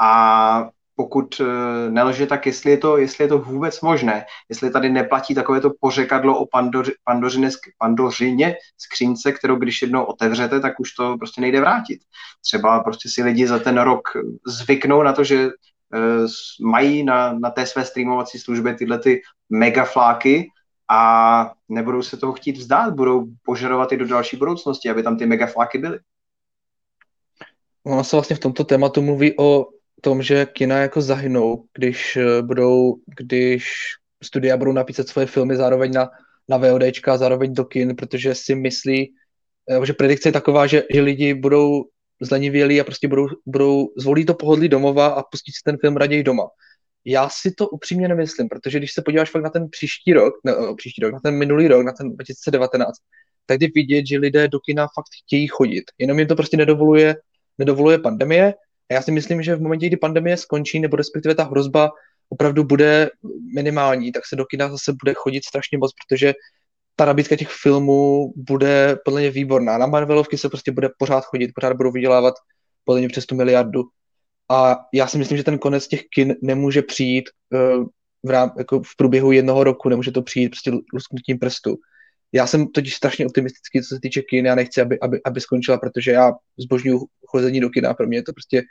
[0.01, 4.91] a pokud eh, nelže, tak jestli je, to, jestli je to vůbec možné, jestli tady
[4.91, 6.93] neplatí takové to pořekadlo o pandoři,
[7.79, 12.01] pandořině, skřínce, kterou když jednou otevřete, tak už to prostě nejde vrátit.
[12.43, 14.09] Třeba prostě si lidi za ten rok
[14.47, 16.29] zvyknou na to, že uh,
[16.71, 20.49] mají na, na té své streamovací službě tyhle ty megafláky
[20.91, 21.01] a
[21.69, 25.79] nebudou se toho chtít vzdát, budou požadovat i do další budoucnosti, aby tam ty megafláky
[25.79, 25.99] byly.
[27.85, 32.43] Ono se vlastně v tomto tématu mluví o tom, že kina jako zahynou, když eh,
[32.43, 33.73] budou, když
[34.23, 36.11] studia budou napísat svoje filmy zároveň na,
[36.49, 39.15] na VODčka, zároveň do kin, protože si myslí,
[39.71, 41.85] eh, že predikce je taková, že, že lidi budou
[42.21, 46.23] zlenivělí a prostě budou, budou zvolí to pohodlí domova a pustí si ten film raději
[46.23, 46.49] doma.
[47.05, 50.53] Já si to upřímně nemyslím, protože když se podíváš fakt na ten příští rok, ne,
[50.53, 52.99] eh, příští rok, na ten minulý rok, na ten 2019,
[53.47, 55.85] tak jde vidět, že lidé do kina fakt chtějí chodit.
[55.99, 57.17] Jenom jim to prostě nedovoluje
[57.61, 58.55] nedovoluje pandemie.
[58.91, 61.91] A já si myslím, že v momentě, kdy pandemie skončí, nebo respektive ta hrozba
[62.29, 63.11] opravdu bude
[63.55, 66.35] minimální, tak se do kina zase bude chodit strašně moc, protože
[66.97, 69.79] ta nabídka těch filmů bude podle mě výborná.
[69.79, 72.35] Na Marvelovky se prostě bude pořád chodit, pořád budou vydělávat
[72.85, 73.83] podle mě přes tu miliardu.
[74.51, 77.87] A já si myslím, že ten konec těch kin nemůže přijít uh,
[78.23, 81.77] v, rám, jako v průběhu jednoho roku, nemůže to přijít prostě lusknutím prstu.
[82.33, 85.79] Já jsem totiž strašně optimistický, co se týče kin, já nechci, aby, aby, aby skončila,
[85.79, 88.63] protože já zbožňuju chození do kina, pro mě je to prostě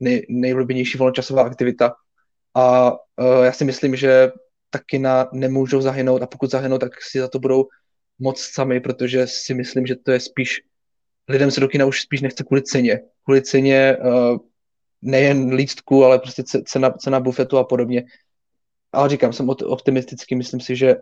[0.00, 1.92] nej, nejvlíbenější volnočasová aktivita.
[2.54, 4.30] A uh, já si myslím, že
[4.70, 7.68] ta kina nemůžou zahynout a pokud zahynou, tak si za to budou
[8.18, 10.60] moc sami, protože si myslím, že to je spíš,
[11.28, 13.00] lidem se do kina už spíš nechce kvůli ceně.
[13.24, 14.38] Kvůli ceně uh,
[15.02, 18.04] nejen lístku, ale prostě cena, cena bufetu a podobně.
[18.92, 20.96] Ale říkám, jsem optimistický, myslím si, že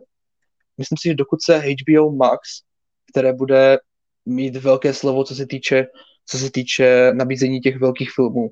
[0.79, 2.41] myslím si, že dokud se HBO Max,
[3.13, 3.79] které bude
[4.27, 5.87] mít velké slovo, co se týče,
[6.27, 8.51] co se týče nabízení těch velkých filmů,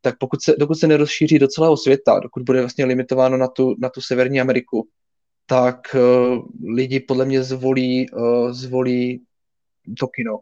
[0.00, 3.74] tak pokud se, dokud se nerozšíří do celého světa, dokud bude vlastně limitováno na tu,
[3.78, 4.88] na tu Severní Ameriku,
[5.46, 6.44] tak uh,
[6.74, 9.22] lidi podle mě zvolí, uh, zvolí
[9.98, 10.38] to kino.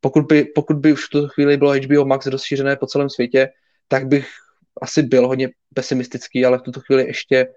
[0.00, 3.48] Pokud by, pokud by už v tu chvíli bylo HBO Max rozšířené po celém světě,
[3.88, 4.28] tak bych
[4.82, 7.48] asi byl hodně pesimistický, ale v tuto chvíli ještě,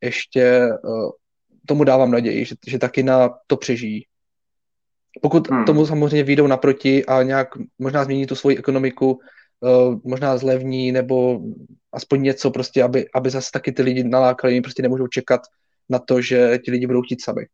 [0.00, 1.10] ještě uh,
[1.68, 4.06] tomu dávám naději, že, že taky na to přežijí.
[5.22, 5.64] Pokud hmm.
[5.64, 9.20] tomu samozřejmě výjdou naproti a nějak možná změní tu svoji ekonomiku,
[9.60, 11.40] uh, možná zlevní nebo
[11.92, 15.40] aspoň něco prostě, aby, aby zase taky ty lidi nalákali, oni prostě nemůžou čekat
[15.88, 17.46] na to, že ti lidi budou chtít sami.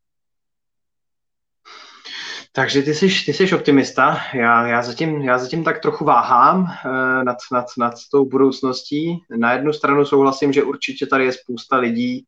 [2.53, 7.25] Takže ty jsi, ty jsi optimista, já, já, zatím, já zatím tak trochu váhám uh,
[7.25, 9.19] nad, nad, nad tou budoucností.
[9.37, 12.25] Na jednu stranu souhlasím, že určitě tady je spousta lidí,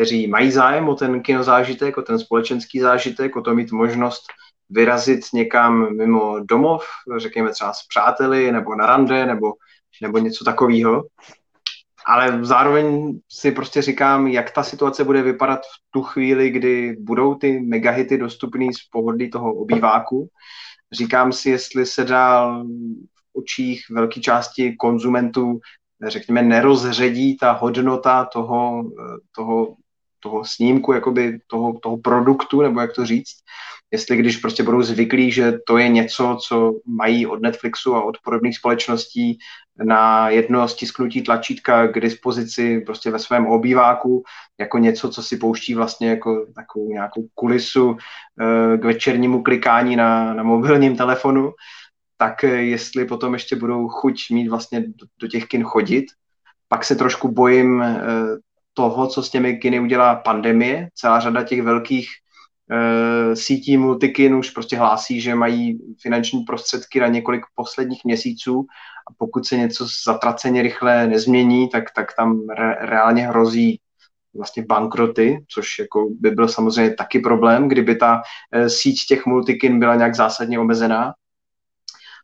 [0.00, 4.22] kteří mají zájem o ten kinozážitek, o ten společenský zážitek, o to mít možnost
[4.70, 6.84] vyrazit někam mimo domov,
[7.16, 9.52] řekněme třeba s přáteli, nebo na rande, nebo,
[10.02, 11.04] nebo něco takového.
[12.06, 17.34] Ale zároveň si prostě říkám, jak ta situace bude vypadat v tu chvíli, kdy budou
[17.34, 20.28] ty megahity dostupný z pohodlí toho obýváku.
[20.92, 25.60] Říkám si, jestli se dál v očích velké části konzumentů,
[26.06, 28.84] řekněme, nerozředí ta hodnota toho,
[29.36, 29.76] toho
[30.20, 33.36] toho snímku, jakoby toho, toho produktu, nebo jak to říct,
[33.90, 38.18] jestli když prostě budou zvyklí, že to je něco, co mají od Netflixu a od
[38.24, 39.38] podobných společností
[39.84, 44.22] na jedno stisknutí tlačítka k dispozici prostě ve svém obýváku,
[44.58, 50.34] jako něco, co si pouští vlastně jako takovou nějakou kulisu eh, k večernímu klikání na,
[50.34, 51.52] na mobilním telefonu,
[52.16, 56.04] tak jestli potom ještě budou chuť mít vlastně do, do těch kin chodit,
[56.68, 57.96] pak se trošku bojím eh,
[58.74, 60.88] toho, co s těmi kiny udělá pandemie.
[60.94, 62.08] Celá řada těch velkých
[62.70, 68.66] e, sítí multikin už prostě hlásí, že mají finanční prostředky na několik posledních měsíců
[69.10, 73.80] a pokud se něco zatraceně rychle nezmění, tak, tak tam re, reálně hrozí
[74.34, 78.22] vlastně bankroty, což jako by byl samozřejmě taky problém, kdyby ta
[78.52, 81.14] e, síť těch multikin byla nějak zásadně omezená.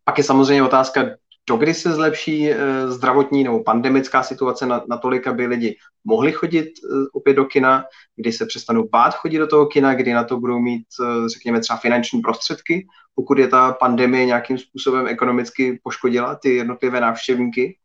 [0.04, 1.04] Pak je samozřejmě otázka,
[1.48, 2.56] dokdy se zlepší e,
[2.90, 6.70] zdravotní nebo pandemická situace natolik, aby lidi mohli chodit e,
[7.12, 7.84] opět do kina,
[8.16, 11.60] kdy se přestanou bát chodit do toho kina, kdy na to budou mít, e, řekněme,
[11.60, 17.78] třeba finanční prostředky, pokud je ta pandemie nějakým způsobem ekonomicky poškodila ty jednotlivé návštěvníky.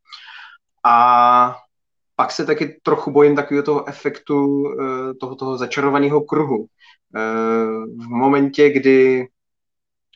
[0.86, 1.56] A
[2.16, 4.64] pak se taky trochu bojím takového toho efektu,
[5.20, 6.66] toho, toho začarovaného kruhu.
[7.98, 9.28] V momentě, kdy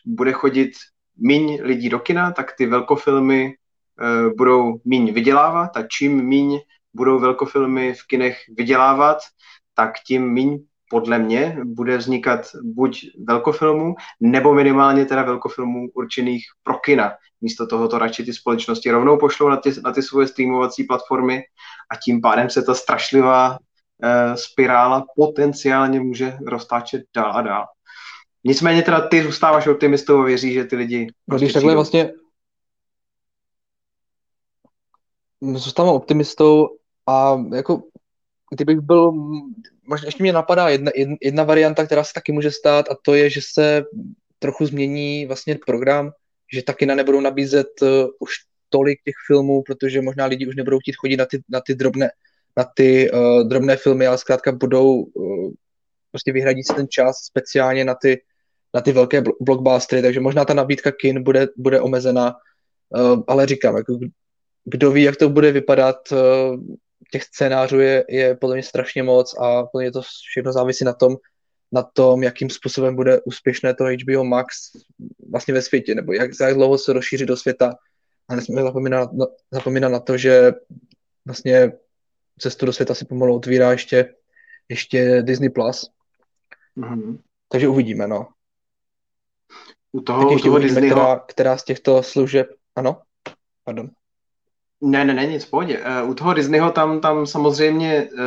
[0.06, 0.72] bude chodit
[1.18, 3.54] míň lidí do kina, tak ty velkofilmy
[4.02, 6.60] uh, budou míň vydělávat a čím míň
[6.94, 9.18] budou velkofilmy v kinech vydělávat,
[9.74, 10.60] tak tím míň
[10.90, 17.14] podle mě bude vznikat buď velkofilmů, nebo minimálně teda velkofilmů určených pro kina.
[17.42, 21.44] Místo toho to radši ty společnosti rovnou pošlou na ty, na ty svoje streamovací platformy
[21.92, 23.58] a tím pádem se ta strašlivá uh,
[24.36, 27.66] spirála potenciálně může roztáčet dál a dál.
[28.46, 31.08] Nicméně teda ty zůstáváš optimistou a věří, že ty lidi...
[31.28, 32.14] No, když takhle vlastně
[35.42, 36.70] zůstávám optimistou
[37.08, 37.84] a jako
[38.56, 39.12] kdybych byl,
[39.88, 40.92] možná ještě mě napadá jedna,
[41.22, 43.84] jedna varianta, která se taky může stát a to je, že se
[44.40, 46.12] trochu změní vlastně program,
[46.54, 47.88] že taky na nebudou nabízet uh,
[48.20, 48.32] už
[48.70, 52.10] tolik těch filmů, protože možná lidi už nebudou chtít chodit na ty, na ty drobné,
[52.58, 55.52] na ty uh, drobné filmy, ale zkrátka budou uh,
[56.12, 58.22] prostě vyhradit si ten čas speciálně na ty
[58.76, 62.36] na ty velké blockbustery, takže možná ta nabídka kin bude, bude omezená,
[62.90, 64.00] uh, ale říkám, jako
[64.66, 66.18] kdo ví, jak to bude vypadat, uh,
[67.12, 70.94] těch scénářů je, je podle mě strašně moc a podle mě to všechno závisí na
[70.94, 71.16] tom,
[71.72, 74.56] na tom, jakým způsobem bude úspěšné to HBO Max
[75.32, 77.76] vlastně ve světě, nebo jak, jak dlouho se rozšíří do světa.
[78.30, 80.52] A nesmíme zapomínat, na, zapomínat na to, že
[81.26, 81.72] vlastně
[82.40, 84.14] cestu do světa si pomalu otvírá ještě,
[84.70, 85.50] ještě Disney+.
[85.50, 85.92] Plus.
[86.78, 87.18] Mm-hmm.
[87.50, 88.28] Takže uvidíme, no.
[89.96, 90.96] U toho, u toho Disneyho...
[90.96, 92.98] která, která z těchto služeb, ano,
[93.64, 93.90] pardon.
[94.82, 95.80] Ne, ne, ne, nic, pohodě.
[96.04, 98.20] Uh, u toho Disneyho tam, tam samozřejmě uh,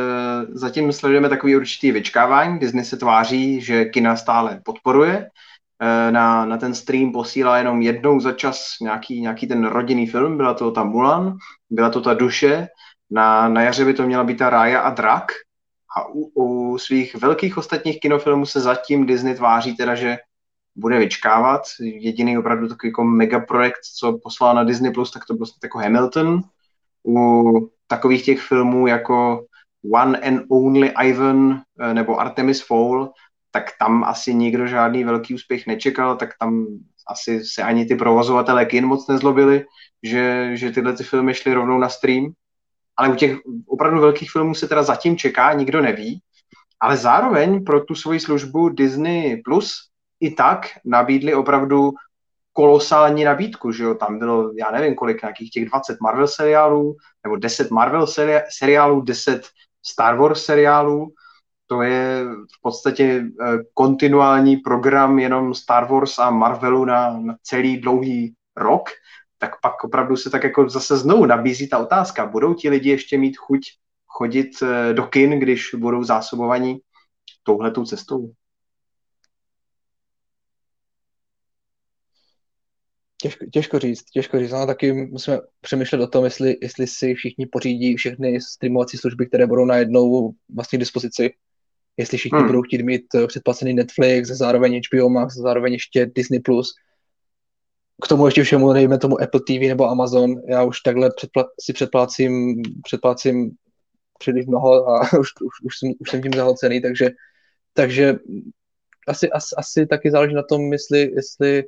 [0.49, 2.59] zatím sledujeme takový určitý vyčkávání.
[2.59, 5.17] Disney se tváří, že kina stále podporuje.
[5.17, 10.37] Uh, na, na ten stream posílá jenom jednou za čas nějaký, nějaký ten rodinný film.
[10.37, 11.37] Byla to ta Mulan,
[11.69, 12.67] byla to ta Duše.
[13.11, 15.31] Na, na jaře by to měla být ta Rája a Drak.
[15.97, 20.17] A u, u svých velkých ostatních kinofilmů se zatím Disney tváří teda, že
[20.79, 21.61] bude vyčkávat.
[21.79, 26.41] Jediný opravdu takový jako megaprojekt, co poslal na Disney+, Plus, tak to byl jako Hamilton.
[27.07, 29.45] U takových těch filmů jako
[29.93, 33.11] One and Only Ivan eh, nebo Artemis Fowl,
[33.51, 36.65] tak tam asi nikdo žádný velký úspěch nečekal, tak tam
[37.07, 39.65] asi se ani ty provozovatelé kin moc nezlobili,
[40.03, 42.31] že, že tyhle ty filmy šly rovnou na stream.
[42.97, 43.37] Ale u těch
[43.67, 46.21] opravdu velkých filmů se teda zatím čeká, nikdo neví.
[46.79, 49.88] Ale zároveň pro tu svoji službu Disney Plus
[50.19, 51.91] i tak nabídli opravdu
[52.53, 57.35] kolosální nabídku, že jo, tam bylo, já nevím kolik, nějakých těch 20 Marvel seriálů, nebo
[57.35, 59.47] 10 Marvel seri- seriálů, 10
[59.85, 61.13] Star Wars seriálů,
[61.67, 62.25] to je
[62.57, 68.89] v podstatě eh, kontinuální program jenom Star Wars a Marvelu na, na celý dlouhý rok,
[69.37, 73.17] tak pak opravdu se tak jako zase znovu nabízí ta otázka, budou ti lidi ještě
[73.17, 73.61] mít chuť
[74.07, 76.79] chodit eh, do kin, když budou zásobovaní
[77.43, 78.31] touhletou cestou?
[83.21, 84.51] Těžko, těžko říct, těžko říct.
[84.51, 89.47] No, taky musíme přemýšlet o tom, jestli, jestli si všichni pořídí všechny streamovací služby, které
[89.47, 91.33] budou najednou vlastně k dispozici.
[91.97, 92.47] Jestli všichni hmm.
[92.47, 96.39] budou chtít mít eh, předplacený Netflix, zároveň HBO Max, zároveň ještě Disney+.
[96.39, 96.73] Plus.
[98.01, 100.35] K tomu ještě všemu, dejme tomu Apple TV nebo Amazon.
[100.47, 103.51] Já už takhle předpla- si předplácím, předplácím
[104.19, 107.09] příliš mnoho a už, už, už, jsem, už jsem tím zahlcený, takže,
[107.73, 108.15] takže
[109.07, 111.63] asi, asi, asi taky záleží na tom, jestli, jestli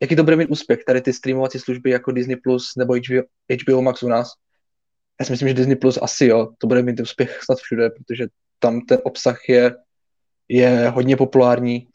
[0.00, 3.22] jaký to bude mít úspěch, tady ty streamovací služby jako Disney Plus nebo HBO,
[3.62, 4.32] HBO Max u nás.
[5.20, 8.26] Já si myslím, že Disney Plus asi jo, to bude mít úspěch snad všude, protože
[8.58, 9.76] tam ten obsah je,
[10.48, 11.88] je hodně populární.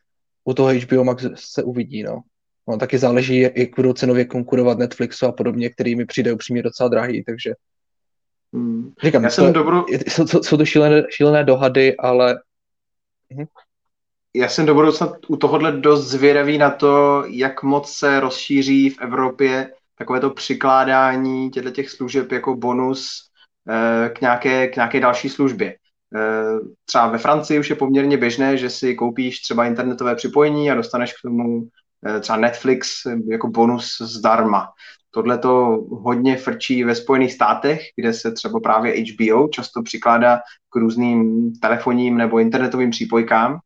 [0.44, 2.22] U toho HBO Max se uvidí, no.
[2.68, 6.90] No, taky záleží, jak budou cenově konkurovat Netflixu a podobně, který mi přijde upřímně docela
[6.90, 7.54] drahý, takže
[8.54, 8.94] hmm.
[9.04, 9.86] říkám, Já jsem to, dobro...
[10.08, 12.40] jsou, jsou to šílené, šílené dohady, ale
[13.30, 13.46] mhm
[14.36, 19.02] já jsem do budoucna u tohohle dost zvědavý na to, jak moc se rozšíří v
[19.02, 23.30] Evropě takové to přikládání těchto těch služeb jako bonus
[23.70, 25.76] eh, k nějaké, k nějaké další službě.
[26.16, 30.76] Eh, třeba ve Francii už je poměrně běžné, že si koupíš třeba internetové připojení a
[30.76, 31.68] dostaneš k tomu
[32.08, 32.90] eh, třeba Netflix
[33.28, 34.68] jako bonus zdarma.
[35.12, 35.52] Tohle to
[35.90, 40.40] hodně frčí ve Spojených státech, kde se třeba právě HBO často přikládá
[40.70, 43.60] k různým telefonním nebo internetovým přípojkám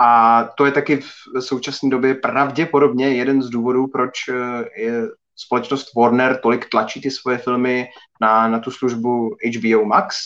[0.00, 4.34] a to je taky v současné době pravděpodobně jeden z důvodů, proč eh,
[4.80, 4.92] je
[5.36, 7.88] společnost Warner tolik tlačí ty svoje filmy
[8.20, 10.16] na, na tu službu HBO Max,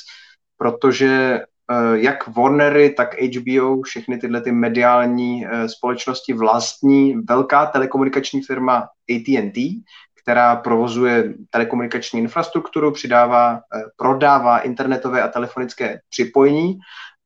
[0.59, 1.41] protože
[1.71, 8.77] eh, jak Warnery, tak HBO, všechny tyhle ty mediální eh, společnosti vlastní velká telekomunikační firma
[9.11, 9.83] AT&T,
[10.23, 13.61] která provozuje telekomunikační infrastrukturu, přidává,
[13.97, 16.79] prodává internetové a telefonické připojení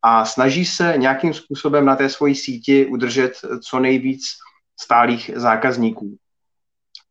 [0.02, 3.32] a snaží se nějakým způsobem na té svoji síti udržet
[3.64, 4.22] co nejvíc
[4.80, 6.16] stálých zákazníků.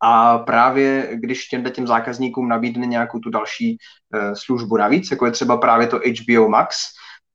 [0.01, 3.77] A právě když těmhle těm zákazníkům nabídne nějakou tu další
[4.13, 6.77] uh, službu navíc, jako je třeba právě to HBO Max,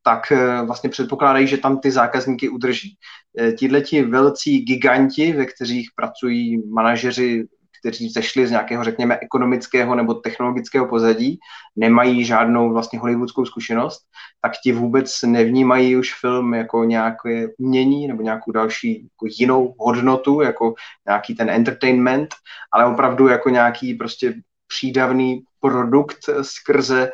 [0.03, 2.97] tak uh, vlastně předpokládají, že tam ty zákazníky udrží.
[3.41, 7.45] Uh, Tihleti velcí giganti, ve kterých pracují manažeři
[7.83, 11.39] kteří zešli z nějakého, řekněme, ekonomického nebo technologického pozadí,
[11.77, 14.03] nemají žádnou vlastně hollywoodskou zkušenost,
[14.43, 20.41] tak ti vůbec nevnímají už film jako nějaké umění nebo nějakou další jako jinou hodnotu,
[20.41, 20.75] jako
[21.07, 22.29] nějaký ten entertainment,
[22.73, 24.35] ale opravdu jako nějaký prostě
[24.69, 27.11] přídavný produkt skrze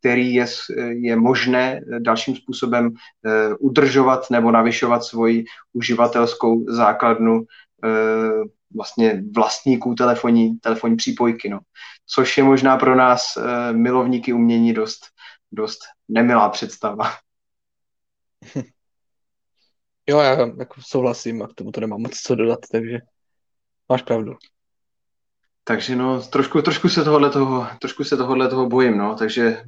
[0.00, 0.46] který je,
[0.90, 2.92] je možné dalším způsobem uh,
[3.60, 7.42] udržovat nebo navyšovat svoji uživatelskou základnu
[8.74, 11.58] vlastně vlastníků telefonní, telefonní přípojky, no.
[12.06, 15.00] Což je možná pro nás uh, milovníky umění dost,
[15.52, 15.78] dost
[16.08, 17.04] nemilá představa.
[20.08, 22.98] Jo, já jako souhlasím a k tomu to nemám moc co dodat, takže
[23.88, 24.32] máš pravdu.
[25.64, 29.62] Takže no, trošku, trošku se tohohle toho, trošku se tohohle toho bojím, no, takže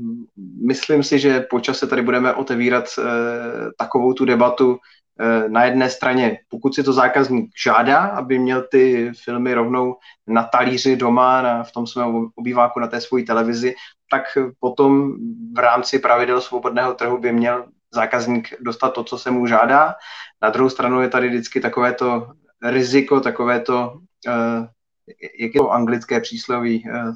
[0.66, 3.02] myslím si, že po čase tady budeme otevírat eh,
[3.78, 4.78] takovou tu debatu,
[5.20, 9.96] eh, na jedné straně, pokud si to zákazník žádá, aby měl ty filmy rovnou
[10.26, 13.74] na talíři doma, na, v tom svém obýváku na té svojí televizi,
[14.10, 14.22] tak
[14.60, 15.12] potom
[15.56, 17.64] v rámci pravidel svobodného trhu by měl
[17.94, 19.94] zákazník dostat to, co se mu žádá.
[20.42, 22.32] Na druhou stranu je tady vždycky takové to
[22.64, 23.92] riziko, takové to,
[24.28, 24.66] uh,
[25.40, 27.14] jak je to anglické přísloví, uh,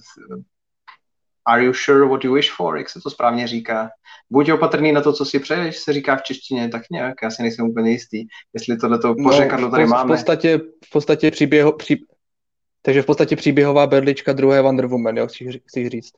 [1.46, 3.90] are you sure what you wish for, jak se to správně říká.
[4.30, 7.42] Buď opatrný na to, co si přeješ, se říká v češtině, tak nějak, já si
[7.42, 10.14] nejsem úplně jistý, jestli tohleto no, pořekadlo tady v, máme.
[10.14, 12.04] V podstatě, v podstatě příběho, pří,
[12.82, 16.12] takže v podstatě příběhová berlička druhé Wonder Woman, jo, chci, chci říct.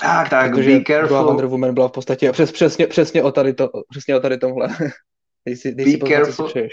[0.00, 1.08] Tak, tak, Protože be careful.
[1.08, 4.38] Druhá Wonder Woman byla v podstatě přes, přesně, přesně, o tady to, přesně o tady
[4.38, 4.68] tomhle.
[5.46, 6.32] dej si, dej be si careful.
[6.32, 6.72] co si přeješ.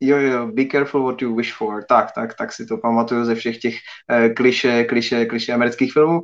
[0.00, 1.84] Jo, jo, be careful what you wish for.
[1.88, 6.22] Tak, tak, tak si to pamatuju ze všech těch uh, kliše, kliše, kliše amerických filmů.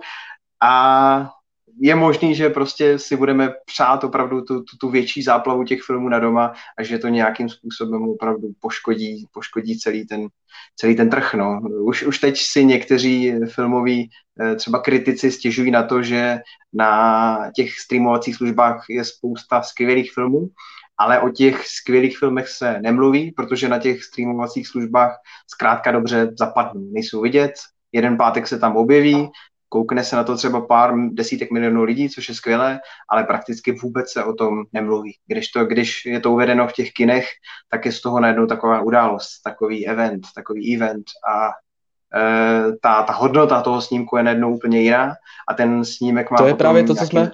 [0.62, 1.31] A
[1.81, 6.09] je možný, že prostě si budeme přát opravdu tu, tu, tu větší záplavu těch filmů
[6.09, 10.28] na doma a že to nějakým způsobem opravdu poškodí, poškodí celý ten,
[10.77, 11.35] celý ten trh.
[11.35, 11.61] No.
[11.85, 16.39] Už, už teď si někteří filmoví eh, třeba kritici stěžují na to, že
[16.73, 20.48] na těch streamovacích službách je spousta skvělých filmů,
[20.98, 25.16] ale o těch skvělých filmech se nemluví, protože na těch streamovacích službách
[25.47, 26.89] zkrátka dobře zapadnou.
[26.93, 27.52] Nejsou vidět,
[27.93, 29.31] jeden pátek se tam objeví,
[29.68, 34.12] koukne se na to třeba pár desítek milionů lidí, což je skvělé, ale prakticky vůbec
[34.12, 35.16] se o tom nemluví.
[35.27, 37.27] Když, to, když je to uvedeno v těch kinech,
[37.70, 41.51] tak je z toho najednou taková událost, takový event, takový event a
[42.18, 45.14] e, ta, ta hodnota toho snímku je najednou úplně jiná
[45.48, 47.31] a ten snímek má To je právě to, co jsme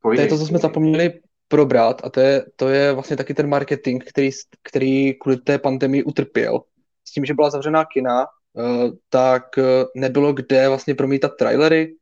[0.00, 0.28] Povídej.
[0.28, 3.48] To je to, co jsme zapomněli probrat a to je, to je vlastně taky ten
[3.48, 4.30] marketing, který,
[4.62, 6.60] který kvůli té pandemii utrpěl.
[7.08, 8.26] S tím, že byla zavřená kina,
[8.58, 11.96] Eh, tak eh, nebylo kde vlastně promítat trailery,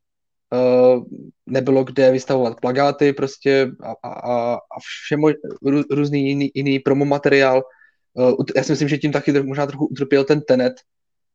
[0.53, 0.99] eh,
[1.45, 5.23] nebylo kde vystavovat plagáty prostě a, a, a všem
[5.65, 7.63] rů, různý jiný, jiný promo materiál.
[8.55, 10.73] Já si myslím, že tím taky možná trochu utrpěl ten Tenet,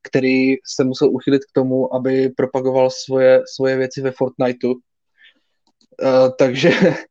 [0.02, 4.72] který se musel uchylit k tomu, aby propagoval svoje, svoje věci ve Fortniteu.
[4.72, 4.78] Uh,
[6.38, 6.70] takže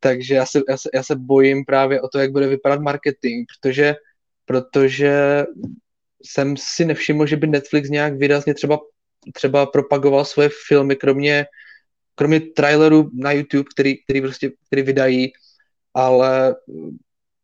[0.00, 3.46] takže já se, já, se, já se bojím právě o to, jak bude vypadat marketing,
[3.60, 3.94] protože,
[4.44, 5.44] protože
[6.24, 8.78] jsem si nevšiml, že by Netflix nějak výrazně třeba,
[9.34, 11.46] třeba propagoval svoje filmy, kromě,
[12.14, 15.32] kromě trailerů na YouTube, který, který, prostě, který vydají,
[15.94, 16.56] ale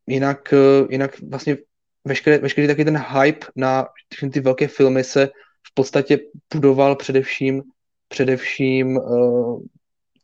[0.07, 0.55] jinak,
[0.91, 1.57] jinak vlastně
[2.05, 5.27] veškerý, veškerý taky ten hype na všechny ty velké filmy se
[5.66, 6.19] v podstatě
[6.55, 7.62] budoval především,
[8.09, 9.62] především uh,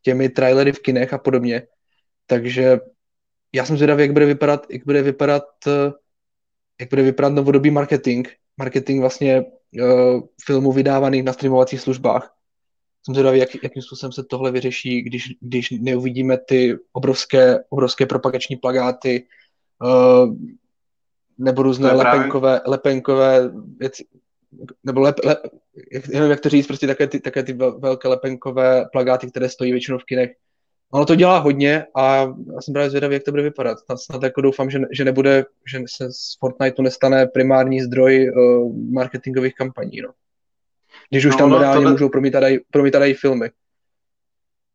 [0.03, 1.63] těmi trailery v kinech a podobně.
[2.31, 2.81] Takže
[3.55, 5.93] já jsem zvědavý, jak bude vypadat, jak bude vypadat uh,
[6.81, 12.35] jak bude vypadat novodobý marketing, marketing vlastně uh, filmů vydávaných na streamovacích službách.
[13.05, 18.57] Jsem zvědavý, jak, jakým způsobem se tohle vyřeší, když, když neuvidíme ty obrovské, obrovské propagační
[18.57, 19.27] plagáty
[19.83, 20.37] uh,
[21.39, 24.05] nebo různé lepenkové, lepenkové věci,
[24.85, 25.39] nebo lep, lep,
[25.93, 29.73] jak, nevím, jak to říct, prostě také ty, také ty velké lepenkové plagáty, které stojí
[29.73, 30.31] většinou v kinech,
[30.93, 32.17] Ono to dělá hodně a
[32.55, 33.79] já jsem právě zvědavý, jak to bude vypadat.
[33.79, 38.77] Snad, snad jako doufám, že, že nebude, že se z Fortniteu nestane primární zdroj uh,
[38.93, 40.01] marketingových kampaní.
[40.01, 40.09] No.
[41.11, 41.91] Když už no, tam no, reálně tohle...
[41.91, 43.51] můžou promítat i, promítat i filmy.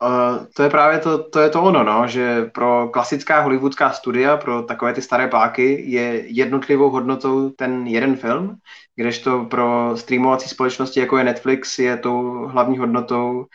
[0.03, 4.37] Uh, to je právě to, to je to ono, no, že pro klasická hollywoodská studia,
[4.37, 8.55] pro takové ty staré páky je jednotlivou hodnotou ten jeden film,
[8.95, 13.45] kdežto pro streamovací společnosti, jako je Netflix, je tou hlavní hodnotou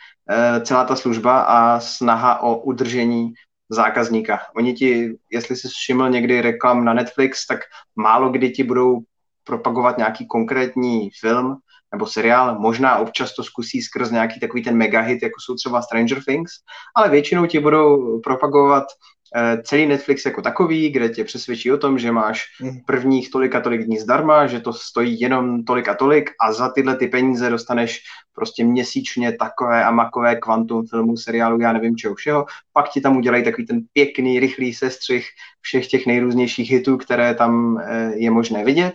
[0.61, 3.33] celá ta služba a snaha o udržení
[3.69, 4.39] zákazníka.
[4.55, 7.59] Oni ti, jestli jsi všiml někdy reklam na Netflix, tak
[7.95, 8.99] málo kdy ti budou
[9.43, 11.57] propagovat nějaký konkrétní film,
[11.91, 16.23] nebo seriál, možná občas to zkusí skrz nějaký takový ten megahit, jako jsou třeba Stranger
[16.23, 16.51] Things,
[16.95, 19.18] ale většinou ti budou propagovat eh,
[19.63, 22.79] celý Netflix jako takový, kde tě přesvědčí o tom, že máš mhm.
[22.85, 26.69] prvních tolik a tolik dní zdarma, že to stojí jenom tolik a tolik a za
[26.69, 28.01] tyhle ty peníze dostaneš
[28.33, 32.45] prostě měsíčně takové a makové kvantum filmů, seriálů, já nevím čeho všeho.
[32.73, 35.27] Pak ti tam udělají takový ten pěkný, rychlý sestřih
[35.61, 38.93] všech těch nejrůznějších hitů, které tam eh, je možné vidět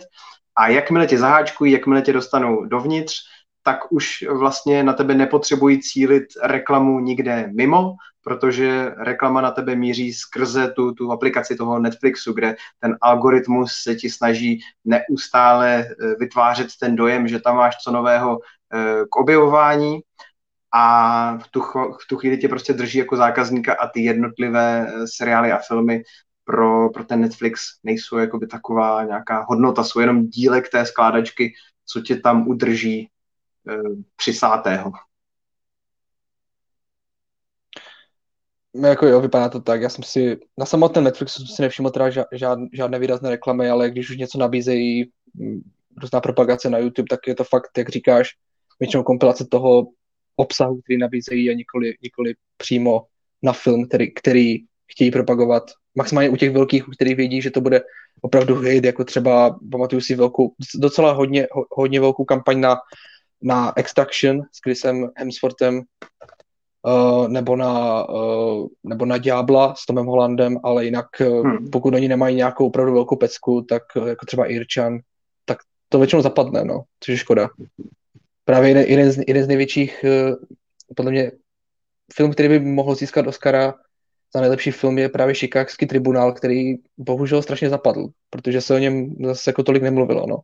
[0.55, 3.15] a jakmile tě zaháčkují, jakmile tě dostanou dovnitř,
[3.63, 7.95] tak už vlastně na tebe nepotřebují cílit reklamu nikde mimo,
[8.25, 13.95] protože reklama na tebe míří skrze tu, tu aplikaci toho Netflixu, kde ten algoritmus se
[13.95, 18.39] ti snaží neustále eh, vytvářet ten dojem, že tam máš co nového
[18.73, 19.99] eh, k objevování
[20.71, 21.61] a v tu,
[22.01, 26.03] v tu chvíli tě prostě drží jako zákazníka a ty jednotlivé eh, seriály a filmy
[26.45, 31.53] pro, pro ten Netflix nejsou jakoby taková nějaká hodnota, jsou jenom dílek té skládačky,
[31.85, 33.09] co tě tam udrží e,
[34.15, 34.91] přisátého.
[38.77, 39.81] No, jako jo, vypadá to tak.
[39.81, 43.89] Já jsem si, na samotném Netflixu jsem si nevšiml teda žád, žádné výrazné reklamy, ale
[43.89, 45.61] když už něco nabízejí, mm,
[46.01, 48.29] různá propagace na YouTube, tak je to fakt, jak říkáš,
[48.79, 49.87] většinou kompilace toho
[50.35, 53.05] obsahu, který nabízejí a nikoli, nikoli přímo
[53.43, 54.57] na film, který, který
[54.91, 55.63] chtějí propagovat.
[55.95, 57.81] Maximálně u těch velkých, u kterých vědí, že to bude
[58.21, 62.77] opravdu hit, jako třeba, pamatuju si velkou, docela hodně, hodně velkou kampaň na,
[63.41, 65.81] na Extraction s Chrisem Hemsworthem,
[66.85, 71.69] uh, nebo, na, uh, nebo na Diabla s Tomem Hollandem, ale jinak uh, hmm.
[71.69, 74.99] pokud oni nemají nějakou opravdu velkou pecku, tak jako třeba Irčan,
[75.45, 75.57] tak
[75.89, 77.49] to většinou zapadne, no, což je škoda.
[78.45, 80.05] Právě jeden, jeden, z, jeden z největších,
[80.95, 81.31] podle mě,
[82.13, 83.73] film, který by mohl získat Oscara
[84.35, 89.15] za nejlepší film je právě Chicagský tribunál, který bohužel strašně zapadl, protože se o něm
[89.25, 90.37] zase jako tolik nemluvilo, no.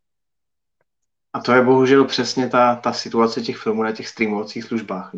[1.34, 5.11] A to je bohužel přesně ta, ta situace těch filmů na těch streamovacích službách.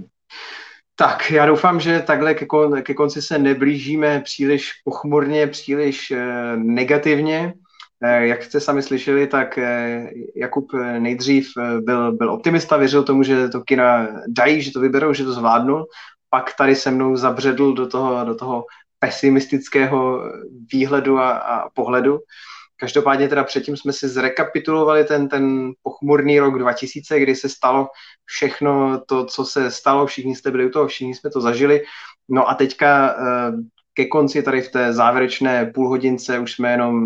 [0.96, 6.58] Tak, já doufám, že takhle ke, kon, ke konci se neblížíme příliš pochmurně, příliš eh,
[6.58, 7.54] negativně.
[8.04, 11.50] Eh, jak jste sami slyšeli, tak eh, Jakub nejdřív
[11.80, 15.86] byl, byl optimista, věřil tomu, že to kina dají, že to vyberou, že to zvládnu
[16.34, 18.66] pak tady se mnou zabředl do toho, do toho
[19.00, 20.22] pesimistického
[20.74, 22.20] výhledu a, a pohledu.
[22.84, 27.88] Každopádně teda předtím jsme si zrekapitulovali ten, ten pochmurný rok 2000, kdy se stalo
[28.26, 31.82] všechno to, co se stalo, všichni jste byli u toho, všichni jsme to zažili.
[32.30, 33.52] No a teďka eh,
[33.94, 37.06] ke konci tady v té závěrečné půlhodince už jsme jenom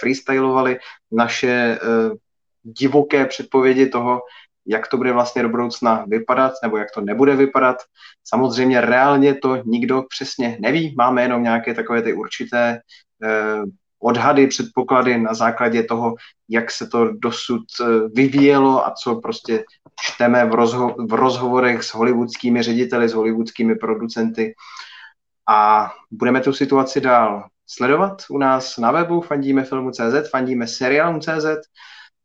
[0.00, 0.78] freestylovali
[1.12, 2.10] naše eh,
[2.62, 4.20] divoké předpovědi toho,
[4.66, 7.76] jak to bude vlastně do budoucna vypadat, nebo jak to nebude vypadat.
[8.24, 12.80] Samozřejmě reálně to nikdo přesně neví, máme jenom nějaké takové ty určité
[13.24, 13.62] eh,
[14.06, 16.14] odhady, předpoklady na základě toho,
[16.48, 17.84] jak se to dosud eh,
[18.14, 19.64] vyvíjelo a co prostě
[20.00, 24.54] čteme v, rozho- v rozhovorech s hollywoodskými řediteli, s hollywoodskými producenty.
[25.48, 31.46] A budeme tu situaci dál sledovat u nás na webu fandíme filmu.cz, fandíme seriálu.cz,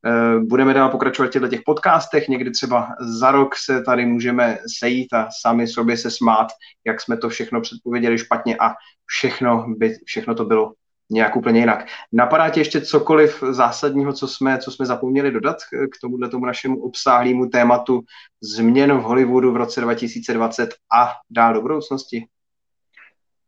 [0.06, 5.14] Eh, budeme dál pokračovat v těch podcastech, někdy třeba za rok se tady můžeme sejít
[5.14, 6.48] a sami sobě se smát,
[6.86, 8.74] jak jsme to všechno předpověděli špatně a
[9.06, 10.74] všechno, by, všechno to bylo
[11.12, 11.86] nějak úplně jinak.
[12.12, 15.58] Napadá tě ještě cokoliv zásadního, co jsme, co jsme zapomněli dodat
[15.92, 18.02] k tomuhle tomu našemu obsáhlému tématu
[18.42, 22.26] změn v Hollywoodu v roce 2020 a dál do budoucnosti?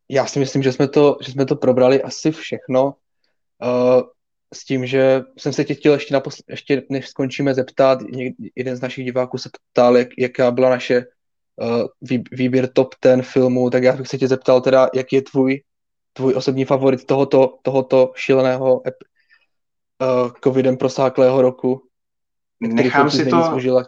[0.10, 2.86] Já si myslím, že jsme to, že jsme to probrali asi všechno.
[2.86, 4.02] Uh,
[4.54, 8.00] s tím, že jsem se tě chtěl ještě, naposl- ještě než skončíme zeptat,
[8.56, 11.06] jeden z našich diváků se ptal, jak, jaká byla naše
[11.62, 15.22] uh, vý, výběr top ten filmu, tak já bych se tě zeptal teda, jak je
[15.22, 15.62] tvůj,
[16.14, 21.88] tvůj osobní favorit tohoto, tohoto šíleného uh, covidem prosáklého roku,
[22.60, 23.84] nechám si to, užila,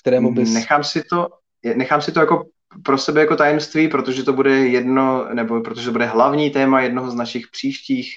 [0.00, 0.54] kterému bys...
[0.54, 1.28] Nechám si to,
[1.74, 2.44] nechám si to jako
[2.84, 7.10] pro sebe jako tajemství, protože to bude jedno, nebo protože to bude hlavní téma jednoho
[7.10, 8.14] z našich příštích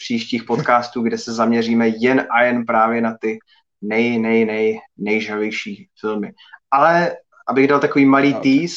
[0.00, 3.38] příštích podcastů, kde se zaměříme jen a jen právě na ty
[3.82, 6.32] nej, nej, nej, nejžavější filmy.
[6.70, 7.16] Ale
[7.48, 8.76] abych dal takový malý tease,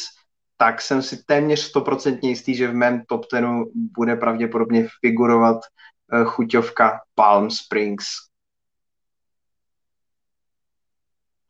[0.56, 6.24] tak jsem si téměř stoprocentně jistý, že v mém top tenu bude pravděpodobně figurovat uh,
[6.24, 8.06] chuťovka Palm Springs.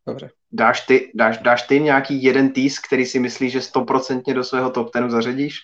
[0.07, 0.31] Dobře.
[0.53, 4.71] Dáš ty, dáš, dáš ty nějaký jeden tease, který si myslíš, že stoprocentně do svého
[4.71, 5.59] top tenu zařadíš?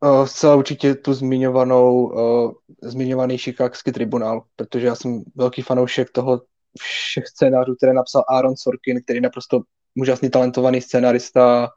[0.00, 2.52] Uh, zcela určitě tu zmiňovanou, uh,
[2.82, 6.42] zmiňovaný Chicagský tribunál, protože já jsem velký fanoušek toho
[6.80, 9.60] všech scénářů, které napsal Aaron Sorkin, který naprosto
[9.98, 11.68] úžasný talentovaný scénarista.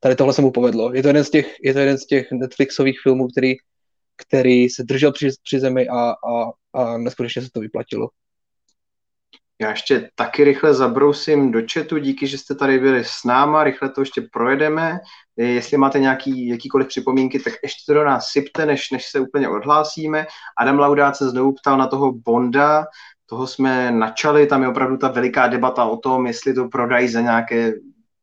[0.00, 0.94] Tady tohle se mu povedlo.
[0.94, 3.54] Je to jeden z těch, je to jeden z těch Netflixových filmů, který,
[4.16, 6.14] který se držel při, při zemi a, a,
[6.74, 8.08] a neskutečně se to vyplatilo.
[9.60, 13.90] Já ještě taky rychle zabrousím do chatu, díky, že jste tady byli s náma, rychle
[13.90, 14.98] to ještě projedeme.
[15.36, 19.48] Jestli máte nějaký, jakýkoliv připomínky, tak ještě to do nás sypte, než, než se úplně
[19.48, 20.26] odhlásíme.
[20.58, 22.84] Adam Laudát se znovu ptal na toho Bonda,
[23.30, 27.20] toho jsme načali, tam je opravdu ta veliká debata o tom, jestli to prodají za
[27.20, 27.72] nějaké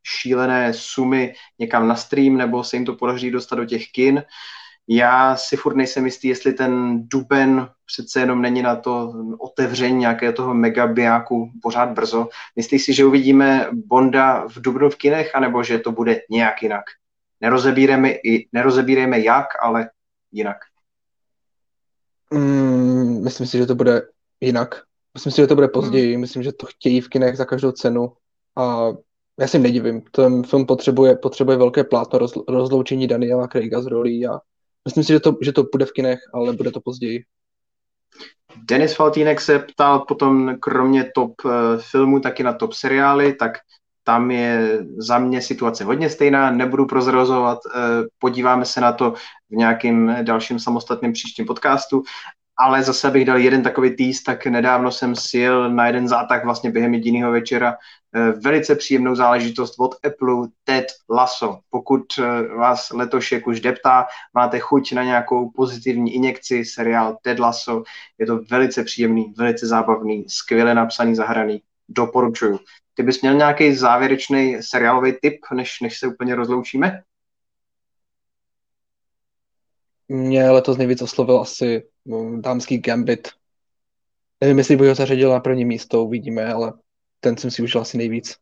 [0.04, 4.24] šílené sumy někam na stream, nebo se jim to podaří dostat do těch kin.
[4.88, 10.34] Já si furt nejsem jistý, jestli ten duben přece jenom není na to otevření nějakého
[10.34, 12.30] toho megabiáku pořád brzo.
[12.56, 16.84] Myslíš si, že uvidíme Bonda v dubnu v kinech, anebo že to bude nějak jinak?
[17.42, 18.14] Nerozebíreme,
[18.54, 19.90] nerozebíreme jak, ale
[20.32, 20.58] jinak.
[22.34, 24.02] Mm, myslím si, že to bude
[24.42, 24.88] jinak.
[25.18, 26.14] Myslím si, že to bude později.
[26.14, 26.22] Hmm.
[26.22, 28.14] Myslím, že to chtějí v kinech za každou cenu.
[28.58, 28.88] A
[29.40, 30.02] já si nedivím.
[30.12, 34.40] Ten film potřebuje, potřebuje velké plátno roz, rozloučení Daniela Craiga z rolí a
[34.88, 37.24] Myslím si, že to, že to bude v kinech, ale bude to později.
[38.70, 41.52] Denis Faltínek se ptal potom kromě top uh,
[41.92, 43.52] filmů taky na top seriály, tak
[44.04, 47.80] tam je za mě situace hodně stejná, nebudu prozrazovat, eh,
[48.20, 49.12] podíváme se na to
[49.50, 52.04] v nějakém dalším samostatném příštím podcastu,
[52.60, 56.72] ale zase bych dal jeden takový týst, tak nedávno jsem sjel na jeden zátah vlastně
[56.72, 57.76] během jediného večera
[58.16, 61.60] eh, velice příjemnou záležitost od Apple, Ted Lasso.
[61.70, 67.84] Pokud eh, vás letošek už deptá, máte chuť na nějakou pozitivní injekci, seriál Ted Lasso,
[68.18, 72.60] je to velice příjemný, velice zábavný, skvěle napsaný, zahraný, doporučuju.
[72.94, 77.02] Ty bys měl nějaký závěrečný seriálový tip, než, než se úplně rozloučíme?
[80.08, 81.84] Mě letos nejvíc oslovil asi
[82.40, 83.28] dámský Gambit.
[84.42, 86.74] Nevím, jestli bych ho zařadil na první místo, uvidíme, ale
[87.20, 88.36] ten jsem si užil asi nejvíc.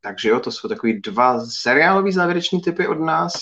[0.00, 3.32] Takže jo, to jsou takový dva seriálový závěreční typy od nás.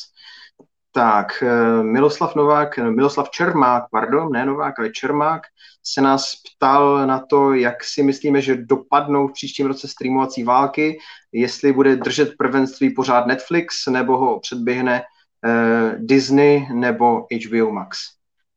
[0.93, 5.43] Tak, eh, Miloslav Novák, Miloslav Čermák, pardon, ne Novák, ale Čermák,
[5.83, 10.99] se nás ptal na to, jak si myslíme, že dopadnou v příštím roce streamovací války,
[11.33, 17.99] jestli bude držet prvenství pořád Netflix, nebo ho předběhne uh, Disney nebo HBO Max.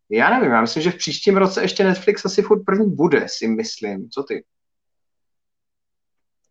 [0.09, 3.47] Já nevím, já myslím, že v příštím roce ještě Netflix asi furt první bude, si
[3.47, 4.09] myslím.
[4.09, 4.43] Co ty?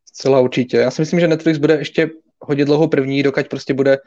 [0.06, 0.76] Zcela určitě.
[0.76, 2.10] Já si myslím, že Netflix bude ještě
[2.40, 3.98] hodně dlouho první, dokud prostě bude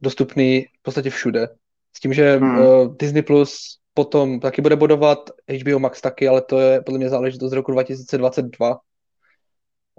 [0.00, 1.48] dostupný v podstatě všude.
[1.96, 2.58] S tím, že hmm.
[2.58, 7.08] uh, Disney Plus potom taky bude bodovat, HBO Max taky, ale to je podle mě
[7.08, 8.78] záležitost z roku 2022,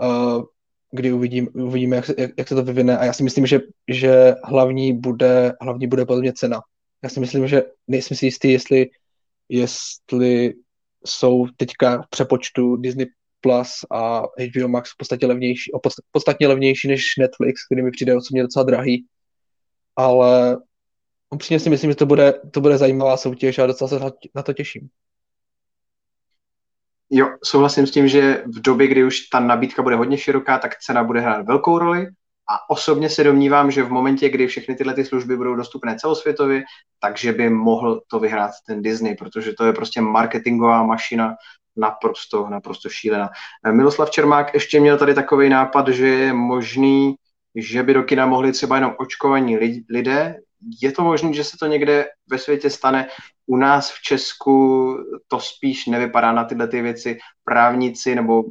[0.01, 0.43] uh,
[0.91, 2.97] kdy uvidím, uvidíme, jak se, jak, jak se to vyvine.
[2.97, 6.61] A já si myslím, že, že hlavní, bude, hlavní bude podle mě cena.
[7.03, 8.89] Já si myslím, že nejsem si jistý, jestli,
[9.49, 10.53] jestli
[11.05, 13.05] jsou teďka v přepočtu Disney
[13.41, 15.71] Plus a HBO Max podstatě levnější,
[16.11, 19.05] podstatně levnější než Netflix, který mi přijde osobně docela drahý
[19.95, 20.57] ale
[21.29, 23.99] upřímně si myslím, že to bude, to bude zajímavá soutěž a docela se
[24.35, 24.89] na to těším.
[27.09, 30.79] Jo, souhlasím s tím, že v době, kdy už ta nabídka bude hodně široká, tak
[30.79, 32.07] cena bude hrát velkou roli
[32.49, 36.63] a osobně se domnívám, že v momentě, kdy všechny tyhle ty služby budou dostupné celosvětově,
[36.99, 41.35] takže by mohl to vyhrát ten Disney, protože to je prostě marketingová mašina
[41.77, 43.29] naprosto, naprosto šílená.
[43.71, 47.15] Miloslav Čermák ještě měl tady takový nápad, že je možný
[47.55, 49.57] že by do kina mohli třeba jenom očkovaní
[49.89, 50.35] lidé.
[50.81, 53.07] Je to možné, že se to někde ve světě stane?
[53.45, 54.97] U nás v Česku
[55.27, 57.17] to spíš nevypadá na tyhle ty věci.
[57.43, 58.43] Právníci nebo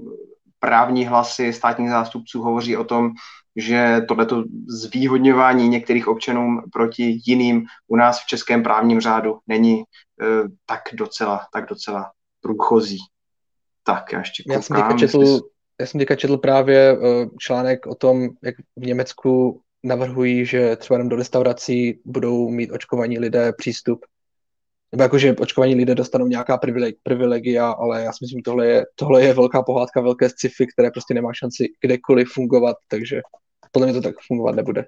[0.65, 3.11] právní hlasy státních zástupců hovoří o tom,
[3.57, 10.49] že tohleto zvýhodňování některých občanů proti jiným u nás v českém právním řádu není uh,
[10.67, 12.99] tak docela, tak docela průchozí.
[13.85, 14.79] Tak, já ještě koukám.
[14.79, 15.41] Já jsem četl,
[15.81, 20.95] já jsem teďka četl právě uh, článek o tom, jak v Německu navrhují, že třeba
[20.97, 24.05] jenom do restaurací budou mít očkovaní lidé přístup.
[24.95, 26.61] Nebo jako, že očkovaní lidé dostanou nějaká
[27.03, 30.91] privilegia, ale já si myslím, že tohle je, tohle je velká pohádka, velké sci-fi, které
[30.91, 33.21] prostě nemá šanci kdekoliv fungovat, takže
[33.73, 34.85] podle mě to tak fungovat nebude.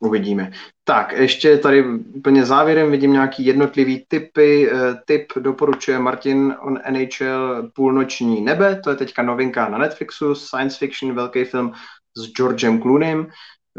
[0.00, 0.52] Uvidíme.
[0.84, 1.84] Tak, ještě tady
[2.14, 4.70] úplně závěrem vidím nějaký jednotlivý typy.
[4.70, 10.78] Eh, typ doporučuje Martin on NHL Půlnoční nebe, to je teďka novinka na Netflixu, science
[10.78, 11.72] fiction, velký film
[12.16, 13.26] s Georgem Clooneym.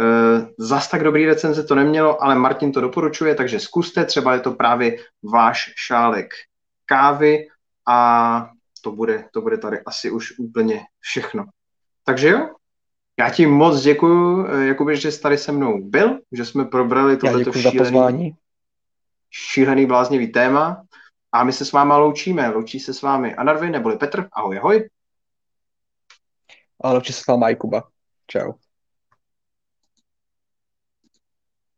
[0.02, 4.40] Eh, zas tak dobrý recenze to nemělo, ale Martin to doporučuje, takže zkuste, třeba je
[4.40, 6.30] to právě váš šálek
[6.86, 7.48] kávy
[7.88, 8.49] a
[8.84, 11.45] to bude, to bude tady asi už úplně všechno.
[12.06, 12.49] Takže jo,
[13.19, 17.18] já ti moc děkuji, eh, Jakube, že jsi tady se mnou byl, že jsme probrali
[17.18, 18.36] tohleto šílený,
[19.30, 20.84] šílený bláznivý téma
[21.32, 22.49] a my se s váma loučíme.
[22.49, 24.28] Loučí se s vámi Anarvy neboli Petr.
[24.32, 24.90] Ahoj, ahoj.
[26.82, 27.84] A loučí se s váma Jakuba.
[28.28, 28.53] Čau.